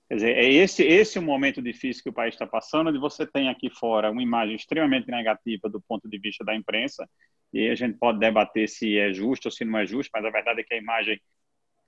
Quer 0.07 0.15
dizer, 0.15 0.37
é 0.37 0.53
esse, 0.53 0.83
esse 0.83 1.17
o 1.17 1.21
momento 1.21 1.59
difícil 1.59 2.03
que 2.03 2.09
o 2.09 2.13
país 2.13 2.35
está 2.35 2.45
passando, 2.45 2.89
onde 2.89 2.99
você 2.99 3.25
tem 3.25 3.49
aqui 3.49 3.71
fora 3.71 4.11
uma 4.11 4.21
imagem 4.21 4.55
extremamente 4.55 5.09
negativa 5.09 5.67
do 5.67 5.81
ponto 5.81 6.07
de 6.07 6.19
vista 6.19 6.45
da 6.45 6.55
imprensa, 6.55 7.09
e 7.51 7.69
a 7.69 7.75
gente 7.75 7.97
pode 7.97 8.19
debater 8.19 8.69
se 8.69 8.97
é 8.99 9.11
justo 9.11 9.45
ou 9.47 9.51
se 9.51 9.65
não 9.65 9.79
é 9.79 9.85
justo, 9.85 10.11
mas 10.13 10.23
a 10.23 10.29
verdade 10.29 10.61
é 10.61 10.63
que 10.63 10.73
a 10.75 10.77
imagem 10.77 11.19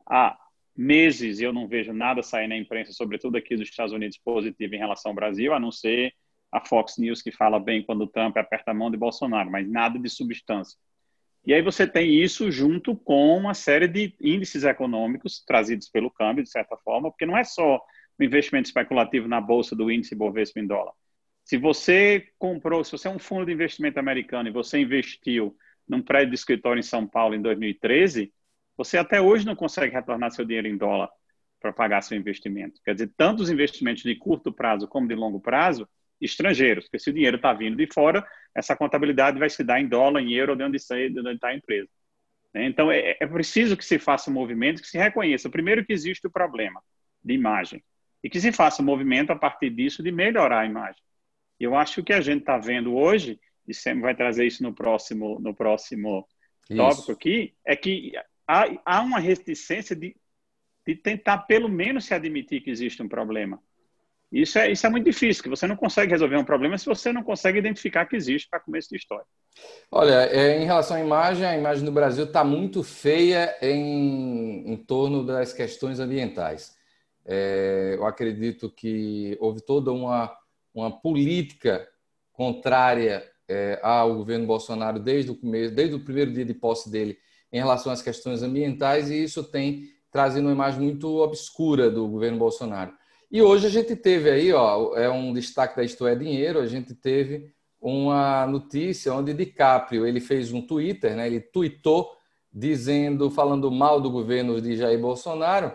há 0.10 0.36
meses 0.76 1.40
eu 1.40 1.54
não 1.54 1.68
vejo 1.68 1.94
nada 1.94 2.24
sair 2.24 2.48
na 2.48 2.58
imprensa, 2.58 2.94
sobretudo 2.94 3.38
aqui 3.38 3.56
dos 3.56 3.70
Estados 3.70 3.94
Unidos, 3.94 4.18
positivo 4.18 4.76
em 4.76 4.80
relação 4.80 5.12
ao 5.12 5.16
Brasil, 5.16 5.54
a 5.54 5.60
não 5.60 5.72
ser 5.72 6.14
a 6.52 6.60
Fox 6.60 6.98
News 6.98 7.22
que 7.22 7.32
fala 7.32 7.60
bem 7.60 7.84
quando 7.84 8.02
o 8.04 8.08
Trump 8.08 8.38
aperta 8.38 8.72
a 8.72 8.74
mão 8.74 8.92
de 8.92 8.98
Bolsonaro, 8.98 9.50
mas 9.50 9.68
nada 9.68 9.98
de 9.98 10.10
substância. 10.10 10.78
E 11.46 11.54
aí 11.54 11.62
você 11.62 11.86
tem 11.86 12.14
isso 12.14 12.50
junto 12.52 12.96
com 12.96 13.36
uma 13.36 13.54
série 13.54 13.88
de 13.88 14.16
índices 14.22 14.64
econômicos 14.64 15.44
trazidos 15.46 15.90
pelo 15.90 16.10
câmbio, 16.10 16.44
de 16.44 16.50
certa 16.50 16.78
forma, 16.78 17.12
porque 17.12 17.26
não 17.26 17.38
é 17.38 17.44
só 17.44 17.82
o 18.20 18.24
investimento 18.24 18.68
especulativo 18.68 19.28
na 19.28 19.42
bolsa 19.42 19.76
do 19.76 19.92
índice 19.92 20.16
Bovespa 20.16 20.60
em 20.60 20.68
dólar. 20.68 20.94
Se 21.44 21.58
você 21.58 22.30
comprou, 22.40 22.84
se 22.84 22.92
você 22.94 23.08
é 23.08 23.12
um 23.12 23.20
fundo 23.20 23.46
de 23.46 23.52
investimento 23.52 24.00
americano 24.00 24.48
e 24.48 24.52
você 24.52 24.80
investiu 24.80 25.58
num 25.88 26.02
prédio 26.02 26.30
de 26.30 26.36
escritório 26.36 26.80
em 26.80 26.84
São 26.84 27.06
Paulo 27.06 27.36
em 27.36 27.42
2013, 27.42 28.32
você 28.78 28.98
até 28.98 29.22
hoje 29.22 29.46
não 29.46 29.56
consegue 29.56 29.94
retornar 29.94 30.32
seu 30.32 30.46
dinheiro 30.46 30.68
em 30.68 30.78
dólar 30.78 31.10
para 31.60 31.72
pagar 31.72 32.02
seu 32.02 32.18
investimento. 32.18 32.82
Quer 32.84 32.94
dizer, 32.94 33.12
tanto 33.16 33.42
os 33.42 33.50
investimentos 33.50 34.04
de 34.04 34.16
curto 34.16 34.52
prazo 34.52 34.88
como 34.88 35.08
de 35.08 35.16
longo 35.16 35.40
prazo, 35.40 35.88
estrangeiros, 36.20 36.86
porque 36.86 37.00
se 37.00 37.10
o 37.10 37.14
dinheiro 37.14 37.38
está 37.38 37.54
vindo 37.54 37.76
de 37.76 37.88
fora, 37.92 38.26
essa 38.56 38.76
contabilidade 38.76 39.40
vai 39.40 39.50
se 39.50 39.64
dar 39.64 39.80
em 39.80 39.88
dólar, 39.88 40.22
em 40.22 40.34
euro, 40.34 40.56
de 40.56 40.64
onde 40.64 40.78
está 40.78 41.48
a 41.48 41.56
empresa. 41.56 41.90
Então, 42.54 42.92
é, 42.92 43.18
é 43.20 43.26
preciso 43.26 43.76
que 43.76 43.84
se 43.84 43.98
faça 43.98 44.30
um 44.30 44.34
movimento, 44.34 44.82
que 44.82 44.88
se 44.88 44.98
reconheça, 44.98 45.50
primeiro, 45.50 45.86
que 45.86 45.92
existe 45.92 46.28
o 46.28 46.32
problema 46.32 46.82
de 47.24 47.34
imagem 47.34 47.84
e 48.24 48.30
que 48.30 48.40
se 48.40 48.52
faça 48.52 48.82
um 48.82 48.86
movimento 48.86 49.32
a 49.32 49.36
partir 49.36 49.70
disso 49.70 50.04
de 50.04 50.12
melhorar 50.12 50.60
a 50.60 50.66
imagem. 50.66 51.02
Eu 51.60 51.76
acho 51.76 51.96
que 51.96 52.02
o 52.02 52.04
que 52.04 52.14
a 52.14 52.22
gente 52.22 52.42
está 52.42 52.58
vendo 52.58 52.96
hoje, 52.96 53.40
e 53.68 53.74
sempre 53.74 54.02
vai 54.02 54.16
trazer 54.16 54.46
isso 54.46 54.62
no 54.62 54.74
próximo, 54.74 55.40
no 55.40 55.54
próximo 55.54 56.28
tópico 56.76 57.12
aqui, 57.12 57.54
é 57.66 57.76
que 57.76 58.14
há, 58.48 58.66
há 58.86 59.02
uma 59.02 59.20
reticência 59.20 59.96
de, 59.96 60.16
de 60.86 60.96
tentar 60.96 61.40
pelo 61.40 61.70
menos 61.70 62.06
se 62.06 62.14
admitir 62.14 62.62
que 62.62 62.70
existe 62.70 63.02
um 63.02 63.08
problema. 63.08 63.62
Isso 64.32 64.58
é, 64.58 64.72
isso 64.72 64.88
é 64.88 64.90
muito 64.90 65.06
difícil, 65.06 65.44
que 65.44 65.50
você 65.50 65.68
não 65.68 65.76
consegue 65.76 66.12
resolver 66.12 66.38
um 66.38 66.44
problema 66.44 66.76
se 66.76 66.88
você 66.88 67.14
não 67.14 67.22
consegue 67.22 67.60
identificar 67.60 68.08
que 68.08 68.16
existe 68.16 68.50
para 68.50 68.60
começo 68.60 68.90
de 68.90 68.96
história. 68.96 69.26
Olha, 69.92 70.26
é, 70.32 70.60
em 70.60 70.66
relação 70.66 70.98
à 70.98 71.00
imagem, 71.00 71.46
a 71.46 71.56
imagem 71.56 71.86
do 71.86 71.92
Brasil 71.92 72.26
está 72.26 72.44
muito 72.44 72.82
feia 72.82 73.56
em, 73.62 74.74
em 74.74 74.76
torno 74.78 75.24
das 75.24 75.54
questões 75.54 76.00
ambientais. 76.00 76.76
É, 77.24 77.94
eu 77.96 78.08
acredito 78.08 78.72
que 78.72 79.38
houve 79.40 79.62
toda 79.62 79.92
uma, 79.92 80.36
uma 80.74 80.92
política 80.92 81.88
contrária 82.32 83.24
é, 83.48 83.80
ao 83.84 84.16
governo 84.16 84.48
Bolsonaro 84.48 85.00
desde 85.00 85.30
o 85.30 85.36
começo, 85.36 85.76
desde 85.76 85.96
o 85.96 86.04
primeiro 86.04 86.34
dia 86.34 86.44
de 86.44 86.56
posse 86.56 86.90
dele 86.90 87.20
em 87.54 87.60
relação 87.60 87.92
às 87.92 88.02
questões 88.02 88.42
ambientais 88.42 89.12
e 89.12 89.24
isso 89.24 89.44
tem 89.44 89.88
trazido 90.12 90.48
uma 90.48 90.52
imagem 90.52 90.82
muito 90.82 91.20
obscura 91.20 91.90
do 91.90 92.08
governo 92.08 92.40
Bolsonaro. 92.40 92.92
E 93.32 93.42
hoje 93.42 93.68
a 93.68 93.70
gente 93.70 93.96
teve 93.96 94.30
aí, 94.30 94.52
ó, 94.52 94.96
é 94.96 95.10
um 95.10 95.32
destaque 95.32 95.76
da 95.76 95.84
Isto 95.84 96.06
é 96.06 96.16
Dinheiro, 96.16 96.60
a 96.60 96.66
gente 96.66 96.94
teve 96.94 97.52
uma 97.80 98.46
notícia 98.48 99.14
onde 99.14 99.34
DiCaprio, 99.34 100.06
ele 100.06 100.20
fez 100.20 100.52
um 100.52 100.62
Twitter, 100.62 101.16
né? 101.16 101.28
Ele 101.28 101.40
tweetou 101.40 102.12
dizendo, 102.52 103.30
falando 103.30 103.72
mal 103.72 104.00
do 104.00 104.10
governo 104.10 104.62
de 104.62 104.76
Jair 104.76 105.00
Bolsonaro, 105.00 105.72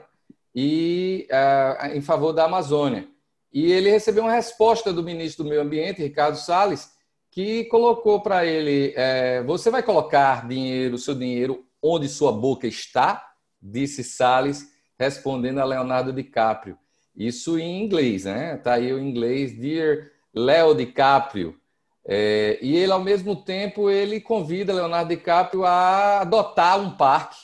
e 0.55 1.29
uh, 1.31 1.97
em 1.97 2.01
favor 2.01 2.33
da 2.33 2.45
Amazônia. 2.45 3.09
E 3.53 3.71
ele 3.71 3.91
recebeu 3.91 4.25
uma 4.25 4.33
resposta 4.33 4.93
do 4.93 5.03
ministro 5.03 5.45
do 5.45 5.51
Meio 5.51 5.63
Ambiente, 5.63 6.03
Ricardo 6.03 6.37
Salles, 6.37 6.91
que 7.31 7.65
colocou 7.65 8.21
para 8.21 8.47
ele: 8.47 8.93
é, 8.97 9.43
Você 9.43 9.71
vai 9.71 9.83
colocar 9.83 10.47
dinheiro, 10.47 10.99
seu 10.99 11.15
dinheiro, 11.15 11.65
onde 11.83 12.09
sua 12.09 12.33
boca 12.33 12.67
está? 12.67 13.25
Disse 13.61 14.05
Salles, 14.05 14.67
respondendo 14.99 15.59
a 15.59 15.65
Leonardo 15.65 16.13
DiCaprio. 16.13 16.79
Isso 17.17 17.59
em 17.59 17.83
inglês, 17.83 18.25
né? 18.25 18.57
Está 18.57 18.75
aí 18.75 18.93
o 18.93 18.99
inglês, 18.99 19.59
Dear 19.59 20.11
Leo 20.35 20.75
DiCaprio. 20.75 21.59
É, 22.07 22.59
e 22.63 22.77
ele, 22.77 22.93
ao 22.93 23.03
mesmo 23.03 23.37
tempo, 23.37 23.91
ele 23.91 24.21
convida 24.21 24.73
Leonardo 24.73 25.11
DiCaprio 25.11 25.65
a 25.65 26.21
adotar 26.21 26.81
um 26.81 26.97
parque, 26.97 27.37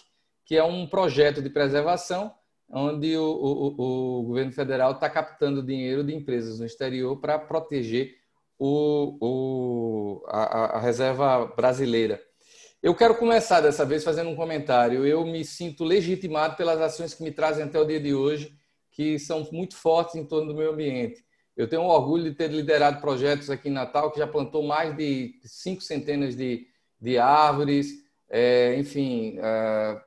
que 0.46 0.56
é 0.56 0.64
um 0.64 0.86
projeto 0.86 1.42
de 1.42 1.50
preservação 1.50 2.32
onde 2.68 3.16
o, 3.16 3.22
o, 3.24 4.20
o 4.20 4.22
governo 4.24 4.52
federal 4.52 4.92
está 4.92 5.08
captando 5.08 5.62
dinheiro 5.62 6.02
de 6.02 6.14
empresas 6.14 6.58
no 6.58 6.66
exterior 6.66 7.20
para 7.20 7.38
proteger 7.38 8.14
o, 8.58 10.22
a, 10.26 10.76
a, 10.76 10.80
reserva 10.80 11.46
brasileira. 11.46 12.20
Eu 12.84 12.94
quero 12.94 13.14
começar 13.14 13.62
dessa 13.62 13.82
vez 13.82 14.04
fazendo 14.04 14.28
um 14.28 14.36
comentário. 14.36 15.06
Eu 15.06 15.24
me 15.24 15.42
sinto 15.42 15.84
legitimado 15.84 16.54
pelas 16.54 16.78
ações 16.82 17.14
que 17.14 17.22
me 17.22 17.30
trazem 17.30 17.64
até 17.64 17.80
o 17.80 17.84
dia 17.86 17.98
de 17.98 18.12
hoje, 18.12 18.54
que 18.90 19.18
são 19.18 19.48
muito 19.50 19.74
fortes 19.74 20.16
em 20.16 20.26
torno 20.26 20.48
do 20.48 20.54
meio 20.54 20.70
ambiente. 20.70 21.24
Eu 21.56 21.66
tenho 21.66 21.80
orgulho 21.84 22.24
de 22.24 22.32
ter 22.32 22.48
liderado 22.48 23.00
projetos 23.00 23.48
aqui 23.48 23.70
em 23.70 23.72
Natal 23.72 24.10
que 24.10 24.18
já 24.18 24.26
plantou 24.26 24.62
mais 24.62 24.94
de 24.94 25.40
cinco 25.44 25.80
centenas 25.80 26.36
de, 26.36 26.66
de 27.00 27.16
árvores, 27.16 27.86
é, 28.28 28.78
enfim, 28.78 29.38
é, 29.38 30.02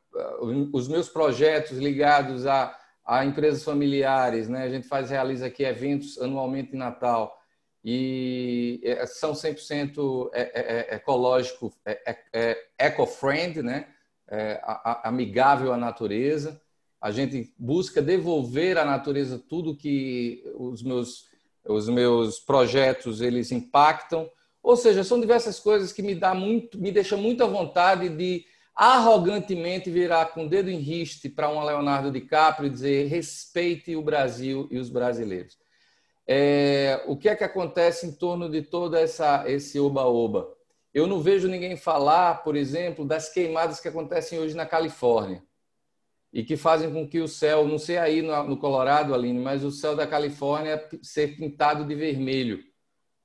os 0.72 0.88
meus 0.88 1.10
projetos 1.10 1.80
ligados 1.80 2.46
a, 2.46 2.78
a 3.04 3.26
empresas 3.26 3.63
familiares, 3.63 4.48
né? 4.48 4.66
A 4.66 4.70
gente 4.70 4.88
faz 4.88 5.10
realiza 5.10 5.48
aqui 5.48 5.63
eventos 5.63 6.22
anualmente 6.22 6.76
em 6.76 6.78
Natal 6.78 7.37
e 7.89 8.82
é, 8.84 9.06
são 9.06 9.32
100% 9.32 10.30
é, 10.34 10.41
é, 10.91 10.95
ecológico, 10.95 11.73
é, 11.86 12.17
é, 12.34 12.65
eco-friend, 12.78 13.62
né? 13.62 13.88
É, 14.28 14.60
amigável 15.06 15.71
à 15.71 15.78
natureza. 15.78 16.62
A 17.00 17.12
gente 17.12 17.54
busca 17.58 18.02
devolver 18.02 18.78
à 18.78 18.84
natureza 18.84 19.39
tudo 19.39 19.73
que 19.73 20.43
os 20.58 20.84
meus 20.84 21.28
os 21.65 21.88
meus 21.88 22.39
projetos 22.39 23.21
eles 23.21 23.54
impactam. 23.54 24.30
Ou 24.62 24.76
seja, 24.76 25.02
são 25.02 25.21
diversas 25.21 25.58
coisas 25.58 25.93
que 25.93 26.02
me 26.02 26.13
dá 26.13 26.34
muito, 26.34 26.78
me 26.78 26.91
deixa 26.91 27.15
muito 27.15 27.41
à 27.41 27.47
vontade 27.47 28.10
de 28.10 28.45
arrogantemente 28.76 29.89
virar 29.89 30.26
com 30.28 30.45
o 30.45 30.50
dedo 30.50 30.69
em 30.69 30.80
riste 30.80 31.30
para 31.30 31.50
um 31.50 31.63
Leonardo 31.63 32.12
DiCaprio 32.12 32.67
e 32.67 32.69
dizer 32.69 33.08
respeite 33.08 33.95
o 33.95 34.02
Brasil 34.02 34.67
e 34.69 34.78
os 34.78 34.89
brasileiros. 34.89 35.58
É, 36.28 37.02
o 37.08 37.16
que 37.16 37.30
é 37.30 37.36
que 37.36 37.44
acontece 37.44 38.06
em 38.06 38.12
torno 38.12 38.50
de 38.50 38.62
todo 38.62 38.96
essa, 38.98 39.50
esse 39.50 39.80
oba-oba? 39.80 40.54
Eu 40.94 41.08
não 41.08 41.22
vejo 41.22 41.48
ninguém 41.48 41.78
falar, 41.78 42.44
por 42.44 42.56
exemplo, 42.56 43.06
das 43.06 43.30
queimadas 43.30 43.80
que 43.80 43.88
acontecem 43.88 44.40
hoje 44.40 44.56
na 44.56 44.66
Califórnia 44.66 45.44
e 46.34 46.44
que 46.44 46.58
fazem 46.58 46.92
com 46.92 47.08
que 47.08 47.20
o 47.20 47.28
céu, 47.28 47.68
não 47.68 47.78
sei 47.78 47.98
aí 47.98 48.22
no, 48.22 48.44
no 48.44 48.58
Colorado, 48.58 49.13
Aline, 49.13 49.40
mas 49.40 49.63
o 49.63 49.72
céu 49.72 49.96
da 49.96 50.06
Califórnia 50.06 50.84
ser 51.02 51.38
pintado 51.38 51.86
de 51.86 51.96
vermelho. 51.96 52.63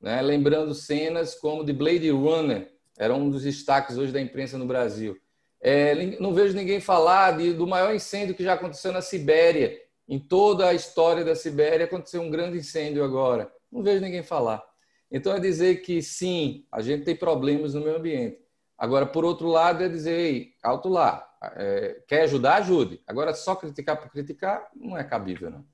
Né? 0.01 0.23
Lembrando 0.23 0.75
cenas 0.75 1.35
como 1.35 1.65
de 1.65 1.73
Blade 1.73 2.11
Runner, 2.11 2.71
era 2.99 3.15
um 3.15 3.31
dos 3.31 3.43
destaques 3.43 3.99
hoje 3.99 4.13
da 4.13 4.21
imprensa 4.21 4.57
no 4.57 4.67
Brasil. 4.67 5.17
É, 5.61 5.95
não 6.19 6.35
vejo 6.35 6.57
ninguém 6.57 6.81
falar 6.81 7.37
de, 7.37 7.53
do 7.53 7.67
maior 7.67 7.95
incêndio 7.95 8.35
que 8.35 8.43
já 8.43 8.55
aconteceu 8.55 8.93
na 8.93 9.01
Sibéria. 9.01 9.79
Em 10.13 10.19
toda 10.19 10.69
a 10.69 10.75
história 10.75 11.25
da 11.25 11.35
Sibéria 11.35 11.87
aconteceu 11.87 12.21
um 12.21 12.29
grande 12.29 12.59
incêndio 12.59 13.03
agora. 13.03 13.51
Não 13.73 13.83
vejo 13.83 14.03
ninguém 14.03 14.23
falar. 14.23 14.63
Então 15.11 15.35
é 15.35 15.41
dizer 15.41 15.77
que 15.77 16.03
sim, 16.03 16.67
a 16.71 16.83
gente 16.83 17.03
tem 17.03 17.17
problemas 17.17 17.73
no 17.73 17.81
meio 17.81 17.97
ambiente. 17.97 18.39
Agora, 18.77 19.07
por 19.07 19.25
outro 19.25 19.49
lado, 19.49 19.83
é 19.83 19.89
dizer, 19.89 20.13
ei, 20.13 20.53
alto 20.63 20.91
lá, 20.91 21.27
é, 21.57 22.03
quer 22.07 22.25
ajudar, 22.25 22.57
ajude. 22.57 23.01
Agora, 23.07 23.33
só 23.33 23.55
criticar 23.57 23.99
por 23.99 24.11
criticar 24.11 24.69
não 24.77 24.99
é 24.99 25.03
cabível, 25.03 25.49
não. 25.51 25.65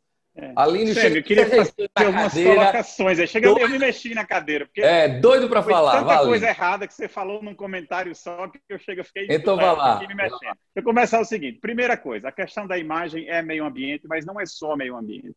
É. 0.40 0.52
Aline, 0.54 0.94
Sério, 0.94 1.18
eu 1.18 1.22
queria 1.24 1.46
fazer 1.46 1.90
algumas 1.96 2.32
cadeira, 2.32 2.54
colocações. 2.54 3.18
Aí 3.18 3.26
chega, 3.26 3.48
doido, 3.48 3.62
eu 3.62 3.68
me 3.68 3.78
mexi 3.78 4.14
na 4.14 4.24
cadeira. 4.24 4.66
Porque 4.66 4.80
é, 4.80 5.08
doido 5.08 5.48
para 5.48 5.64
falar. 5.64 5.98
Tanta 5.98 6.14
vale. 6.14 6.28
coisa 6.28 6.46
errada 6.46 6.86
que 6.86 6.94
você 6.94 7.08
falou 7.08 7.42
num 7.42 7.56
comentário 7.56 8.14
só 8.14 8.46
que 8.46 8.60
eu 8.68 8.78
chego, 8.78 9.02
fiquei 9.02 9.26
então, 9.28 9.56
vai 9.56 9.74
lá. 9.74 9.98
me 9.98 10.14
mexendo. 10.14 10.56
Eu 10.76 10.82
começar 10.84 11.18
o 11.18 11.24
seguinte: 11.24 11.58
primeira 11.58 11.96
coisa, 11.96 12.28
a 12.28 12.32
questão 12.32 12.68
da 12.68 12.78
imagem 12.78 13.28
é 13.28 13.42
meio 13.42 13.64
ambiente, 13.64 14.06
mas 14.06 14.24
não 14.24 14.40
é 14.40 14.46
só 14.46 14.76
meio 14.76 14.96
ambiente. 14.96 15.34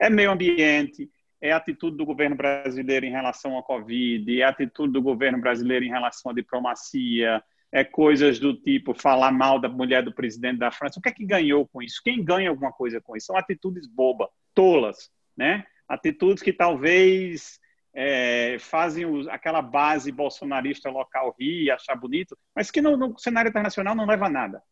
É 0.00 0.10
meio 0.10 0.32
ambiente, 0.32 1.08
é 1.40 1.52
a 1.52 1.56
atitude 1.58 1.96
do 1.96 2.04
governo 2.04 2.34
brasileiro 2.34 3.06
em 3.06 3.12
relação 3.12 3.56
à 3.56 3.62
Covid, 3.62 4.40
é 4.40 4.42
a 4.42 4.48
atitude 4.48 4.92
do 4.92 5.00
governo 5.00 5.40
brasileiro 5.40 5.84
em 5.84 5.90
relação 5.90 6.32
à 6.32 6.34
diplomacia, 6.34 7.40
é 7.72 7.82
coisas 7.82 8.38
do 8.38 8.54
tipo 8.54 8.94
falar 8.94 9.32
mal 9.32 9.58
da 9.58 9.68
mulher 9.68 10.02
do 10.02 10.12
presidente 10.12 10.58
da 10.58 10.70
França. 10.70 10.98
O 10.98 11.02
que 11.02 11.08
é 11.08 11.12
que 11.12 11.24
ganhou 11.24 11.66
com 11.66 11.82
isso? 11.82 12.02
Quem 12.04 12.22
ganha 12.22 12.50
alguma 12.50 12.70
coisa 12.70 13.00
com 13.00 13.16
isso? 13.16 13.26
São 13.26 13.36
atitudes 13.36 13.86
bobas, 13.86 14.28
tolas, 14.54 15.10
né? 15.34 15.64
Atitudes 15.88 16.42
que 16.42 16.52
talvez 16.52 17.58
é, 17.94 18.58
fazem 18.58 19.06
os, 19.06 19.26
aquela 19.28 19.62
base 19.62 20.12
bolsonarista 20.12 20.90
local 20.90 21.34
rir, 21.38 21.70
achar 21.70 21.96
bonito, 21.96 22.36
mas 22.54 22.70
que 22.70 22.82
no, 22.82 22.96
no 22.96 23.18
cenário 23.18 23.48
internacional 23.48 23.94
não 23.94 24.06
leva 24.06 24.26
a 24.26 24.30
nada. 24.30 24.62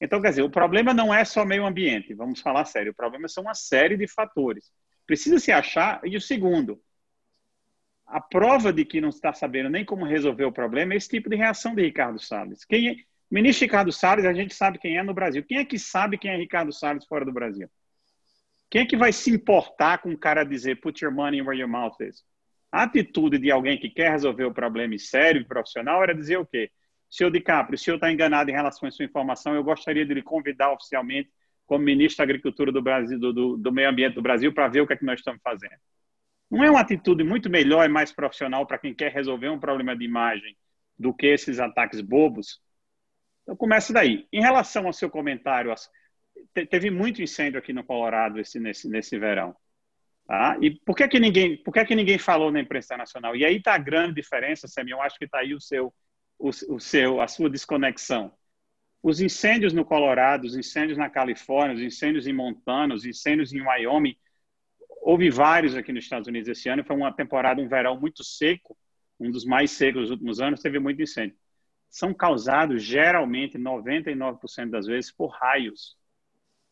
Então, 0.00 0.20
quer 0.20 0.30
dizer, 0.30 0.42
o 0.42 0.50
problema 0.50 0.92
não 0.92 1.14
é 1.14 1.24
só 1.24 1.44
meio 1.44 1.64
ambiente, 1.64 2.14
vamos 2.14 2.40
falar 2.40 2.64
sério, 2.64 2.92
o 2.92 2.94
problema 2.94 3.28
são 3.28 3.44
uma 3.44 3.54
série 3.54 3.96
de 3.96 4.08
fatores. 4.08 4.72
Precisa 5.06 5.38
se 5.38 5.52
achar, 5.52 6.00
e 6.04 6.16
o 6.16 6.20
segundo, 6.20 6.80
a 8.06 8.20
prova 8.20 8.72
de 8.72 8.84
que 8.84 9.00
não 9.00 9.08
está 9.08 9.32
sabendo 9.32 9.70
nem 9.70 9.84
como 9.84 10.04
resolver 10.04 10.44
o 10.44 10.52
problema 10.52 10.94
é 10.94 10.96
esse 10.96 11.08
tipo 11.08 11.28
de 11.28 11.36
reação 11.36 11.74
de 11.74 11.82
Ricardo 11.82 12.18
Salles. 12.18 12.64
Quem 12.64 12.88
é, 12.88 12.92
o 12.92 13.34
ministro 13.34 13.64
Ricardo 13.64 13.92
Salles, 13.92 14.24
a 14.24 14.32
gente 14.32 14.54
sabe 14.54 14.78
quem 14.78 14.96
é 14.96 15.02
no 15.02 15.14
Brasil. 15.14 15.42
Quem 15.42 15.58
é 15.58 15.64
que 15.64 15.78
sabe 15.78 16.18
quem 16.18 16.30
é 16.30 16.36
Ricardo 16.36 16.72
Salles 16.72 17.06
fora 17.06 17.24
do 17.24 17.32
Brasil? 17.32 17.68
Quem 18.70 18.82
é 18.82 18.86
que 18.86 18.96
vai 18.96 19.12
se 19.12 19.30
importar 19.30 19.98
com 19.98 20.10
o 20.10 20.18
cara 20.18 20.44
dizer 20.44 20.80
put 20.80 21.02
your 21.02 21.12
money 21.12 21.40
where 21.40 21.58
your 21.58 21.68
mouth 21.68 21.94
is? 22.00 22.22
A 22.70 22.82
atitude 22.82 23.38
de 23.38 23.50
alguém 23.50 23.78
que 23.78 23.88
quer 23.88 24.10
resolver 24.10 24.44
o 24.44 24.52
problema 24.52 24.98
sério 24.98 25.40
e 25.40 25.44
profissional 25.44 26.02
era 26.02 26.14
dizer 26.14 26.38
o 26.38 26.46
quê? 26.46 26.70
Senhor 27.08 27.30
DiCaprio, 27.30 27.76
o 27.76 27.78
senhor 27.78 27.94
está 27.96 28.10
enganado 28.12 28.50
em 28.50 28.52
relação 28.52 28.88
à 28.88 28.90
sua 28.90 29.04
informação, 29.04 29.54
eu 29.54 29.62
gostaria 29.62 30.04
de 30.04 30.12
lhe 30.12 30.22
convidar 30.22 30.72
oficialmente 30.72 31.30
como 31.66 31.84
ministro 31.84 32.18
da 32.18 32.24
Agricultura 32.24 32.72
do 32.72 32.82
Brasil, 32.82 33.18
do, 33.18 33.32
do, 33.32 33.56
do 33.56 33.72
Meio 33.72 33.88
Ambiente 33.88 34.14
do 34.14 34.22
Brasil, 34.22 34.52
para 34.52 34.66
ver 34.66 34.80
o 34.80 34.86
que 34.86 34.94
é 34.94 34.96
que 34.96 35.04
nós 35.04 35.20
estamos 35.20 35.40
fazendo. 35.40 35.78
Não 36.54 36.64
é 36.64 36.70
uma 36.70 36.80
atitude 36.80 37.24
muito 37.24 37.50
melhor 37.50 37.84
e 37.84 37.88
mais 37.88 38.12
profissional 38.12 38.64
para 38.64 38.78
quem 38.78 38.94
quer 38.94 39.10
resolver 39.10 39.48
um 39.48 39.58
problema 39.58 39.96
de 39.96 40.04
imagem 40.04 40.56
do 40.96 41.12
que 41.12 41.26
esses 41.26 41.58
ataques 41.58 42.00
bobos? 42.00 42.60
Então 43.42 43.56
começa 43.56 43.92
daí. 43.92 44.28
Em 44.32 44.40
relação 44.40 44.86
ao 44.86 44.92
seu 44.92 45.10
comentário, 45.10 45.74
teve 46.70 46.90
muito 46.90 47.20
incêndio 47.20 47.58
aqui 47.58 47.72
no 47.72 47.82
Colorado 47.82 48.38
esse, 48.38 48.60
nesse, 48.60 48.88
nesse 48.88 49.18
verão. 49.18 49.56
Tá? 50.28 50.56
E 50.60 50.70
por 50.70 50.94
que, 50.94 51.08
que, 51.08 51.18
ninguém, 51.18 51.56
por 51.56 51.74
que, 51.74 51.84
que 51.84 51.94
ninguém 51.96 52.18
falou 52.18 52.52
na 52.52 52.60
imprensa 52.60 52.96
nacional? 52.96 53.34
E 53.34 53.44
aí 53.44 53.56
está 53.56 53.74
a 53.74 53.78
grande 53.78 54.14
diferença, 54.14 54.68
Sam, 54.68 54.84
eu 54.86 55.02
acho 55.02 55.18
que 55.18 55.24
está 55.24 55.40
aí 55.40 55.54
o 55.54 55.60
seu, 55.60 55.92
o, 56.38 56.50
o, 56.50 56.78
seu, 56.78 57.20
a 57.20 57.26
sua 57.26 57.50
desconexão. 57.50 58.32
Os 59.02 59.20
incêndios 59.20 59.72
no 59.72 59.84
Colorado, 59.84 60.46
os 60.46 60.56
incêndios 60.56 60.96
na 60.96 61.10
Califórnia, 61.10 61.74
os 61.74 61.82
incêndios 61.82 62.28
em 62.28 62.32
Montana, 62.32 62.94
os 62.94 63.04
incêndios 63.04 63.52
em 63.52 63.60
Wyoming, 63.60 64.16
Houve 65.06 65.28
vários 65.28 65.76
aqui 65.76 65.92
nos 65.92 66.04
Estados 66.04 66.26
Unidos 66.26 66.48
esse 66.48 66.66
ano. 66.66 66.82
Foi 66.82 66.96
uma 66.96 67.12
temporada, 67.12 67.60
um 67.60 67.68
verão 67.68 68.00
muito 68.00 68.24
seco, 68.24 68.74
um 69.20 69.30
dos 69.30 69.44
mais 69.44 69.70
secos 69.70 70.04
dos 70.04 70.10
últimos 70.12 70.40
anos. 70.40 70.62
Teve 70.62 70.78
muito 70.78 71.02
incêndio. 71.02 71.36
São 71.90 72.14
causados 72.14 72.82
geralmente 72.82 73.58
99% 73.58 74.70
das 74.70 74.86
vezes 74.86 75.12
por 75.12 75.26
raios, 75.26 75.94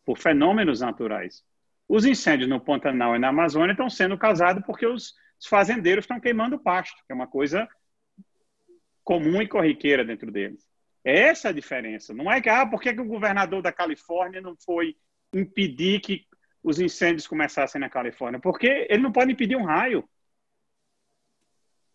por 0.03 0.17
fenômenos 0.17 0.81
naturais. 0.81 1.45
Os 1.87 2.07
incêndios 2.07 2.49
no 2.49 2.59
Pantanal 2.59 3.15
e 3.15 3.19
na 3.19 3.29
Amazônia 3.29 3.73
estão 3.73 3.91
sendo 3.91 4.17
causados 4.17 4.65
porque 4.65 4.87
os, 4.87 5.15
fazendeiros 5.47 6.05
estão 6.05 6.19
queimando 6.19 6.59
pasto, 6.59 6.97
que 7.05 7.13
é 7.13 7.15
uma 7.15 7.27
coisa 7.27 7.69
comum 9.05 9.43
e 9.43 9.47
corriqueira 9.47 10.07
dentro 10.07 10.33
deles. 10.33 10.67
É 11.05 11.25
essa 11.25 11.51
a 11.51 11.53
diferença. 11.53 12.15
Não 12.15 12.33
é 12.33 12.41
que, 12.41 12.49
ah, 12.49 12.67
por 12.67 12.81
que, 12.81 12.95
que 12.95 13.01
o 13.01 13.07
governador 13.07 13.61
da 13.61 13.73
Califórnia 13.73 14.41
não 14.41 14.57
foi 14.57 14.97
impedir 15.35 16.01
que 16.01 16.27
os 16.63 16.79
incêndios 16.79 17.27
começassem 17.27 17.81
na 17.81 17.91
Califórnia, 17.91 18.41
porque 18.41 18.87
ele 18.89 19.03
não 19.03 19.13
pode 19.13 19.33
impedir 19.33 19.57
um 19.57 19.65
raio. 19.65 20.09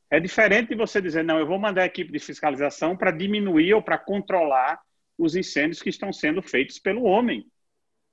É 0.09 0.19
diferente 0.19 0.69
de 0.69 0.75
você 0.75 1.01
dizer, 1.01 1.23
não, 1.23 1.37
eu 1.37 1.45
vou 1.45 1.59
mandar 1.59 1.83
a 1.83 1.85
equipe 1.85 2.11
de 2.11 2.19
fiscalização 2.19 2.95
para 2.95 3.11
diminuir 3.11 3.73
ou 3.73 3.81
para 3.81 3.97
controlar 3.97 4.81
os 5.17 5.35
incêndios 5.35 5.81
que 5.81 5.89
estão 5.89 6.13
sendo 6.13 6.41
feitos 6.41 6.79
pelo 6.79 7.03
homem, 7.03 7.49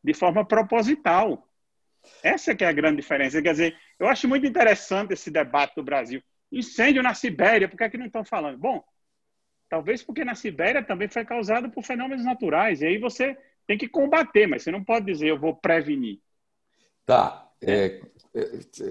de 0.03 0.15
forma 0.15 0.45
proposital. 0.45 1.49
Essa 2.23 2.55
que 2.55 2.65
é 2.65 2.69
a 2.69 2.73
grande 2.73 2.97
diferença. 2.97 3.41
Quer 3.41 3.53
dizer, 3.53 3.79
eu 3.99 4.09
acho 4.09 4.29
muito 4.29 4.47
interessante 4.47 5.13
esse 5.13 5.31
debate 5.31 5.75
do 5.75 5.83
Brasil. 5.83 6.23
Incêndio 6.51 7.03
na 7.03 7.15
Sibéria, 7.15 7.69
por 7.69 7.77
que, 7.77 7.85
é 7.85 7.91
que 7.91 7.99
não 7.99 8.07
estão 8.07 8.25
falando? 8.25 8.59
Bom, 8.59 8.85
talvez 9.69 10.03
porque 10.03 10.25
na 10.25 10.35
Sibéria 10.35 10.83
também 10.83 11.09
foi 11.09 11.25
causado 11.25 11.71
por 11.71 11.85
fenômenos 11.85 12.25
naturais. 12.25 12.83
E 12.83 12.87
aí 12.87 12.99
você 12.99 13.37
tem 13.67 13.79
que 13.79 13.89
combater, 13.89 14.47
mas 14.47 14.63
você 14.63 14.71
não 14.71 14.85
pode 14.85 15.07
dizer 15.07 15.29
eu 15.29 15.39
vou 15.39 15.55
prevenir. 15.55 16.21
Tá. 17.07 17.49
É, 17.61 18.01
é, 18.35 18.45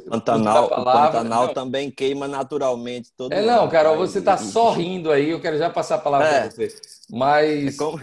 Pantanal, 0.10 0.70
palavra, 0.70 1.12
Pantanal 1.12 1.48
não. 1.48 1.54
também 1.54 1.92
queima 1.92 2.28
naturalmente 2.28 3.12
todo 3.16 3.34
É, 3.34 3.42
não, 3.42 3.68
Carol, 3.70 3.98
você 3.98 4.20
está 4.20 4.38
só 4.38 4.72
rindo 4.72 5.12
aí, 5.12 5.32
eu 5.32 5.42
quero 5.42 5.58
já 5.58 5.70
passar 5.70 5.96
a 5.96 6.00
palavra 6.00 6.28
é. 6.28 6.42
para 6.42 6.52
você. 6.52 6.76
Mas. 7.10 7.76
É 7.76 7.78
como... 7.78 8.00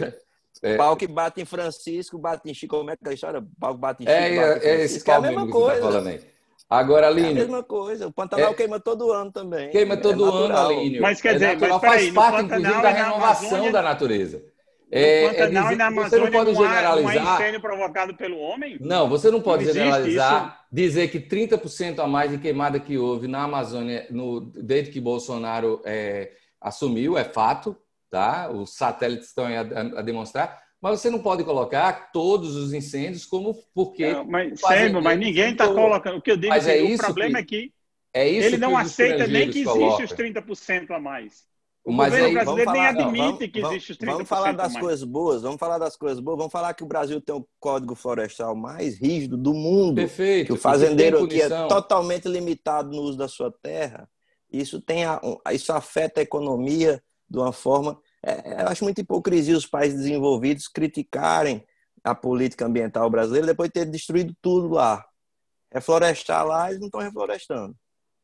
É. 0.63 0.77
Pau 0.77 0.95
que 0.95 1.07
bate 1.07 1.41
em 1.41 1.47
Francisco, 1.47 2.19
bate 2.19 2.51
em 2.51 2.53
Chico. 2.53 2.77
Como 2.77 2.91
é 2.91 2.97
que 2.97 3.07
é 3.07 3.11
a 3.11 3.15
história? 3.15 3.43
Pau 3.59 3.75
que 3.75 3.81
bate 3.81 4.05
em 4.05 4.07
é, 4.07 4.29
Chico. 4.29 4.41
É, 4.41 4.55
bate 4.55 4.67
em 4.67 4.69
é, 4.69 4.85
esse 4.85 5.11
é 5.11 5.15
a 5.15 5.21
mesma 5.21 5.47
tá 5.47 5.53
coisa. 5.53 5.81
Tá 5.81 5.87
falando 5.87 6.07
aí. 6.09 6.21
Agora, 6.69 7.09
Aline. 7.09 7.29
É 7.29 7.31
a 7.31 7.35
mesma 7.35 7.63
coisa. 7.63 8.07
O 8.07 8.13
Pantanal 8.13 8.51
é... 8.53 8.55
queima 8.55 8.79
todo 8.79 9.11
ano 9.11 9.33
também. 9.33 9.71
Queima 9.71 9.97
todo 9.97 10.25
é 10.25 10.45
ano, 10.45 10.57
Aline. 10.57 11.01
Mas 11.01 11.21
quer 11.21 11.33
dizer, 11.33 11.59
mas 11.59 11.81
faz 11.81 12.11
parte, 12.13 12.43
inclusive, 12.45 12.83
da 12.83 12.91
renovação 12.91 13.49
Amazônia... 13.49 13.73
da 13.73 13.83
natureza. 13.83 14.43
É, 14.93 15.29
Pantanal 15.29 15.71
é, 15.71 15.73
e 15.73 15.77
na 15.77 15.87
Amazônia 15.87 16.11
você 16.11 16.19
não 16.19 16.45
pode 16.45 16.55
generalizar. 16.55 17.29
Há 17.29 17.35
incêndio 17.35 17.61
provocado 17.61 18.15
pelo 18.15 18.39
homem? 18.39 18.77
Não, 18.81 19.09
você 19.09 19.31
não 19.31 19.41
pode 19.41 19.65
não 19.65 19.73
generalizar, 19.73 20.67
dizer 20.71 21.09
que 21.09 21.21
30% 21.21 22.01
a 22.01 22.09
mais 22.09 22.31
de 22.31 22.39
queimada 22.39 22.81
que 22.81 22.99
houve 22.99 23.29
na 23.29 23.45
Amazônia 23.45 24.07
no, 24.11 24.41
desde 24.41 24.91
que 24.91 25.01
Bolsonaro 25.01 25.81
é, 25.85 26.33
assumiu, 26.61 27.17
é 27.17 27.23
fato, 27.23 27.77
tá? 28.11 28.51
Os 28.51 28.75
satélites 28.75 29.29
estão 29.29 29.45
a, 29.47 29.61
a, 30.01 30.03
demonstrar. 30.03 30.61
Mas 30.83 31.01
você 31.01 31.09
não 31.09 31.21
pode 31.21 31.45
colocar 31.45 32.11
todos 32.11 32.57
os 32.57 32.73
incêndios 32.73 33.25
como 33.25 33.55
porque. 33.73 34.13
Não, 34.13 34.25
mas, 34.25 34.61
mas 35.03 35.19
ninguém 35.19 35.53
está 35.53 35.69
colocando. 35.69 36.17
O 36.17 36.23
que 36.23 36.33
eu 36.33 36.37
digo 36.37 36.49
mas 36.49 36.67
é, 36.67 36.81
é 36.81 36.95
o 36.95 36.97
problema 36.97 37.43
que, 37.45 37.73
é 38.13 38.29
que 38.29 38.41
é 38.43 38.47
ele 38.47 38.57
não 38.57 38.77
aceita 38.77 39.27
nem 39.29 39.49
que 39.49 39.61
existe 39.61 40.03
os 40.03 40.13
30% 40.13 40.91
a 40.91 40.99
mais. 40.99 41.50
O 41.85 41.93
Mas 41.93 42.11
governo 42.11 42.27
aí, 42.27 42.35
brasileiro 42.35 42.71
falar, 42.71 42.93
nem 42.93 43.03
admite 43.03 43.41
não, 43.41 43.49
que 43.49 43.59
existe 43.59 43.93
os 43.93 43.99
30% 43.99 44.07
Vamos 44.13 44.29
falar 44.29 44.53
das 44.53 44.73
mais. 44.73 44.85
coisas 44.85 45.05
boas, 45.05 45.43
vamos 45.43 45.59
falar 45.59 45.79
das 45.79 45.97
coisas 45.97 46.21
boas, 46.21 46.37
vamos 46.37 46.53
falar 46.53 46.75
que 46.75 46.85
o 46.85 46.87
Brasil 46.87 47.21
tem 47.21 47.35
o 47.35 47.47
código 47.59 47.95
florestal 47.95 48.55
mais 48.55 48.99
rígido 48.99 49.37
do 49.37 49.55
mundo. 49.55 49.95
Perfeito. 49.95 50.49
Que 50.49 50.53
o 50.53 50.57
fazendeiro 50.57 51.25
aqui 51.25 51.41
é 51.41 51.49
totalmente 51.67 52.29
limitado 52.29 52.95
no 52.95 53.03
uso 53.03 53.17
da 53.17 53.29
sua 53.29 53.51
terra. 53.63 54.09
Isso, 54.53 54.81
tem 54.81 55.05
a, 55.05 55.21
isso 55.53 55.73
afeta 55.73 56.21
a 56.21 56.23
economia 56.23 57.03
de 57.29 57.39
uma 57.39 57.53
forma... 57.53 57.99
É, 58.23 58.63
eu 58.63 58.69
acho 58.69 58.85
muita 58.85 59.01
hipocrisia 59.01 59.57
os 59.57 59.67
países 59.67 60.01
desenvolvidos 60.01 60.69
criticarem 60.69 61.65
a 62.05 62.15
política 62.15 62.67
ambiental 62.67 63.09
brasileira 63.09 63.47
depois 63.47 63.71
de 63.71 63.75
ter 63.75 63.87
destruído 63.87 64.35
tudo 64.43 64.69
lá. 64.69 65.03
Reflorestar 65.73 66.45
lá, 66.45 66.69
eles 66.69 66.81
não 66.81 66.89
estão 66.89 67.01
reflorestando 67.01 67.75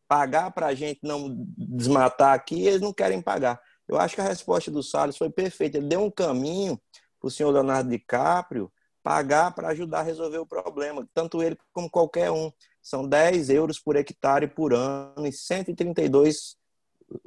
pagar 0.08 0.50
para 0.52 0.66
a 0.66 0.74
gente 0.74 1.00
não 1.02 1.46
desmatar 1.56 2.34
aqui, 2.34 2.66
eles 2.66 2.80
não 2.80 2.92
querem 2.92 3.20
pagar. 3.20 3.60
Eu 3.88 3.98
acho 3.98 4.14
que 4.14 4.20
a 4.20 4.24
resposta 4.24 4.70
do 4.70 4.82
Salles 4.82 5.16
foi 5.16 5.30
perfeita. 5.30 5.78
Ele 5.78 5.88
deu 5.88 6.02
um 6.02 6.10
caminho 6.10 6.80
para 7.20 7.28
o 7.28 7.30
senhor 7.30 7.50
Leonardo 7.50 7.88
DiCaprio 7.88 8.70
pagar 9.06 9.54
para 9.54 9.68
ajudar 9.68 10.00
a 10.00 10.02
resolver 10.02 10.38
o 10.38 10.46
problema, 10.46 11.08
tanto 11.14 11.40
ele 11.40 11.56
como 11.72 11.88
qualquer 11.88 12.28
um. 12.32 12.50
São 12.82 13.08
10 13.08 13.50
euros 13.50 13.78
por 13.78 13.94
hectare 13.94 14.48
por 14.48 14.74
ano 14.74 15.24
em 15.24 15.30
132 15.30 16.56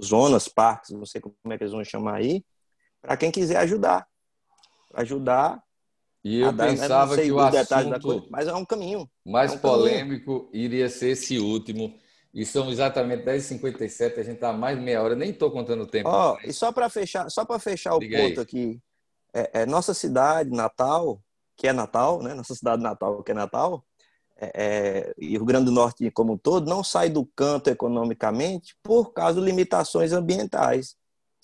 zonas, 0.03 0.49
parques, 0.49 0.89
não 0.89 1.05
sei 1.05 1.21
como 1.21 1.35
é 1.45 1.57
que 1.57 1.63
eles 1.63 1.71
vão 1.71 1.81
chamar 1.85 2.15
aí, 2.15 2.43
para 3.01 3.15
quem 3.15 3.31
quiser 3.31 3.55
ajudar. 3.59 4.05
Ajudar. 4.93 5.63
E 6.21 6.41
eu 6.41 6.51
dar, 6.51 6.67
pensava 6.67 7.15
que 7.15 7.31
o 7.31 7.39
assunto 7.39 8.01
coisa, 8.01 8.27
mas 8.29 8.47
é 8.49 8.53
um 8.53 8.65
caminho. 8.65 9.09
Mais 9.25 9.53
é 9.53 9.55
um 9.55 9.59
polêmico 9.59 10.47
caminho. 10.47 10.65
iria 10.65 10.89
ser 10.89 11.11
esse 11.11 11.39
último 11.39 11.97
e 12.33 12.45
são 12.45 12.69
exatamente 12.69 13.23
10h57, 13.23 14.19
a 14.19 14.23
gente 14.23 14.35
está 14.35 14.53
mais 14.53 14.77
de 14.77 14.83
meia 14.83 15.01
hora, 15.01 15.15
nem 15.15 15.31
estou 15.31 15.51
contando 15.51 15.83
o 15.83 15.87
tempo. 15.87 16.09
Oh, 16.09 16.37
e 16.43 16.53
só 16.53 16.71
para 16.71 16.89
fechar, 16.89 17.29
só 17.29 17.43
para 17.43 17.59
fechar 17.59 17.95
o 17.95 17.99
ponto 17.99 18.11
aí. 18.11 18.39
aqui, 18.39 18.81
é, 19.33 19.61
é, 19.61 19.65
nossa 19.65 19.93
cidade, 19.93 20.49
Natal, 20.51 21.21
que 21.55 21.67
é 21.67 21.73
Natal, 21.73 22.21
né? 22.21 22.33
Nossa 22.33 22.53
cidade 22.53 22.81
Natal, 22.81 23.23
que 23.23 23.31
é 23.31 23.35
Natal, 23.35 23.83
é, 24.37 24.51
é, 24.53 25.13
e 25.17 25.35
o 25.35 25.39
Rio 25.39 25.45
Grande 25.45 25.65
do 25.65 25.71
Norte 25.71 26.09
como 26.11 26.33
um 26.33 26.37
todo, 26.37 26.69
não 26.69 26.83
sai 26.83 27.09
do 27.09 27.25
canto 27.35 27.69
economicamente 27.69 28.75
por 28.81 29.11
causa 29.11 29.39
de 29.39 29.45
limitações 29.45 30.13
ambientais 30.13 30.95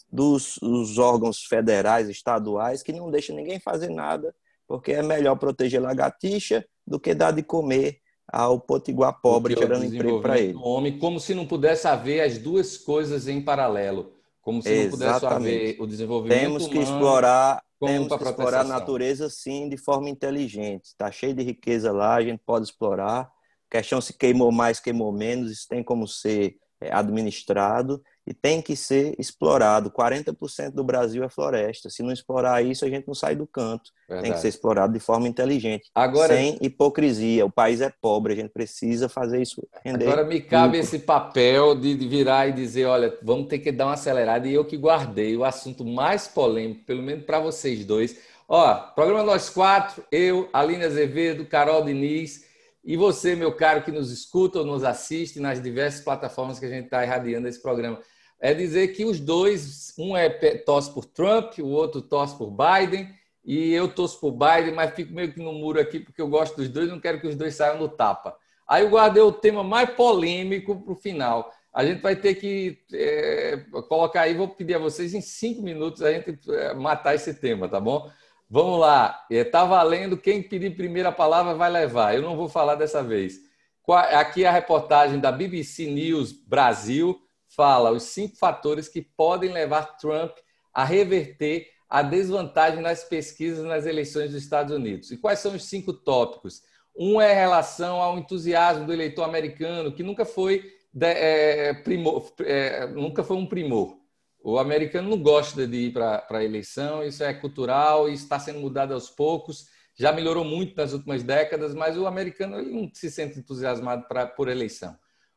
dos, 0.09 0.57
dos 0.61 0.97
órgãos 0.97 1.43
federais, 1.43 2.07
estaduais, 2.07 2.81
que 2.81 2.93
não 2.93 3.11
deixam 3.11 3.35
ninguém 3.35 3.59
fazer 3.59 3.89
nada, 3.89 4.33
porque 4.67 4.93
é 4.93 5.03
melhor 5.03 5.35
proteger 5.35 5.81
lagartixa 5.81 6.65
do 6.87 6.99
que 6.99 7.13
dar 7.13 7.31
de 7.31 7.43
comer 7.43 7.99
ao 8.35 8.59
potiguar 8.59 9.21
pobre 9.21 9.53
é 9.53 9.57
gerando 9.57 9.85
emprego 9.85 10.21
para 10.21 10.37
ele. 10.37 10.53
homem, 10.61 10.99
como 10.99 11.21
se 11.21 11.33
não 11.33 11.47
pudesse 11.47 11.87
haver 11.87 12.19
as 12.19 12.37
duas 12.37 12.75
coisas 12.75 13.29
em 13.29 13.41
paralelo, 13.41 14.11
como 14.41 14.61
se 14.61 14.69
Exatamente. 14.69 14.91
não 14.91 15.17
pudesse 15.17 15.25
haver 15.25 15.77
o 15.79 15.87
desenvolvimento 15.87 16.39
Temos 16.41 16.67
que 16.67 16.77
explorar, 16.77 17.63
temos 17.79 18.13
que 18.13 18.23
explorar 18.23 18.61
a 18.61 18.65
natureza 18.65 19.29
sim 19.29 19.69
de 19.69 19.77
forma 19.77 20.09
inteligente. 20.09 20.87
Está 20.87 21.09
cheio 21.09 21.33
de 21.33 21.43
riqueza 21.43 21.93
lá, 21.93 22.15
a 22.15 22.21
gente 22.21 22.41
pode 22.45 22.65
explorar. 22.65 23.21
A 23.21 23.71
questão 23.71 24.01
se 24.01 24.11
queimou 24.11 24.51
mais, 24.51 24.81
queimou 24.81 25.13
menos, 25.13 25.49
isso 25.49 25.67
tem 25.69 25.81
como 25.81 26.05
ser 26.05 26.57
é, 26.81 26.93
administrado 26.93 28.03
e 28.27 28.33
tem 28.33 28.61
que 28.61 28.75
ser 28.75 29.13
explorado. 29.19 29.91
40% 29.91 30.71
do 30.71 30.83
Brasil 30.83 31.23
é 31.23 31.29
floresta. 31.29 31.89
Se 31.89 32.01
não 32.01 32.11
explorar 32.11 32.63
isso, 32.63 32.83
a 32.83 32.89
gente 32.89 33.07
não 33.07 33.13
sai 33.13 33.35
do 33.35 33.45
canto. 33.45 33.91
Verdade. 34.07 34.23
Tem 34.23 34.33
que 34.33 34.41
ser 34.41 34.47
explorado 34.47 34.93
de 34.93 34.99
forma 34.99 35.27
inteligente, 35.27 35.89
Agora, 35.93 36.35
sem 36.35 36.57
hipocrisia. 36.61 37.45
O 37.45 37.51
país 37.51 37.81
é 37.81 37.93
pobre, 38.01 38.33
a 38.33 38.35
gente 38.35 38.49
precisa 38.49 39.07
fazer 39.07 39.41
isso 39.41 39.65
render. 39.83 40.07
Agora 40.07 40.23
me 40.23 40.41
cabe 40.41 40.77
esse 40.77 40.99
papel 40.99 41.75
de 41.75 41.95
virar 41.95 42.47
e 42.47 42.53
dizer, 42.53 42.85
olha, 42.85 43.15
vamos 43.21 43.47
ter 43.47 43.59
que 43.59 43.71
dar 43.71 43.85
uma 43.85 43.93
acelerada. 43.93 44.47
E 44.47 44.53
eu 44.53 44.65
que 44.65 44.77
guardei 44.77 45.37
o 45.37 45.43
assunto 45.43 45.85
mais 45.85 46.27
polêmico, 46.27 46.85
pelo 46.85 47.03
menos 47.03 47.25
para 47.25 47.39
vocês 47.39 47.85
dois. 47.85 48.17
Ó, 48.47 48.73
programa 48.95 49.23
Nós 49.23 49.49
Quatro, 49.49 50.03
eu, 50.11 50.49
Aline 50.53 50.85
Azevedo, 50.85 51.45
Carol 51.45 51.83
Diniz 51.83 52.45
e 52.83 52.95
você, 52.95 53.35
meu 53.35 53.51
caro, 53.51 53.81
que 53.81 53.91
nos 53.91 54.11
escuta 54.11 54.59
ou 54.59 54.65
nos 54.65 54.83
assiste 54.83 55.39
nas 55.39 55.59
diversas 55.59 56.01
plataformas 56.01 56.59
que 56.59 56.65
a 56.65 56.69
gente 56.69 56.85
está 56.85 57.03
irradiando 57.03 57.47
esse 57.47 57.59
programa 57.59 57.99
é 58.39 58.53
dizer 58.53 58.89
que 58.89 59.05
os 59.05 59.19
dois, 59.19 59.93
um 59.97 60.15
é 60.15 60.29
torce 60.29 60.91
por 60.91 61.05
Trump, 61.05 61.57
o 61.59 61.67
outro 61.67 62.01
torce 62.01 62.37
por 62.37 62.51
Biden, 62.51 63.09
e 63.43 63.73
eu 63.73 63.87
torço 63.87 64.19
por 64.19 64.31
Biden, 64.31 64.73
mas 64.73 64.93
fico 64.93 65.13
meio 65.13 65.31
que 65.31 65.39
no 65.39 65.53
muro 65.53 65.79
aqui 65.79 65.99
porque 65.99 66.21
eu 66.21 66.27
gosto 66.27 66.55
dos 66.57 66.69
dois, 66.69 66.89
não 66.89 66.99
quero 66.99 67.21
que 67.21 67.27
os 67.27 67.35
dois 67.35 67.55
saiam 67.55 67.77
no 67.77 67.87
tapa. 67.87 68.35
Aí 68.67 68.83
eu 68.83 68.89
guardei 68.89 69.21
o 69.21 69.31
tema 69.31 69.63
mais 69.63 69.91
polêmico 69.91 70.81
para 70.81 70.93
o 70.93 70.95
final. 70.95 71.51
A 71.71 71.85
gente 71.85 72.01
vai 72.01 72.15
ter 72.15 72.35
que 72.35 72.79
é, 72.91 73.57
colocar 73.87 74.21
aí, 74.21 74.33
vou 74.33 74.47
pedir 74.47 74.75
a 74.75 74.79
vocês 74.79 75.13
em 75.13 75.21
cinco 75.21 75.61
minutos 75.61 76.01
a 76.01 76.11
gente 76.11 76.39
é, 76.49 76.73
matar 76.73 77.13
esse 77.13 77.33
tema, 77.33 77.67
tá 77.67 77.79
bom? 77.79 78.09
Vamos 78.49 78.79
lá. 78.79 79.25
Está 79.29 79.63
é, 79.63 79.67
valendo. 79.67 80.17
Quem 80.17 80.41
pedir 80.41 80.75
primeira 80.75 81.11
palavra 81.11 81.53
vai 81.53 81.69
levar. 81.69 82.15
Eu 82.15 82.21
não 82.21 82.37
vou 82.37 82.47
falar 82.47 82.75
dessa 82.75 83.03
vez. 83.03 83.39
Aqui 83.87 84.43
é 84.43 84.47
a 84.47 84.51
reportagem 84.51 85.19
da 85.19 85.31
BBC 85.31 85.85
News 85.87 86.31
Brasil 86.31 87.19
fala 87.55 87.91
os 87.91 88.03
cinco 88.03 88.37
fatores 88.37 88.87
que 88.87 89.01
podem 89.01 89.51
levar 89.51 89.97
Trump 89.97 90.31
a 90.73 90.83
reverter 90.83 91.67
a 91.89 92.01
desvantagem 92.01 92.81
nas 92.81 93.03
pesquisas 93.03 93.63
nas 93.63 93.85
eleições 93.85 94.31
dos 94.31 94.43
Estados 94.43 94.73
Unidos. 94.73 95.11
E 95.11 95.17
quais 95.17 95.39
são 95.39 95.55
os 95.55 95.65
cinco 95.65 95.93
tópicos? 95.93 96.61
Um 96.97 97.19
é 97.19 97.33
relação 97.33 98.01
ao 98.01 98.17
entusiasmo 98.17 98.85
do 98.85 98.93
eleitor 98.93 99.23
americano, 99.23 99.93
que 99.93 100.03
nunca 100.03 100.25
foi, 100.25 100.71
é, 100.99 101.73
primor, 101.73 102.31
é, 102.41 102.87
nunca 102.87 103.23
foi 103.23 103.37
um 103.37 103.45
primor. 103.45 103.97
O 104.43 104.59
americano 104.59 105.09
não 105.09 105.21
gosta 105.21 105.67
de 105.67 105.87
ir 105.87 105.93
para 105.93 106.25
a 106.29 106.43
eleição, 106.43 107.03
isso 107.03 107.23
é 107.23 107.33
cultural 107.33 108.07
e 108.07 108.13
está 108.13 108.39
sendo 108.39 108.59
mudado 108.59 108.93
aos 108.93 109.09
poucos. 109.09 109.67
Já 109.97 110.11
melhorou 110.11 110.43
muito 110.43 110.75
nas 110.75 110.93
últimas 110.93 111.23
décadas, 111.23 111.73
mas 111.73 111.97
o 111.97 112.05
americano 112.05 112.59
ele 112.59 112.71
não 112.71 112.89
se 112.93 113.09
sente 113.09 113.39
entusiasmado 113.39 114.07
pra, 114.07 114.27
por 114.27 114.47
eleição. 114.47 114.95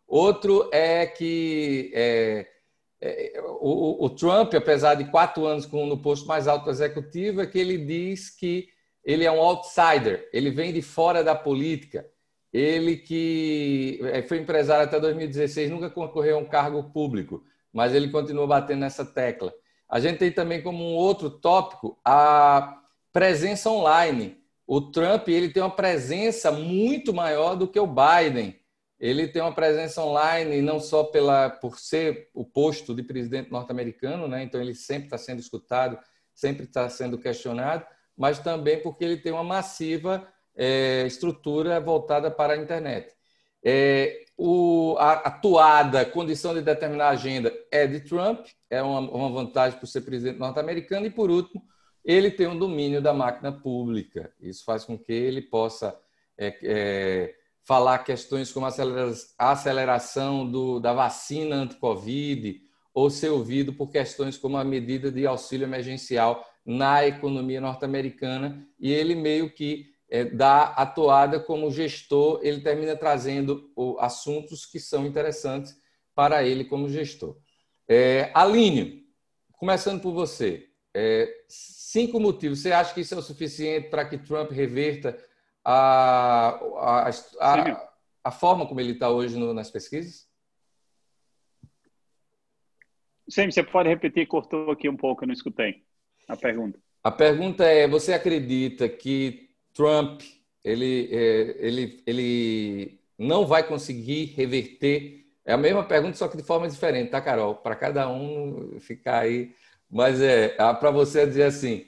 Outro 0.09 0.71
é 0.73 1.07
que 1.07 1.93
é, 1.95 2.47
é, 2.99 3.43
o, 3.61 4.07
o, 4.07 4.09
Trump, 4.09 4.55
apesar 4.55 4.95
de 4.95 5.05
quatro 5.11 5.45
anos 5.45 5.67
com, 5.67 5.85
no 5.85 5.99
posto 5.99 6.27
mais 6.27 6.49
alto 6.49 6.71
executivo, 6.71 7.43
é 7.43 7.47
que 7.47 7.59
ele 7.59 7.77
diz 7.77 8.31
que 8.31 8.69
ele 9.05 9.25
é 9.25 9.31
um 9.31 9.41
outsider, 9.41 10.27
ele 10.33 10.51
vem 10.51 10.73
de 10.73 10.81
fora 10.81 11.23
da 11.23 11.35
política. 11.35 12.07
Ele 12.51 12.97
que 12.97 14.01
é, 14.05 14.23
foi 14.23 14.39
empresário 14.39 14.85
até 14.85 14.99
2016, 14.99 15.71
nunca 15.71 15.91
concorreu 15.91 16.39
a 16.39 16.41
um 16.41 16.47
cargo 16.47 16.83
público, 16.85 17.45
mas 17.71 17.95
ele 17.95 18.09
continua 18.09 18.47
batendo 18.47 18.81
nessa 18.81 19.05
tecla. 19.05 19.53
A 19.87 20.01
gente 20.01 20.19
tem 20.19 20.33
também 20.33 20.63
como 20.63 20.83
um 20.83 20.95
outro 20.95 21.29
tópico 21.29 21.99
a 22.03 22.81
presença 23.13 23.71
online. 23.71 24.39
O 24.67 24.81
Trump 24.81 25.29
ele 25.29 25.51
tem 25.51 25.63
uma 25.63 25.71
presença 25.71 26.51
muito 26.51 27.13
maior 27.13 27.55
do 27.55 27.69
que 27.69 27.79
o 27.79 27.87
Biden 27.87 28.58
ele 28.99 29.29
tem 29.29 29.41
uma 29.41 29.55
presença 29.55 30.03
online 30.03 30.61
não 30.61 30.81
só 30.81 31.05
pela 31.05 31.49
por 31.49 31.79
ser 31.79 32.31
o 32.35 32.45
posto 32.45 32.95
de 32.95 33.03
presidente 33.03 33.51
norte-americano, 33.51 34.27
né? 34.27 34.43
Então 34.43 34.61
ele 34.61 34.75
sempre 34.75 35.05
está 35.05 35.19
sendo 35.19 35.39
escutado, 35.39 35.99
sempre 36.35 36.65
está 36.65 36.89
sendo 36.89 37.19
questionado, 37.19 37.87
mas 38.17 38.39
também 38.41 38.81
porque 38.83 39.05
ele 39.05 39.17
tem 39.17 39.33
uma 39.33 39.45
massiva 39.45 40.27
é, 40.57 41.05
estrutura 41.07 41.81
voltada 41.81 42.31
para 42.31 42.55
a 42.55 42.57
internet. 42.57 43.15
É, 43.65 44.25
o, 44.37 44.97
a, 44.99 45.13
a 45.13 45.31
toada 45.31 46.05
condição 46.05 46.55
de 46.55 46.61
determinar 46.61 47.07
a 47.07 47.11
agenda 47.11 47.53
é 47.71 47.87
de 47.87 48.01
Trump, 48.01 48.47
é 48.69 48.83
uma, 48.83 49.01
uma 49.01 49.31
vantagem 49.31 49.79
por 49.79 49.87
ser 49.87 50.01
presidente 50.03 50.39
norte-americano, 50.39 51.07
e 51.07 51.11
por 51.11 51.31
último, 51.31 51.63
ele 52.05 52.31
tem 52.31 52.47
um 52.47 52.59
domínio 52.59 53.03
da 53.03 53.13
máquina 53.13 53.53
pública. 53.53 54.33
Isso 54.41 54.65
faz 54.65 54.85
com 54.85 54.99
que 54.99 55.13
ele 55.13 55.43
possa 55.43 55.97
é, 56.37 56.59
é 56.63 57.35
falar 57.69 57.99
questões 57.99 58.51
como 58.51 58.65
a 58.65 59.51
aceleração 59.51 60.51
do, 60.51 60.81
da 60.81 60.95
vacina 60.95 61.57
anti-Covid, 61.57 62.63
ou 62.95 63.11
ser 63.11 63.29
ouvido 63.29 63.75
por 63.75 63.91
questões 63.91 64.39
como 64.39 64.57
a 64.57 64.65
medida 64.65 65.13
de 65.13 65.27
auxílio 65.27 65.67
emergencial 65.67 66.43
na 66.65 67.07
economia 67.07 67.61
norte-americana, 67.61 68.67
e 68.81 68.91
ele 68.91 69.15
meio 69.15 69.53
que 69.53 69.91
é, 70.09 70.25
dá 70.25 70.63
a 70.63 70.87
toada 70.87 71.39
como 71.39 71.71
gestor, 71.71 72.41
ele 72.43 72.63
termina 72.63 72.97
trazendo 72.97 73.71
assuntos 73.99 74.65
que 74.65 74.81
são 74.81 75.05
interessantes 75.05 75.77
para 76.15 76.43
ele 76.43 76.65
como 76.65 76.89
gestor. 76.89 77.37
É, 77.87 78.31
Aline, 78.33 79.05
começando 79.53 80.01
por 80.01 80.15
você, 80.15 80.69
é, 80.95 81.31
cinco 81.47 82.19
motivos. 82.19 82.61
Você 82.61 82.73
acha 82.73 82.95
que 82.95 83.03
isso 83.03 83.15
é 83.15 83.19
o 83.19 83.23
suficiente 83.23 83.91
para 83.91 84.07
que 84.07 84.17
Trump 84.17 84.53
reverta 84.53 85.19
a, 85.71 86.59
a, 86.79 87.11
a, 87.41 87.91
a 88.25 88.31
forma 88.31 88.67
como 88.67 88.81
ele 88.81 88.93
está 88.93 89.11
hoje 89.11 89.39
no, 89.39 89.53
nas 89.53 89.71
pesquisas? 89.71 90.27
Sim, 93.29 93.51
você 93.51 93.63
pode 93.63 93.91
repetir, 93.91 94.27
cortou 94.27 94.71
aqui 94.71 94.89
um 94.89 94.97
pouco, 94.97 95.23
eu 95.25 95.27
não 95.27 95.35
escutei 95.35 95.85
a 96.27 96.35
pergunta. 96.35 96.81
A 97.05 97.11
pergunta 97.11 97.65
é: 97.67 97.87
você 97.87 98.15
acredita 98.15 98.89
que 98.89 99.51
Trump 99.75 100.23
ele, 100.65 101.11
é, 101.13 101.57
ele, 101.59 102.03
ele 102.07 103.01
não 103.19 103.47
vai 103.47 103.63
conseguir 103.63 104.33
reverter? 104.37 105.27
É 105.45 105.53
a 105.53 105.59
mesma 105.59 105.85
pergunta, 105.85 106.17
só 106.17 106.29
que 106.29 106.39
de 106.39 106.43
forma 106.43 106.67
diferente, 106.67 107.11
tá, 107.11 107.21
Carol? 107.21 107.57
Para 107.57 107.77
cada 107.77 108.11
um 108.11 108.81
ficar 108.81 109.21
aí. 109.21 109.55
Mas 109.91 110.23
é 110.23 110.49
para 110.49 110.91
você 110.91 111.27
dizer 111.27 111.45
assim: 111.45 111.87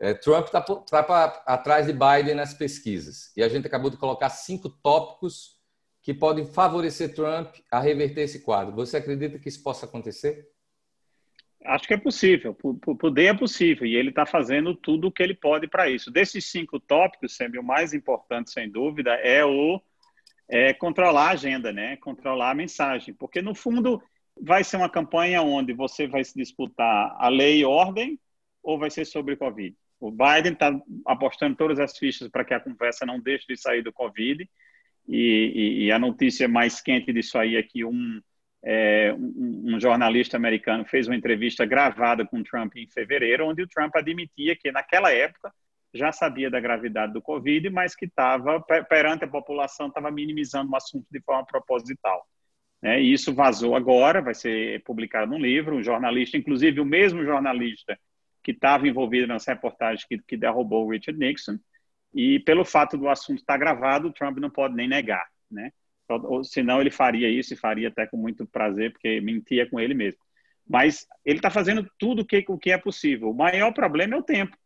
é, 0.00 0.14
Trump 0.14 0.46
está 0.46 0.62
tá 0.62 1.42
atrás 1.46 1.86
de 1.86 1.92
Biden 1.92 2.34
nas 2.34 2.54
pesquisas. 2.54 3.30
E 3.36 3.42
a 3.42 3.48
gente 3.48 3.66
acabou 3.66 3.90
de 3.90 3.98
colocar 3.98 4.30
cinco 4.30 4.70
tópicos 4.70 5.60
que 6.02 6.14
podem 6.14 6.46
favorecer 6.46 7.14
Trump 7.14 7.54
a 7.70 7.78
reverter 7.78 8.22
esse 8.22 8.40
quadro. 8.42 8.74
Você 8.74 8.96
acredita 8.96 9.38
que 9.38 9.48
isso 9.48 9.62
possa 9.62 9.84
acontecer? 9.84 10.48
Acho 11.66 11.86
que 11.86 11.92
é 11.92 11.98
possível. 11.98 12.54
Poder 12.54 13.26
é 13.26 13.34
possível. 13.34 13.86
E 13.86 13.94
ele 13.94 14.08
está 14.08 14.24
fazendo 14.24 14.74
tudo 14.74 15.08
o 15.08 15.12
que 15.12 15.22
ele 15.22 15.34
pode 15.34 15.68
para 15.68 15.90
isso. 15.90 16.10
Desses 16.10 16.46
cinco 16.46 16.80
tópicos, 16.80 17.36
sempre 17.36 17.58
o 17.58 17.62
mais 17.62 17.92
importante, 17.92 18.50
sem 18.50 18.70
dúvida, 18.70 19.12
é 19.16 19.44
o 19.44 19.78
é 20.48 20.72
controlar 20.72 21.28
a 21.28 21.32
agenda, 21.32 21.70
né? 21.72 21.96
Controlar 21.98 22.50
a 22.50 22.54
mensagem. 22.54 23.14
Porque, 23.14 23.42
no 23.42 23.54
fundo, 23.54 24.02
vai 24.40 24.64
ser 24.64 24.78
uma 24.78 24.88
campanha 24.88 25.42
onde 25.42 25.74
você 25.74 26.08
vai 26.08 26.24
se 26.24 26.34
disputar 26.34 27.14
a 27.18 27.28
lei 27.28 27.60
e 27.60 27.64
ordem 27.64 28.18
ou 28.62 28.78
vai 28.78 28.90
ser 28.90 29.04
sobre 29.04 29.36
Covid? 29.36 29.76
O 30.00 30.10
Biden 30.10 30.54
está 30.54 30.72
apostando 31.06 31.54
todas 31.54 31.78
as 31.78 31.96
fichas 31.96 32.28
para 32.28 32.44
que 32.44 32.54
a 32.54 32.60
conversa 32.60 33.04
não 33.04 33.20
deixe 33.20 33.46
de 33.46 33.56
sair 33.56 33.82
do 33.82 33.92
Covid. 33.92 34.48
E, 35.06 35.52
e, 35.54 35.84
e 35.84 35.92
a 35.92 35.98
notícia 35.98 36.48
mais 36.48 36.80
quente 36.80 37.12
disso 37.12 37.36
aí 37.38 37.56
é 37.56 37.62
que 37.62 37.84
um, 37.84 38.20
é, 38.64 39.12
um, 39.12 39.74
um, 39.74 39.80
jornalista 39.80 40.36
americano 40.36 40.84
fez 40.84 41.06
uma 41.06 41.16
entrevista 41.16 41.66
gravada 41.66 42.24
com 42.24 42.42
Trump 42.42 42.76
em 42.76 42.86
fevereiro, 42.86 43.46
onde 43.46 43.62
o 43.62 43.68
Trump 43.68 43.94
admitia 43.94 44.56
que, 44.56 44.72
naquela 44.72 45.12
época, 45.12 45.52
já 45.92 46.12
sabia 46.12 46.50
da 46.50 46.60
gravidade 46.60 47.12
do 47.12 47.20
Covid, 47.20 47.68
mas 47.68 47.94
que 47.94 48.06
estava, 48.06 48.60
perante 48.88 49.24
a 49.24 49.28
população, 49.28 49.88
estava 49.88 50.10
minimizando 50.10 50.70
o 50.70 50.76
assunto 50.76 51.06
de 51.10 51.20
forma 51.20 51.44
proposital. 51.44 52.24
É, 52.82 53.00
e 53.00 53.12
isso 53.12 53.34
vazou 53.34 53.76
agora, 53.76 54.22
vai 54.22 54.34
ser 54.34 54.82
publicado 54.84 55.30
num 55.30 55.38
livro. 55.38 55.76
Um 55.76 55.82
jornalista, 55.82 56.38
inclusive 56.38 56.80
o 56.80 56.84
mesmo 56.84 57.24
jornalista 57.24 57.98
que 58.42 58.52
estava 58.52 58.88
envolvido 58.88 59.26
nas 59.26 59.46
reportagens 59.46 60.04
que, 60.04 60.18
que 60.18 60.36
derrubou 60.36 60.86
o 60.86 60.90
Richard 60.90 61.18
Nixon, 61.18 61.58
e 62.12 62.40
pelo 62.40 62.64
fato 62.64 62.96
do 62.96 63.08
assunto 63.08 63.38
estar 63.38 63.56
gravado, 63.56 64.08
o 64.08 64.12
Trump 64.12 64.38
não 64.38 64.50
pode 64.50 64.74
nem 64.74 64.88
negar, 64.88 65.26
né? 65.50 65.72
Senão 66.42 66.80
ele 66.80 66.90
faria 66.90 67.28
isso 67.30 67.54
e 67.54 67.56
faria 67.56 67.88
até 67.88 68.06
com 68.06 68.16
muito 68.16 68.44
prazer, 68.44 68.92
porque 68.92 69.20
mentia 69.20 69.68
com 69.68 69.78
ele 69.78 69.94
mesmo. 69.94 70.20
Mas 70.68 71.06
ele 71.24 71.38
está 71.38 71.50
fazendo 71.50 71.88
tudo 71.98 72.22
o 72.22 72.24
que, 72.24 72.44
o 72.48 72.58
que 72.58 72.72
é 72.72 72.78
possível. 72.78 73.30
O 73.30 73.34
maior 73.34 73.72
problema 73.72 74.14
é 74.14 74.18
o 74.18 74.22
tempo. 74.22 74.56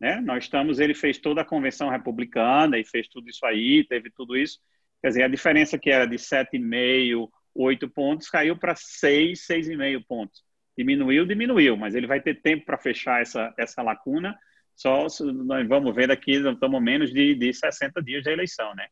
Né? 0.00 0.20
Nós 0.20 0.44
estamos, 0.44 0.78
ele 0.78 0.94
fez 0.94 1.18
toda 1.18 1.42
a 1.42 1.44
convenção 1.44 1.90
republicana 1.90 2.78
e 2.78 2.84
fez 2.84 3.08
tudo 3.08 3.28
isso 3.28 3.44
aí, 3.44 3.84
teve 3.86 4.10
tudo 4.10 4.36
isso. 4.36 4.58
Quer 5.02 5.08
dizer, 5.08 5.22
a 5.22 5.28
diferença 5.28 5.78
que 5.78 5.90
era 5.90 6.06
de 6.06 6.16
7,5, 6.16 7.30
8 7.54 7.88
pontos, 7.90 8.28
caiu 8.28 8.56
para 8.56 8.74
6, 8.74 9.46
6,5 9.46 10.04
pontos. 10.06 10.44
Diminuiu, 10.76 11.26
diminuiu, 11.26 11.76
mas 11.76 11.94
ele 11.94 12.06
vai 12.06 12.20
ter 12.20 12.40
tempo 12.42 12.66
para 12.66 12.76
fechar 12.78 13.22
essa, 13.22 13.52
essa 13.58 13.82
lacuna. 13.82 14.38
Só 14.74 15.06
nós 15.44 15.66
vamos 15.66 15.94
ver 15.94 16.08
daqui, 16.08 16.32
estamos 16.32 16.82
menos 16.82 17.12
de, 17.12 17.34
de 17.34 17.52
60 17.52 18.02
dias 18.02 18.22
da 18.22 18.32
eleição, 18.32 18.74
né? 18.74 18.86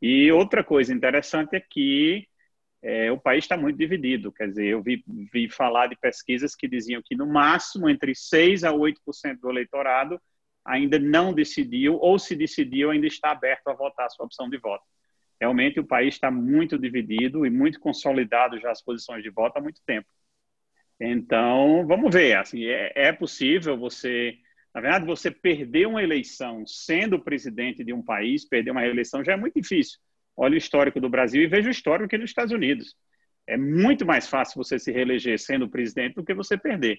E 0.00 0.30
outra 0.30 0.62
coisa 0.62 0.92
interessante 0.92 1.56
é 1.56 1.60
que 1.60 2.28
é, 2.82 3.10
o 3.10 3.18
país 3.18 3.44
está 3.44 3.56
muito 3.56 3.78
dividido. 3.78 4.30
Quer 4.30 4.48
dizer, 4.48 4.66
eu 4.66 4.82
vi, 4.82 5.02
vi 5.32 5.48
falar 5.48 5.86
de 5.88 5.96
pesquisas 5.96 6.54
que 6.54 6.68
diziam 6.68 7.02
que 7.04 7.16
no 7.16 7.26
máximo 7.26 7.88
entre 7.88 8.14
6 8.14 8.62
a 8.62 8.72
8% 8.72 9.40
do 9.40 9.50
eleitorado 9.50 10.20
ainda 10.64 10.98
não 10.98 11.32
decidiu, 11.32 11.98
ou 12.00 12.18
se 12.18 12.36
decidiu, 12.36 12.90
ainda 12.90 13.06
está 13.06 13.30
aberto 13.30 13.68
a 13.68 13.74
votar 13.74 14.06
a 14.06 14.10
sua 14.10 14.26
opção 14.26 14.48
de 14.48 14.58
voto. 14.58 14.84
Realmente 15.40 15.80
o 15.80 15.86
país 15.86 16.14
está 16.14 16.30
muito 16.30 16.78
dividido 16.78 17.44
e 17.44 17.50
muito 17.50 17.80
consolidado 17.80 18.58
já 18.58 18.70
as 18.70 18.82
posições 18.82 19.22
de 19.22 19.30
voto 19.30 19.56
há 19.56 19.60
muito 19.60 19.80
tempo. 19.84 20.06
Então, 21.00 21.86
vamos 21.86 22.14
ver. 22.14 22.36
Assim, 22.36 22.64
é, 22.66 22.92
é 22.94 23.12
possível 23.12 23.76
você, 23.76 24.34
na 24.74 24.80
verdade, 24.80 25.06
você 25.06 25.30
perder 25.30 25.86
uma 25.86 26.02
eleição 26.02 26.66
sendo 26.66 27.18
presidente 27.18 27.84
de 27.84 27.92
um 27.92 28.02
país, 28.02 28.48
perder 28.48 28.70
uma 28.70 28.86
eleição 28.86 29.24
já 29.24 29.32
é 29.32 29.36
muito 29.36 29.60
difícil 29.60 29.98
olhe 30.36 30.56
o 30.56 30.58
histórico 30.58 31.00
do 31.00 31.08
Brasil 31.08 31.42
e 31.42 31.46
veja 31.46 31.68
o 31.68 31.72
histórico 31.72 32.06
aqui 32.06 32.18
nos 32.18 32.30
Estados 32.30 32.52
Unidos. 32.52 32.94
É 33.46 33.56
muito 33.56 34.06
mais 34.06 34.26
fácil 34.26 34.62
você 34.62 34.78
se 34.78 34.90
reeleger 34.90 35.38
sendo 35.38 35.68
presidente 35.68 36.14
do 36.14 36.24
que 36.24 36.34
você 36.34 36.56
perder. 36.56 36.98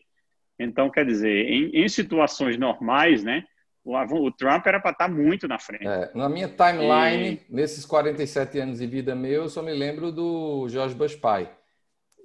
Então, 0.59 0.89
quer 0.89 1.05
dizer, 1.05 1.49
em, 1.49 1.71
em 1.73 1.89
situações 1.89 2.57
normais, 2.57 3.23
né, 3.23 3.43
o, 3.83 3.97
o, 3.97 4.31
Trump 4.31 4.65
era 4.65 4.79
para 4.79 4.91
estar 4.91 5.09
muito 5.09 5.47
na 5.47 5.59
frente. 5.59 5.85
É, 5.85 6.11
na 6.15 6.29
minha 6.29 6.47
timeline, 6.47 7.41
e... 7.49 7.53
nesses 7.53 7.85
47 7.85 8.59
anos 8.59 8.79
de 8.79 8.87
vida 8.87 9.15
meu, 9.15 9.43
eu 9.43 9.49
só 9.49 9.61
me 9.61 9.73
lembro 9.73 10.11
do 10.11 10.67
George 10.69 10.95
Bush 10.95 11.15
pai. 11.15 11.51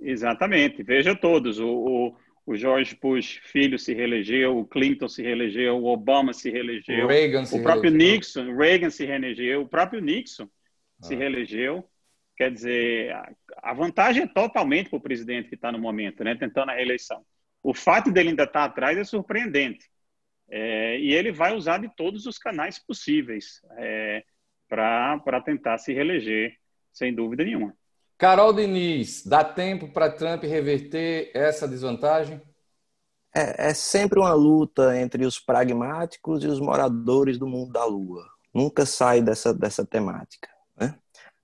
Exatamente. 0.01 0.83
Veja 0.83 1.15
todos. 1.15 1.59
O, 1.59 1.69
o, 1.69 2.17
o 2.47 2.57
George 2.57 2.97
Bush 3.01 3.41
filho 3.45 3.79
se 3.79 3.95
reelegeu, 3.95 4.59
o 4.59 4.67
Clinton 4.67 5.09
se 5.09 5.23
reelegeu, 5.23 5.77
o 5.77 5.87
Obama 5.87 6.33
se 6.33 6.51
reelegeu, 6.51 7.05
o, 7.05 7.09
Reagan 7.09 7.45
se 7.45 7.59
o 7.59 7.63
próprio 7.63 7.91
reelegeu. 7.91 8.15
Nixon, 8.15 8.57
Reagan 8.57 8.91
se 8.91 9.05
reelegeu, 9.05 9.63
o 9.63 9.69
próprio 9.69 10.01
Nixon 10.01 10.49
se 11.01 11.15
ah. 11.15 11.19
reelegeu. 11.19 11.89
Quer 12.37 12.51
dizer, 12.51 13.15
a 13.59 13.75
vantagem 13.75 14.23
é 14.23 14.27
totalmente 14.27 14.89
para 14.89 14.97
o 14.97 15.03
presidente 15.03 15.51
que 15.51 15.55
está 15.55 15.71
no 15.71 15.79
momento, 15.79 16.25
né, 16.25 16.35
tentando 16.35 16.71
a 16.71 16.75
reeleição. 16.75 17.23
O 17.63 17.75
fato 17.75 18.11
dele 18.11 18.31
ainda 18.31 18.45
estar 18.45 18.61
tá 18.61 18.65
atrás 18.65 18.97
é 18.97 19.05
surpreendente. 19.05 19.87
É, 20.49 20.99
e 20.99 21.13
ele 21.13 21.31
vai 21.31 21.55
usar 21.55 21.79
de 21.79 21.95
todos 21.95 22.27
os 22.27 22.39
canais 22.39 22.79
possíveis 22.79 23.61
é, 23.77 24.25
para 24.67 25.41
tentar 25.45 25.77
se 25.79 25.93
reeleger, 25.93 26.57
sem 26.93 27.15
dúvida 27.15 27.45
nenhuma. 27.45 27.77
Carol 28.21 28.53
Diniz, 28.53 29.27
dá 29.27 29.43
tempo 29.43 29.89
para 29.89 30.13
Trump 30.13 30.45
reverter 30.45 31.33
essa 31.35 31.67
desvantagem? 31.67 32.41
É, 33.35 33.71
é, 33.71 33.75
sempre 33.75 34.21
uma 34.21 34.35
luta 34.35 34.97
entre 35.01 35.25
os 35.25 35.41
pragmáticos 35.41 36.45
e 36.45 36.47
os 36.47 36.61
moradores 36.61 37.37
do 37.39 37.49
mundo 37.49 37.73
da 37.73 37.85
Lua. 37.85 38.25
Nunca 38.55 38.87
sai 38.87 39.21
dessa, 39.21 39.53
dessa 39.53 39.85
temática 39.85 40.49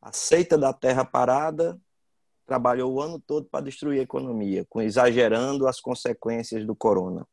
aceita 0.07 0.57
da 0.57 0.73
terra 0.73 1.05
parada, 1.05 1.81
trabalhou 2.47 2.93
o 2.95 3.01
ano 3.01 3.19
todo 3.19 3.47
para 3.47 3.65
destruir 3.65 3.99
a 3.99 4.05
economia, 4.05 4.65
com 4.71 4.81
exagerando 4.81 5.67
as 5.67 5.81
consequências 5.81 6.65
do 6.65 6.77
corona. 6.77 7.27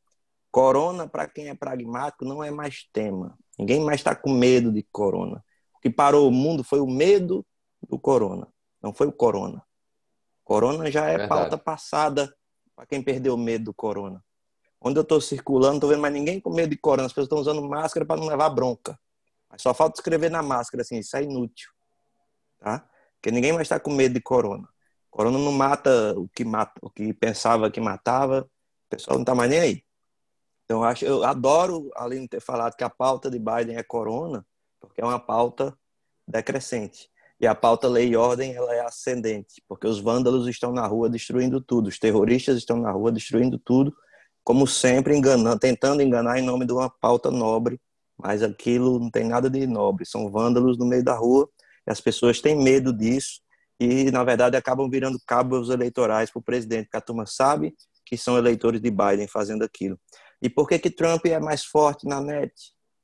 Corona, 0.52 1.08
para 1.08 1.28
quem 1.28 1.50
é 1.50 1.56
pragmático, 1.56 2.26
não 2.26 2.44
é 2.44 2.50
mais 2.50 2.88
tema. 2.92 3.38
Ninguém 3.60 3.80
mais 3.80 4.00
está 4.00 4.16
com 4.16 4.32
medo 4.32 4.72
de 4.72 4.84
corona. 4.92 5.44
O 5.76 5.80
que 5.80 5.90
parou 5.90 6.28
o 6.28 6.32
mundo 6.32 6.64
foi 6.64 6.80
o 6.80 6.88
medo 6.88 7.46
do 7.88 8.00
corona, 8.00 8.48
não 8.84 8.94
foi 8.94 9.08
o 9.08 9.12
corona. 9.12 9.64
Corona 10.44 10.92
já 10.92 11.06
é 11.06 11.18
Verdade. 11.18 11.30
pauta 11.30 11.58
passada 11.58 12.36
para 12.76 12.86
quem 12.86 13.02
perdeu 13.02 13.34
o 13.34 13.38
medo 13.38 13.66
do 13.66 13.74
corona. 13.74 14.24
Onde 14.82 15.00
eu 15.00 15.04
estou 15.04 15.22
circulando, 15.22 15.70
não 15.70 15.78
estou 15.78 15.90
vendo 15.90 16.02
mais 16.02 16.14
ninguém 16.14 16.42
com 16.42 16.54
medo 16.54 16.72
de 16.72 16.78
corona. 16.78 17.06
As 17.06 17.14
pessoas 17.14 17.28
estão 17.28 17.40
usando 17.40 17.68
máscara 17.68 18.06
para 18.06 18.20
não 18.20 18.28
levar 18.28 18.50
bronca. 18.50 19.00
Mas 19.50 19.62
só 19.62 19.74
falta 19.74 20.00
escrever 20.00 20.30
na 20.30 20.44
máscara 20.44 20.82
assim, 20.82 21.00
isso 21.00 21.16
é 21.16 21.24
inútil 21.24 21.74
tá? 22.64 22.90
Porque 23.16 23.30
ninguém 23.32 23.52
mais 23.52 23.66
está 23.66 23.80
com 23.80 23.92
medo 23.92 24.14
de 24.14 24.22
corona. 24.22 24.68
Corona 25.12 25.38
não 25.38 25.52
mata 25.52 26.18
o 26.18 26.28
que 26.30 26.44
mata, 26.44 26.74
o 26.82 26.90
que 26.90 27.14
pensava 27.14 27.70
que 27.70 27.80
matava. 27.80 28.50
O 28.88 28.90
pessoal 28.90 29.18
não 29.18 29.24
está 29.24 29.36
mais 29.36 29.50
nem 29.50 29.60
aí. 29.60 29.84
Então 30.66 30.80
eu 30.80 30.84
acho, 30.86 31.06
eu 31.06 31.24
adoro, 31.24 31.92
além 31.96 32.22
de 32.22 32.30
ter 32.30 32.42
falado 32.42 32.76
que 32.76 32.84
a 32.84 32.90
pauta 32.90 33.30
de 33.30 33.38
Biden 33.38 33.76
é 33.76 33.84
corona, 33.84 34.46
porque 34.80 35.02
é 35.02 35.06
uma 35.06 35.20
pauta 35.20 35.78
decrescente. 36.28 37.12
E 37.44 37.48
a 37.48 37.54
pauta 37.54 37.90
lei 37.90 38.08
e 38.08 38.16
ordem 38.16 38.54
ela 38.54 38.74
é 38.74 38.80
ascendente, 38.80 39.62
porque 39.68 39.86
os 39.86 40.00
vândalos 40.00 40.48
estão 40.48 40.72
na 40.72 40.88
rua 40.88 41.10
destruindo 41.10 41.60
tudo, 41.60 41.88
os 41.90 42.00
terroristas 42.00 42.58
estão 42.58 42.78
na 42.78 42.90
rua 42.90 43.12
destruindo 43.12 43.60
tudo, 43.60 43.94
como 44.46 44.66
sempre 44.66 45.14
enganando, 45.14 45.60
tentando 45.60 46.02
enganar 46.02 46.40
em 46.40 46.42
nome 46.42 46.66
de 46.66 46.72
uma 46.72 46.90
pauta 46.90 47.30
nobre, 47.30 47.82
mas 48.18 48.42
aquilo 48.42 48.98
não 48.98 49.12
tem 49.12 49.26
nada 49.26 49.50
de 49.50 49.68
nobre, 49.68 50.06
são 50.06 50.32
vândalos 50.32 50.78
no 50.78 50.86
meio 50.86 51.04
da 51.04 51.14
rua 51.16 51.50
as 51.86 52.00
pessoas 52.00 52.40
têm 52.40 52.56
medo 52.56 52.94
disso 52.94 53.42
e, 53.78 54.10
na 54.10 54.24
verdade, 54.24 54.56
acabam 54.56 54.90
virando 54.90 55.20
cabos 55.28 55.70
eleitorais 55.70 56.32
para 56.32 56.40
o 56.40 56.44
presidente, 56.44 56.86
porque 56.86 56.96
a 56.98 57.02
turma 57.02 57.26
sabe 57.26 57.76
que 58.06 58.16
são 58.18 58.38
eleitores 58.38 58.80
de 58.80 58.90
Biden 58.90 59.28
fazendo 59.28 59.64
aquilo. 59.64 60.00
E 60.42 60.50
por 60.50 60.66
que, 60.66 60.80
que 60.80 60.90
Trump 60.90 61.26
é 61.26 61.42
mais 61.42 61.66
forte 61.66 62.08
na 62.08 62.22
net, 62.22 62.54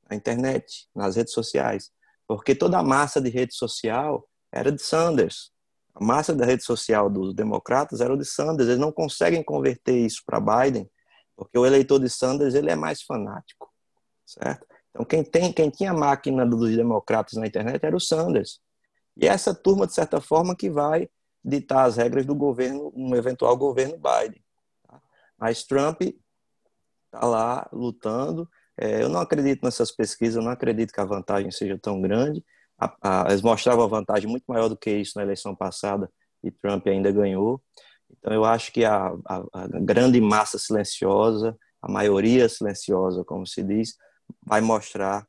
na 0.08 0.16
internet, 0.16 0.88
nas 0.94 1.16
redes 1.16 1.34
sociais? 1.34 1.90
Porque 2.26 2.54
toda 2.54 2.78
a 2.78 2.82
massa 2.82 3.20
de 3.20 3.28
rede 3.28 3.54
social 3.54 4.26
era 4.52 4.70
de 4.70 4.82
Sanders. 4.82 5.52
A 5.94 6.04
massa 6.04 6.34
da 6.34 6.44
rede 6.44 6.64
social 6.64 7.10
dos 7.10 7.34
democratas 7.34 8.00
era 8.00 8.16
de 8.16 8.24
Sanders. 8.24 8.68
Eles 8.68 8.80
não 8.80 8.92
conseguem 8.92 9.42
converter 9.42 9.96
isso 9.96 10.22
para 10.24 10.40
Biden, 10.40 10.90
porque 11.36 11.58
o 11.58 11.66
eleitor 11.66 11.98
de 11.98 12.08
Sanders 12.08 12.54
ele 12.54 12.70
é 12.70 12.76
mais 12.76 13.02
fanático, 13.02 13.72
certo? 14.26 14.66
Então 14.90 15.04
quem 15.04 15.22
tem, 15.22 15.52
quem 15.52 15.70
tinha 15.70 15.90
a 15.90 15.94
máquina 15.94 16.46
dos 16.46 16.74
democratas 16.74 17.34
na 17.34 17.46
internet 17.46 17.84
era 17.84 17.96
o 17.96 18.00
Sanders. 18.00 18.60
E 19.16 19.26
essa 19.26 19.54
turma, 19.54 19.86
de 19.86 19.94
certa 19.94 20.20
forma, 20.20 20.56
que 20.56 20.70
vai 20.70 21.08
ditar 21.44 21.84
as 21.84 21.96
regras 21.96 22.26
do 22.26 22.34
governo, 22.34 22.92
um 22.94 23.14
eventual 23.14 23.56
governo 23.56 23.96
Biden. 23.96 24.42
Tá? 24.86 25.00
Mas 25.38 25.64
Trump 25.64 26.02
está 26.02 27.26
lá 27.26 27.68
lutando. 27.72 28.48
É, 28.76 29.02
eu 29.02 29.08
não 29.08 29.20
acredito 29.20 29.64
nessas 29.64 29.90
pesquisas, 29.90 30.36
eu 30.36 30.42
não 30.42 30.50
acredito 30.50 30.92
que 30.92 31.00
a 31.00 31.04
vantagem 31.04 31.50
seja 31.50 31.78
tão 31.78 32.00
grande. 32.00 32.44
A, 32.80 33.24
a, 33.24 33.28
eles 33.28 33.42
mostravam 33.42 33.84
a 33.84 33.88
vantagem 33.88 34.28
muito 34.28 34.44
maior 34.48 34.68
do 34.68 34.76
que 34.76 34.90
isso 34.90 35.12
na 35.16 35.22
eleição 35.22 35.54
passada 35.54 36.10
e 36.42 36.50
Trump 36.50 36.86
ainda 36.86 37.12
ganhou. 37.12 37.60
Então, 38.10 38.32
eu 38.32 38.44
acho 38.44 38.72
que 38.72 38.84
a, 38.84 39.12
a, 39.26 39.44
a 39.52 39.68
grande 39.80 40.20
massa 40.20 40.58
silenciosa, 40.58 41.56
a 41.80 41.90
maioria 41.90 42.48
silenciosa, 42.48 43.24
como 43.24 43.46
se 43.46 43.62
diz, 43.62 43.96
vai 44.44 44.60
mostrar 44.60 45.26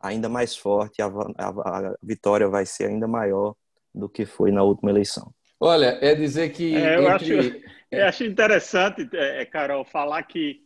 ainda 0.00 0.28
mais 0.28 0.56
forte, 0.56 1.00
a, 1.00 1.06
a, 1.06 1.48
a, 1.48 1.96
vitória 2.02 2.48
vai 2.48 2.66
ser 2.66 2.88
ainda 2.88 3.06
maior 3.06 3.54
do 3.94 4.08
que 4.08 4.26
foi 4.26 4.50
na 4.50 4.62
última 4.62 4.90
eleição. 4.90 5.32
Olha, 5.60 5.98
é 6.00 6.14
dizer 6.14 6.50
que. 6.50 6.74
É, 6.74 6.96
eu, 6.96 7.10
entre... 7.10 7.38
acho, 7.38 7.60
eu 7.90 8.06
acho 8.06 8.24
interessante, 8.24 9.08
é, 9.12 9.42
é, 9.42 9.44
Carol, 9.46 9.84
falar 9.84 10.22
que 10.24 10.63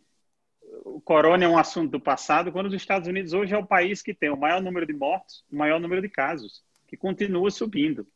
o 0.84 1.00
corona 1.00 1.44
é 1.44 1.48
um 1.48 1.58
assunto 1.58 1.90
do 1.90 2.00
passado, 2.00 2.52
quando 2.52 2.66
os 2.66 2.74
Estados 2.74 3.08
Unidos 3.08 3.32
hoje 3.32 3.54
é 3.54 3.58
o 3.58 3.66
país 3.66 4.02
que 4.02 4.14
tem 4.14 4.30
o 4.30 4.36
maior 4.36 4.62
número 4.62 4.86
de 4.86 4.92
mortos, 4.92 5.44
o 5.50 5.56
maior 5.56 5.80
número 5.80 6.02
de 6.02 6.08
casos, 6.08 6.62
que 6.86 6.96
continua 6.96 7.50
subindo. 7.50 8.06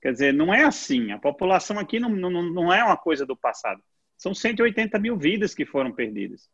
Quer 0.00 0.12
dizer, 0.12 0.32
não 0.32 0.52
é 0.52 0.64
assim. 0.64 1.10
A 1.12 1.18
população 1.18 1.78
aqui 1.78 1.98
não, 1.98 2.10
não, 2.10 2.42
não 2.42 2.72
é 2.72 2.84
uma 2.84 2.96
coisa 2.96 3.26
do 3.26 3.36
passado. 3.36 3.82
São 4.16 4.34
180 4.34 4.98
mil 4.98 5.16
vidas 5.16 5.54
que 5.54 5.66
foram 5.66 5.92
perdidas 5.92 6.48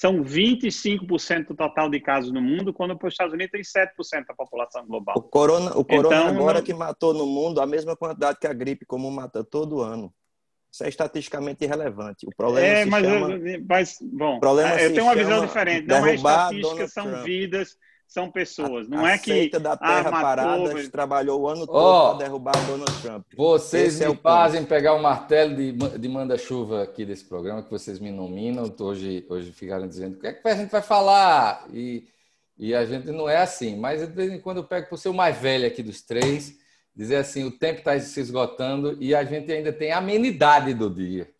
são 0.00 0.24
25% 0.24 1.48
do 1.48 1.54
total 1.54 1.90
de 1.90 2.00
casos 2.00 2.32
no 2.32 2.40
mundo, 2.40 2.72
quando 2.72 2.96
para 2.96 3.06
os 3.06 3.12
Estados 3.12 3.34
Unidos 3.34 3.50
tem 3.52 3.60
7% 3.60 4.28
da 4.28 4.34
população 4.34 4.86
global. 4.86 5.14
O 5.14 5.20
corona, 5.20 5.76
o 5.76 5.84
corona 5.84 6.22
então, 6.22 6.28
agora 6.28 6.58
não... 6.60 6.64
que 6.64 6.72
matou 6.72 7.12
no 7.12 7.26
mundo 7.26 7.60
a 7.60 7.66
mesma 7.66 7.94
quantidade 7.94 8.38
que 8.40 8.46
a 8.46 8.52
gripe 8.54 8.86
comum 8.86 9.10
mata 9.10 9.44
todo 9.44 9.82
ano. 9.82 10.10
Isso 10.72 10.84
é 10.84 10.88
estatisticamente 10.88 11.64
irrelevante. 11.64 12.26
O 12.26 12.30
problema 12.36 12.66
é, 12.66 12.84
mas, 12.84 13.04
chama... 13.04 13.28
mas 13.68 13.98
bom, 14.00 14.38
problema 14.38 14.80
eu 14.80 14.92
tenho 14.92 15.04
uma 15.04 15.16
visão 15.16 15.44
diferente. 15.44 15.86
Não 15.86 16.06
é 16.06 16.14
estatística, 16.14 16.88
são 16.88 17.10
Trump. 17.10 17.24
vidas 17.24 17.76
são 18.10 18.28
pessoas. 18.28 18.88
Não 18.88 19.04
a, 19.04 19.12
é 19.12 19.18
que. 19.18 19.48
da 19.50 19.76
Terra 19.76 20.08
ah, 20.08 20.10
Parada 20.10 20.72
mas... 20.72 20.88
trabalhou 20.88 21.42
o 21.42 21.48
ano 21.48 21.64
todo 21.64 21.76
oh, 21.76 22.08
para 22.08 22.24
derrubar 22.24 22.66
Donald 22.66 23.00
Trump. 23.00 23.24
Vocês 23.36 23.94
Esse 23.94 24.04
é 24.04 24.08
me 24.08 24.14
é 24.14 24.16
fazem 24.16 24.64
pegar 24.64 24.94
o 24.94 25.02
martelo 25.02 25.54
de, 25.54 25.72
de 25.72 26.08
manda-chuva 26.08 26.82
aqui 26.82 27.06
desse 27.06 27.24
programa, 27.24 27.62
que 27.62 27.70
vocês 27.70 28.00
me 28.00 28.10
nominam. 28.10 28.74
Hoje, 28.80 29.24
hoje 29.28 29.52
ficaram 29.52 29.86
dizendo 29.86 30.16
o 30.16 30.20
que 30.20 30.26
é 30.26 30.32
que 30.32 30.48
a 30.48 30.56
gente 30.56 30.70
vai 30.70 30.82
falar. 30.82 31.64
E, 31.72 32.08
e 32.58 32.74
a 32.74 32.84
gente 32.84 33.06
não 33.12 33.28
é 33.28 33.36
assim. 33.36 33.76
Mas 33.76 34.00
de 34.00 34.12
vez 34.12 34.32
em 34.32 34.40
quando 34.40 34.56
eu 34.56 34.64
pego 34.64 34.88
por 34.88 34.98
ser 34.98 35.08
o 35.08 35.14
mais 35.14 35.36
velho 35.36 35.64
aqui 35.64 35.80
dos 35.80 36.02
três, 36.02 36.58
dizer 37.00 37.16
assim: 37.16 37.44
o 37.44 37.50
tempo 37.50 37.78
está 37.78 37.98
se 37.98 38.20
esgotando 38.20 38.96
e 39.00 39.14
a 39.14 39.24
gente 39.24 39.50
ainda 39.50 39.72
tem 39.72 39.90
a 39.90 39.98
amenidade 39.98 40.74
do 40.74 40.90
dia. 40.90 41.30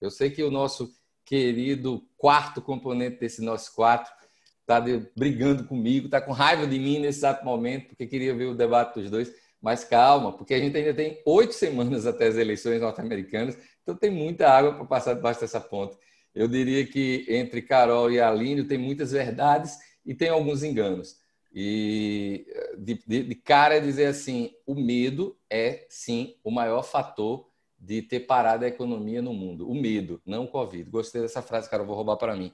Eu 0.00 0.10
sei 0.10 0.28
que 0.28 0.42
o 0.42 0.50
nosso 0.50 0.92
querido 1.24 2.04
quarto 2.18 2.60
componente 2.60 3.20
desse 3.20 3.40
nosso 3.40 3.72
quatro 3.74 4.12
está 4.60 4.82
brigando 5.16 5.64
comigo, 5.64 6.06
está 6.06 6.20
com 6.20 6.32
raiva 6.32 6.66
de 6.66 6.78
mim 6.78 6.98
nesse 6.98 7.20
exato 7.20 7.44
momento, 7.44 7.88
porque 7.88 8.06
queria 8.06 8.34
ver 8.34 8.46
o 8.46 8.56
debate 8.56 9.00
dos 9.00 9.08
dois. 9.08 9.32
Mas 9.62 9.84
calma, 9.84 10.32
porque 10.32 10.52
a 10.52 10.58
gente 10.58 10.76
ainda 10.76 10.92
tem 10.92 11.22
oito 11.24 11.54
semanas 11.54 12.06
até 12.06 12.26
as 12.26 12.36
eleições 12.36 12.80
norte-americanas, 12.82 13.56
então 13.82 13.94
tem 13.94 14.10
muita 14.10 14.48
água 14.48 14.74
para 14.74 14.84
passar 14.84 15.14
debaixo 15.14 15.40
dessa 15.40 15.60
ponte. 15.60 15.96
Eu 16.34 16.48
diria 16.48 16.84
que 16.84 17.24
entre 17.28 17.62
Carol 17.62 18.10
e 18.10 18.20
Aline 18.20 18.64
tem 18.64 18.76
muitas 18.76 19.12
verdades 19.12 19.78
e 20.04 20.12
tem 20.12 20.28
alguns 20.28 20.62
enganos. 20.62 21.16
E 21.54 22.44
de, 22.76 23.00
de, 23.06 23.22
de 23.22 23.34
cara 23.36 23.76
é 23.76 23.80
dizer 23.80 24.06
assim, 24.06 24.50
o 24.66 24.74
medo 24.74 25.36
é 25.48 25.86
sim 25.88 26.34
o 26.42 26.50
maior 26.50 26.82
fator 26.82 27.48
de 27.78 28.02
ter 28.02 28.20
parado 28.20 28.64
a 28.64 28.68
economia 28.68 29.22
no 29.22 29.32
mundo. 29.32 29.70
O 29.70 29.74
medo, 29.74 30.20
não 30.26 30.44
o 30.44 30.48
Covid. 30.48 30.90
Gostei 30.90 31.22
dessa 31.22 31.42
frase, 31.42 31.70
cara, 31.70 31.82
eu 31.82 31.86
vou 31.86 31.94
roubar 31.94 32.16
para 32.16 32.34
mim. 32.34 32.52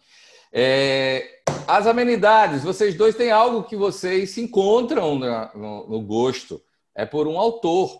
É, 0.53 1.41
as 1.67 1.87
amenidades, 1.87 2.63
vocês 2.63 2.95
dois 2.95 3.15
têm 3.15 3.31
algo 3.31 3.63
que 3.63 3.77
vocês 3.77 4.31
se 4.31 4.43
encontram 4.43 5.19
no, 5.19 5.89
no, 5.89 6.01
gosto. 6.03 6.61
É 6.95 7.07
por 7.07 7.27
um 7.27 7.39
autor. 7.39 7.99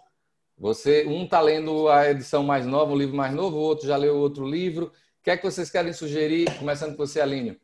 Você, 0.59 1.07
um 1.07 1.25
está 1.25 1.41
lendo 1.41 1.89
a 1.89 2.11
edição 2.11 2.43
mais 2.43 2.67
nova, 2.67 2.93
o 2.93 2.99
livro 2.99 3.17
mais 3.17 3.33
novo, 3.33 3.57
o 3.57 3.61
outro 3.61 3.87
já 3.87 3.97
leu 3.97 4.19
outro 4.19 4.47
livro. 4.47 4.87
O 4.87 5.23
que 5.23 5.31
é 5.31 5.37
que 5.37 5.45
vocês 5.45 5.71
querem 5.71 5.93
sugerir? 5.93 6.59
Começando 6.59 6.97
com 6.97 7.07
você, 7.07 7.21
Aline. 7.21 7.59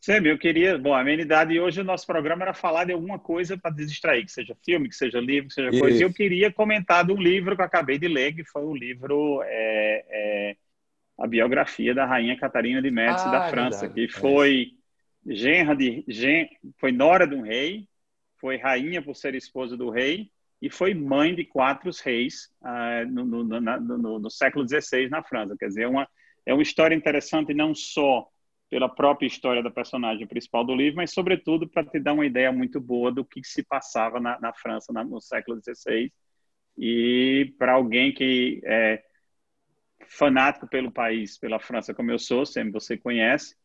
Semi, 0.00 0.28
eu 0.28 0.38
queria. 0.38 0.78
Bom, 0.78 0.94
a 0.94 1.00
amenidade 1.00 1.58
hoje 1.58 1.80
o 1.80 1.84
nosso 1.84 2.06
programa 2.06 2.42
era 2.42 2.54
falar 2.54 2.84
de 2.84 2.92
alguma 2.92 3.18
coisa 3.18 3.58
para 3.58 3.74
distrair, 3.74 4.24
que 4.24 4.32
seja 4.32 4.56
filme, 4.64 4.88
que 4.88 4.94
seja 4.94 5.20
livro, 5.20 5.48
que 5.48 5.54
seja 5.54 5.70
Isso. 5.70 5.80
coisa. 5.80 5.98
E 5.98 6.02
eu 6.02 6.12
queria 6.12 6.52
comentar 6.52 7.04
de 7.04 7.12
um 7.12 7.20
livro 7.20 7.56
que 7.56 7.62
eu 7.62 7.66
acabei 7.66 7.98
de 7.98 8.06
ler, 8.06 8.34
que 8.34 8.44
foi 8.44 8.62
o 8.62 8.74
livro 8.74 9.42
é, 9.44 10.04
é, 10.08 10.56
A 11.18 11.26
Biografia 11.26 11.94
da 11.94 12.06
Rainha 12.06 12.38
Catarina 12.38 12.80
de 12.80 12.90
Médici 12.90 13.26
ah, 13.26 13.30
da 13.30 13.46
é 13.46 13.50
França, 13.50 13.88
que 13.88 14.04
é 14.04 14.08
foi 14.08 14.72
genra 15.26 15.74
de, 15.74 16.04
gen, 16.08 16.48
foi 16.78 16.92
nora 16.92 17.26
de 17.26 17.34
um 17.34 17.42
rei, 17.42 17.86
foi 18.40 18.56
rainha 18.56 19.02
por 19.02 19.16
ser 19.16 19.34
esposa 19.34 19.76
do 19.76 19.90
rei 19.90 20.30
e 20.62 20.70
foi 20.70 20.94
mãe 20.94 21.34
de 21.34 21.44
quatro 21.44 21.90
reis 22.04 22.50
uh, 22.62 23.06
no, 23.08 23.24
no, 23.24 23.60
na, 23.60 23.78
no, 23.78 24.18
no, 24.18 24.30
século 24.30 24.66
XVI 24.66 25.08
na 25.08 25.22
França. 25.22 25.56
Quer 25.58 25.68
dizer, 25.68 25.82
é 25.82 25.88
uma, 25.88 26.08
é 26.46 26.54
uma 26.54 26.62
história 26.62 26.94
interessante 26.94 27.52
não 27.52 27.74
só 27.74 28.28
pela 28.70 28.88
própria 28.88 29.26
história 29.26 29.62
da 29.62 29.70
personagem 29.70 30.26
principal 30.26 30.64
do 30.64 30.74
livro, 30.74 30.96
mas 30.96 31.12
sobretudo 31.12 31.68
para 31.68 31.84
te 31.84 31.98
dar 31.98 32.12
uma 32.12 32.26
ideia 32.26 32.52
muito 32.52 32.80
boa 32.80 33.10
do 33.10 33.24
que 33.24 33.40
se 33.42 33.62
passava 33.62 34.20
na, 34.20 34.38
na 34.40 34.52
França 34.52 34.92
na, 34.92 35.02
no 35.02 35.20
século 35.20 35.58
XVI 35.62 36.12
e 36.76 37.54
para 37.58 37.72
alguém 37.72 38.12
que 38.12 38.60
é 38.64 39.02
fanático 40.06 40.68
pelo 40.68 40.92
país, 40.92 41.38
pela 41.38 41.58
França, 41.58 41.94
como 41.94 42.10
eu 42.10 42.18
sou, 42.18 42.46
sempre 42.46 42.72
você 42.72 42.96
conhece, 42.96 43.56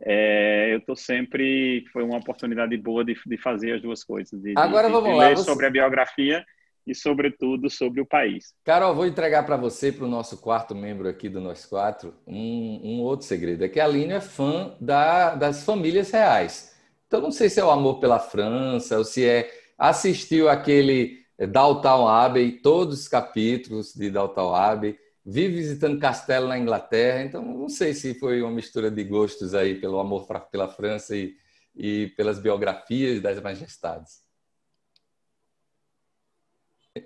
é, 0.00 0.72
eu 0.72 0.78
estou 0.78 0.96
sempre 0.96 1.84
foi 1.92 2.02
uma 2.02 2.18
oportunidade 2.18 2.76
boa 2.76 3.04
de, 3.04 3.16
de 3.26 3.36
fazer 3.36 3.74
as 3.74 3.82
duas 3.82 4.02
coisas, 4.02 4.40
de, 4.40 4.54
Agora 4.56 4.86
de, 4.86 4.92
vamos 4.92 5.10
de 5.10 5.16
lá, 5.16 5.28
ler 5.28 5.36
você... 5.36 5.44
sobre 5.44 5.66
a 5.66 5.70
biografia 5.70 6.44
e, 6.86 6.94
sobretudo, 6.94 7.70
sobre 7.70 8.00
o 8.00 8.06
país. 8.06 8.54
Carol, 8.64 8.94
vou 8.94 9.06
entregar 9.06 9.44
para 9.44 9.56
você, 9.56 9.92
para 9.92 10.04
o 10.04 10.08
nosso 10.08 10.38
quarto 10.38 10.74
membro 10.74 11.08
aqui 11.08 11.28
do 11.28 11.40
Nós 11.40 11.64
Quatro, 11.64 12.14
um, 12.26 12.80
um, 12.82 13.00
outro 13.00 13.26
segredo. 13.26 13.64
É 13.64 13.68
que 13.68 13.80
a 13.80 13.84
Aline 13.84 14.14
é 14.14 14.20
fã 14.20 14.74
da, 14.80 15.34
das 15.34 15.64
famílias 15.64 16.10
reais. 16.10 16.74
Então, 17.06 17.20
não 17.20 17.30
sei 17.30 17.48
se 17.48 17.60
é 17.60 17.64
o 17.64 17.70
amor 17.70 18.00
pela 18.00 18.18
França 18.18 18.98
ou 18.98 19.04
se 19.04 19.26
é 19.26 19.50
assistiu 19.78 20.48
aquele 20.48 21.18
eh, 21.36 21.46
Downtown 21.46 22.06
Abbey, 22.06 22.52
todos 22.52 23.00
os 23.00 23.08
capítulos 23.08 23.92
de 23.92 24.10
Downtown 24.10 24.54
Abbey, 24.54 24.96
vive 25.24 25.56
visitando 25.56 25.98
castelo 25.98 26.48
na 26.48 26.58
Inglaterra. 26.58 27.22
Então, 27.22 27.42
não 27.42 27.68
sei 27.68 27.94
se 27.94 28.14
foi 28.14 28.42
uma 28.42 28.50
mistura 28.50 28.90
de 28.90 29.04
gostos 29.04 29.54
aí 29.54 29.74
pelo 29.74 29.98
amor 29.98 30.26
pela 30.50 30.68
França 30.68 31.16
e, 31.16 31.34
e 31.74 32.08
pelas 32.16 32.38
biografias 32.38 33.20
das 33.20 33.40
majestades. 33.40 34.22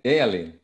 Hein, 0.05 0.21
Aline? 0.21 0.61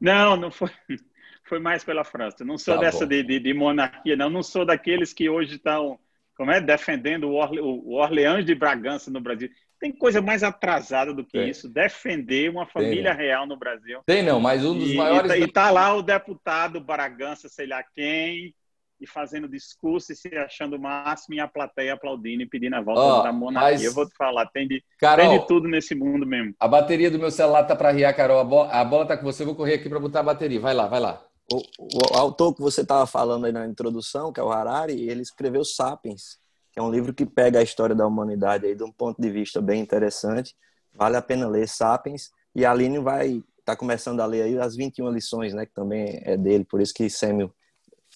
Não, 0.00 0.36
não 0.36 0.50
foi. 0.50 0.70
Foi 1.44 1.58
mais 1.58 1.82
pela 1.82 2.04
França. 2.04 2.44
Não 2.44 2.58
sou 2.58 2.74
tá 2.74 2.80
dessa 2.82 3.06
de, 3.06 3.22
de, 3.22 3.40
de, 3.40 3.54
monarquia, 3.54 4.14
não. 4.14 4.28
Não 4.28 4.42
sou 4.42 4.66
daqueles 4.66 5.14
que 5.14 5.30
hoje 5.30 5.56
estão, 5.56 5.98
como 6.36 6.50
é, 6.50 6.60
defendendo 6.60 7.24
o, 7.24 7.36
Orle, 7.36 7.58
o 7.58 7.94
Orleans 7.94 8.44
de 8.44 8.54
Bragança 8.54 9.10
no 9.10 9.18
Brasil. 9.18 9.48
Tem 9.80 9.90
coisa 9.90 10.20
mais 10.20 10.42
atrasada 10.42 11.14
do 11.14 11.24
que 11.24 11.38
Tem. 11.38 11.48
isso. 11.48 11.66
Defender 11.66 12.50
uma 12.50 12.66
família 12.66 13.16
Tem, 13.16 13.24
real 13.24 13.46
no 13.46 13.56
Brasil. 13.56 14.02
Tem 14.04 14.22
não, 14.22 14.38
mas 14.38 14.62
um 14.62 14.78
dos 14.78 14.90
e, 14.90 14.94
maiores. 14.94 15.32
E 15.32 15.50
tá 15.50 15.70
lá 15.70 15.94
o 15.94 16.02
deputado 16.02 16.82
Bragança, 16.82 17.48
sei 17.48 17.66
lá 17.66 17.82
quem, 17.82 18.54
e 19.00 19.06
fazendo 19.06 19.48
discurso 19.48 20.12
e 20.12 20.16
se 20.16 20.28
achando 20.36 20.76
o 20.76 20.80
máximo 20.80 21.34
e 21.34 21.40
a 21.40 21.46
plateia 21.46 21.94
aplaudindo 21.94 22.42
e 22.42 22.46
pedindo 22.46 22.74
a 22.74 22.80
volta 22.80 23.00
oh, 23.00 23.22
da 23.22 23.32
monarquia. 23.32 23.72
Mas... 23.72 23.84
Eu 23.84 23.92
vou 23.92 24.06
te 24.08 24.14
falar, 24.16 24.46
tem 24.46 24.66
de, 24.66 24.82
Carol, 24.98 25.28
tem 25.28 25.38
de 25.38 25.46
tudo 25.46 25.68
nesse 25.68 25.94
mundo 25.94 26.26
mesmo. 26.26 26.54
A 26.58 26.66
bateria 26.66 27.10
do 27.10 27.18
meu 27.18 27.30
celular 27.30 27.64
tá 27.64 27.76
para 27.76 27.90
riar, 27.90 28.14
Carol. 28.14 28.40
A 28.40 28.44
bola, 28.44 28.72
a 28.72 28.84
bola 28.84 29.06
tá 29.06 29.16
com 29.16 29.24
você, 29.24 29.42
eu 29.42 29.46
vou 29.46 29.54
correr 29.54 29.74
aqui 29.74 29.88
para 29.88 30.00
botar 30.00 30.20
a 30.20 30.24
bateria. 30.24 30.60
Vai 30.60 30.74
lá, 30.74 30.88
vai 30.88 31.00
lá. 31.00 31.24
O, 31.50 31.58
o, 31.58 32.18
autor 32.18 32.54
que 32.54 32.60
você 32.60 32.82
estava 32.82 33.06
falando 33.06 33.46
aí 33.46 33.52
na 33.52 33.66
introdução, 33.66 34.32
que 34.32 34.40
é 34.40 34.42
o 34.42 34.50
Harari, 34.50 35.08
ele 35.08 35.22
escreveu 35.22 35.64
Sapiens, 35.64 36.38
que 36.72 36.78
é 36.78 36.82
um 36.82 36.90
livro 36.90 37.14
que 37.14 37.24
pega 37.24 37.60
a 37.60 37.62
história 37.62 37.94
da 37.94 38.06
humanidade 38.06 38.66
aí 38.66 38.74
de 38.74 38.82
um 38.82 38.92
ponto 38.92 39.20
de 39.20 39.30
vista 39.30 39.62
bem 39.62 39.80
interessante. 39.80 40.54
Vale 40.92 41.16
a 41.16 41.22
pena 41.22 41.48
ler 41.48 41.66
Sapiens. 41.68 42.30
E 42.54 42.64
a 42.64 42.72
Aline 42.72 42.98
vai 42.98 43.28
estar 43.28 43.44
tá 43.64 43.76
começando 43.76 44.20
a 44.20 44.26
ler 44.26 44.42
aí 44.42 44.58
as 44.58 44.74
21 44.74 45.10
lições, 45.10 45.54
né, 45.54 45.64
que 45.64 45.72
também 45.72 46.20
é 46.24 46.36
dele, 46.36 46.64
por 46.64 46.80
isso 46.80 46.92
que 46.92 47.08
Samuel 47.08 47.52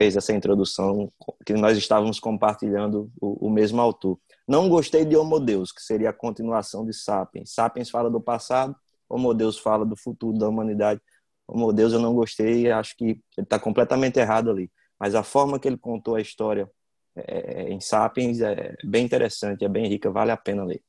fez 0.02 0.16
essa 0.16 0.32
introdução, 0.32 1.12
que 1.46 1.52
nós 1.52 1.78
estávamos 1.78 2.18
compartilhando 2.18 3.08
o, 3.20 3.46
o 3.46 3.50
mesmo 3.50 3.80
autor. 3.80 4.18
Não 4.48 4.68
gostei 4.68 5.04
de 5.04 5.16
Homo 5.16 5.38
Deus, 5.38 5.70
que 5.70 5.80
seria 5.80 6.10
a 6.10 6.12
continuação 6.12 6.84
de 6.84 6.92
Sapiens. 6.92 7.54
Sapiens 7.54 7.88
fala 7.88 8.10
do 8.10 8.20
passado, 8.20 8.74
Homo 9.08 9.32
Deus 9.32 9.58
fala 9.58 9.86
do 9.86 9.96
futuro 9.96 10.36
da 10.36 10.48
humanidade. 10.48 11.00
Homo 11.46 11.72
Deus 11.72 11.92
eu 11.92 12.00
não 12.00 12.14
gostei 12.14 12.62
e 12.62 12.72
acho 12.72 12.96
que 12.96 13.04
ele 13.04 13.22
está 13.38 13.60
completamente 13.60 14.18
errado 14.18 14.50
ali. 14.50 14.68
Mas 14.98 15.14
a 15.14 15.22
forma 15.22 15.56
que 15.56 15.68
ele 15.68 15.78
contou 15.78 16.16
a 16.16 16.20
história 16.20 16.68
é, 17.14 17.68
em 17.70 17.80
Sapiens 17.80 18.40
é 18.40 18.74
bem 18.82 19.04
interessante, 19.04 19.64
é 19.64 19.68
bem 19.68 19.86
rica, 19.86 20.10
vale 20.10 20.32
a 20.32 20.36
pena 20.36 20.64
ler. 20.64 20.82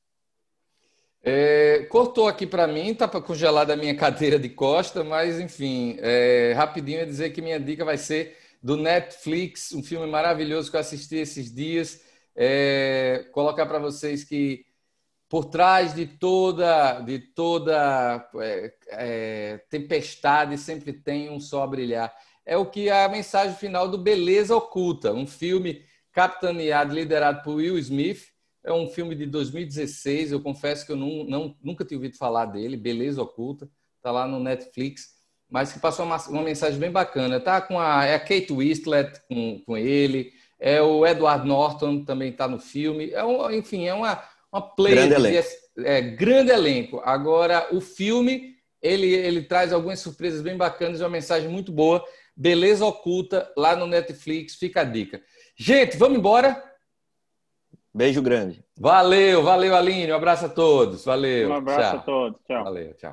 É, 1.22 1.86
cortou 1.88 2.28
aqui 2.28 2.48
para 2.48 2.68
mim, 2.68 2.96
tá 2.96 3.08
congelada 3.08 3.74
a 3.74 3.78
minha 3.78 3.94
cadeira 3.96 4.40
de 4.40 4.50
costa, 4.50 5.04
mas 5.04 5.40
enfim, 5.40 5.98
é, 6.00 6.54
rapidinho 6.56 7.02
é 7.02 7.06
dizer 7.06 7.30
que 7.30 7.44
minha 7.44 7.60
dica 7.60 7.86
vai 7.86 7.98
ser 7.98 8.42
do 8.64 8.78
Netflix, 8.78 9.74
um 9.74 9.84
filme 9.84 10.08
maravilhoso 10.08 10.72
que 10.72 10.78
eu 10.78 10.82
assisti 10.82 11.18
esses 11.18 11.54
dias. 11.54 12.02
É, 12.34 13.30
colocar 13.34 13.66
para 13.66 13.78
vocês 13.78 14.24
que 14.24 14.66
por 15.30 15.46
trás 15.46 15.94
de 15.94 16.08
toda 16.08 17.00
de 17.02 17.20
toda 17.20 18.30
é, 18.40 18.74
é, 18.90 19.58
tempestade 19.70 20.58
sempre 20.58 20.94
tem 20.94 21.30
um 21.30 21.40
só 21.42 21.68
brilhar. 21.68 22.14
É 22.46 22.58
o 22.58 22.66
que 22.66 22.88
é 22.90 23.04
a 23.04 23.10
mensagem 23.10 23.56
final 23.56 23.88
do 23.90 23.98
Beleza 23.98 24.56
Oculta, 24.56 25.14
um 25.14 25.28
filme 25.28 25.84
capitaneado, 26.12 26.94
liderado 26.94 27.44
por 27.44 27.56
Will 27.56 27.78
Smith. 27.78 28.32
É 28.64 28.72
um 28.72 28.88
filme 28.88 29.14
de 29.14 29.26
2016. 29.26 30.32
Eu 30.32 30.42
confesso 30.42 30.86
que 30.86 30.92
eu 30.94 30.96
não, 30.96 31.26
não, 31.26 31.58
nunca 31.62 31.84
tinha 31.84 31.98
ouvido 31.98 32.18
falar 32.18 32.46
dele. 32.46 32.78
Beleza 32.78 33.22
Oculta, 33.22 33.70
está 33.98 34.10
lá 34.12 34.26
no 34.28 34.40
Netflix 34.40 35.13
mas 35.54 35.72
que 35.72 35.80
passou 35.80 36.04
uma, 36.04 36.18
uma 36.30 36.42
mensagem 36.42 36.80
bem 36.80 36.90
bacana. 36.90 37.40
Tá 37.40 37.62
com 37.62 37.80
a, 37.80 38.04
é 38.04 38.16
a 38.16 38.20
Kate 38.20 38.52
Winslet 38.52 39.22
com, 39.30 39.62
com 39.64 39.78
ele, 39.78 40.34
é 40.60 40.82
o 40.82 41.06
Edward 41.06 41.48
Norton 41.48 42.04
também 42.04 42.32
está 42.32 42.48
no 42.48 42.58
filme. 42.58 43.12
É 43.12 43.24
um, 43.24 43.52
enfim, 43.52 43.86
é 43.86 43.94
uma, 43.94 44.20
uma 44.52 44.62
play 44.64 44.96
grande 44.96 45.14
elenco. 45.14 45.48
É, 45.78 46.02
grande 46.02 46.52
elenco. 46.52 47.02
Agora, 47.06 47.68
o 47.72 47.80
filme, 47.80 48.56
ele, 48.82 49.06
ele 49.06 49.44
traz 49.44 49.72
algumas 49.72 50.00
surpresas 50.00 50.42
bem 50.42 50.58
bacanas 50.58 51.00
e 51.00 51.04
uma 51.04 51.10
mensagem 51.10 51.48
muito 51.48 51.72
boa. 51.72 52.04
Beleza 52.36 52.84
Oculta, 52.84 53.48
lá 53.56 53.76
no 53.76 53.86
Netflix, 53.86 54.56
fica 54.56 54.82
a 54.82 54.84
dica. 54.84 55.22
Gente, 55.56 55.98
vamos 55.98 56.18
embora? 56.18 56.64
Beijo 57.94 58.24
grande. 58.24 58.66
Valeu, 58.76 59.44
valeu, 59.44 59.76
Aline. 59.76 60.12
Um 60.12 60.16
abraço 60.16 60.48
a 60.48 60.50
todos. 60.50 61.06
Valeu. 61.06 61.50
Um 61.50 61.54
abraço 61.54 61.92
tchau. 61.92 62.00
a 62.00 62.02
todos. 62.02 62.42
Tchau. 62.48 62.64
Valeu, 62.64 62.88
tchau. 62.88 62.98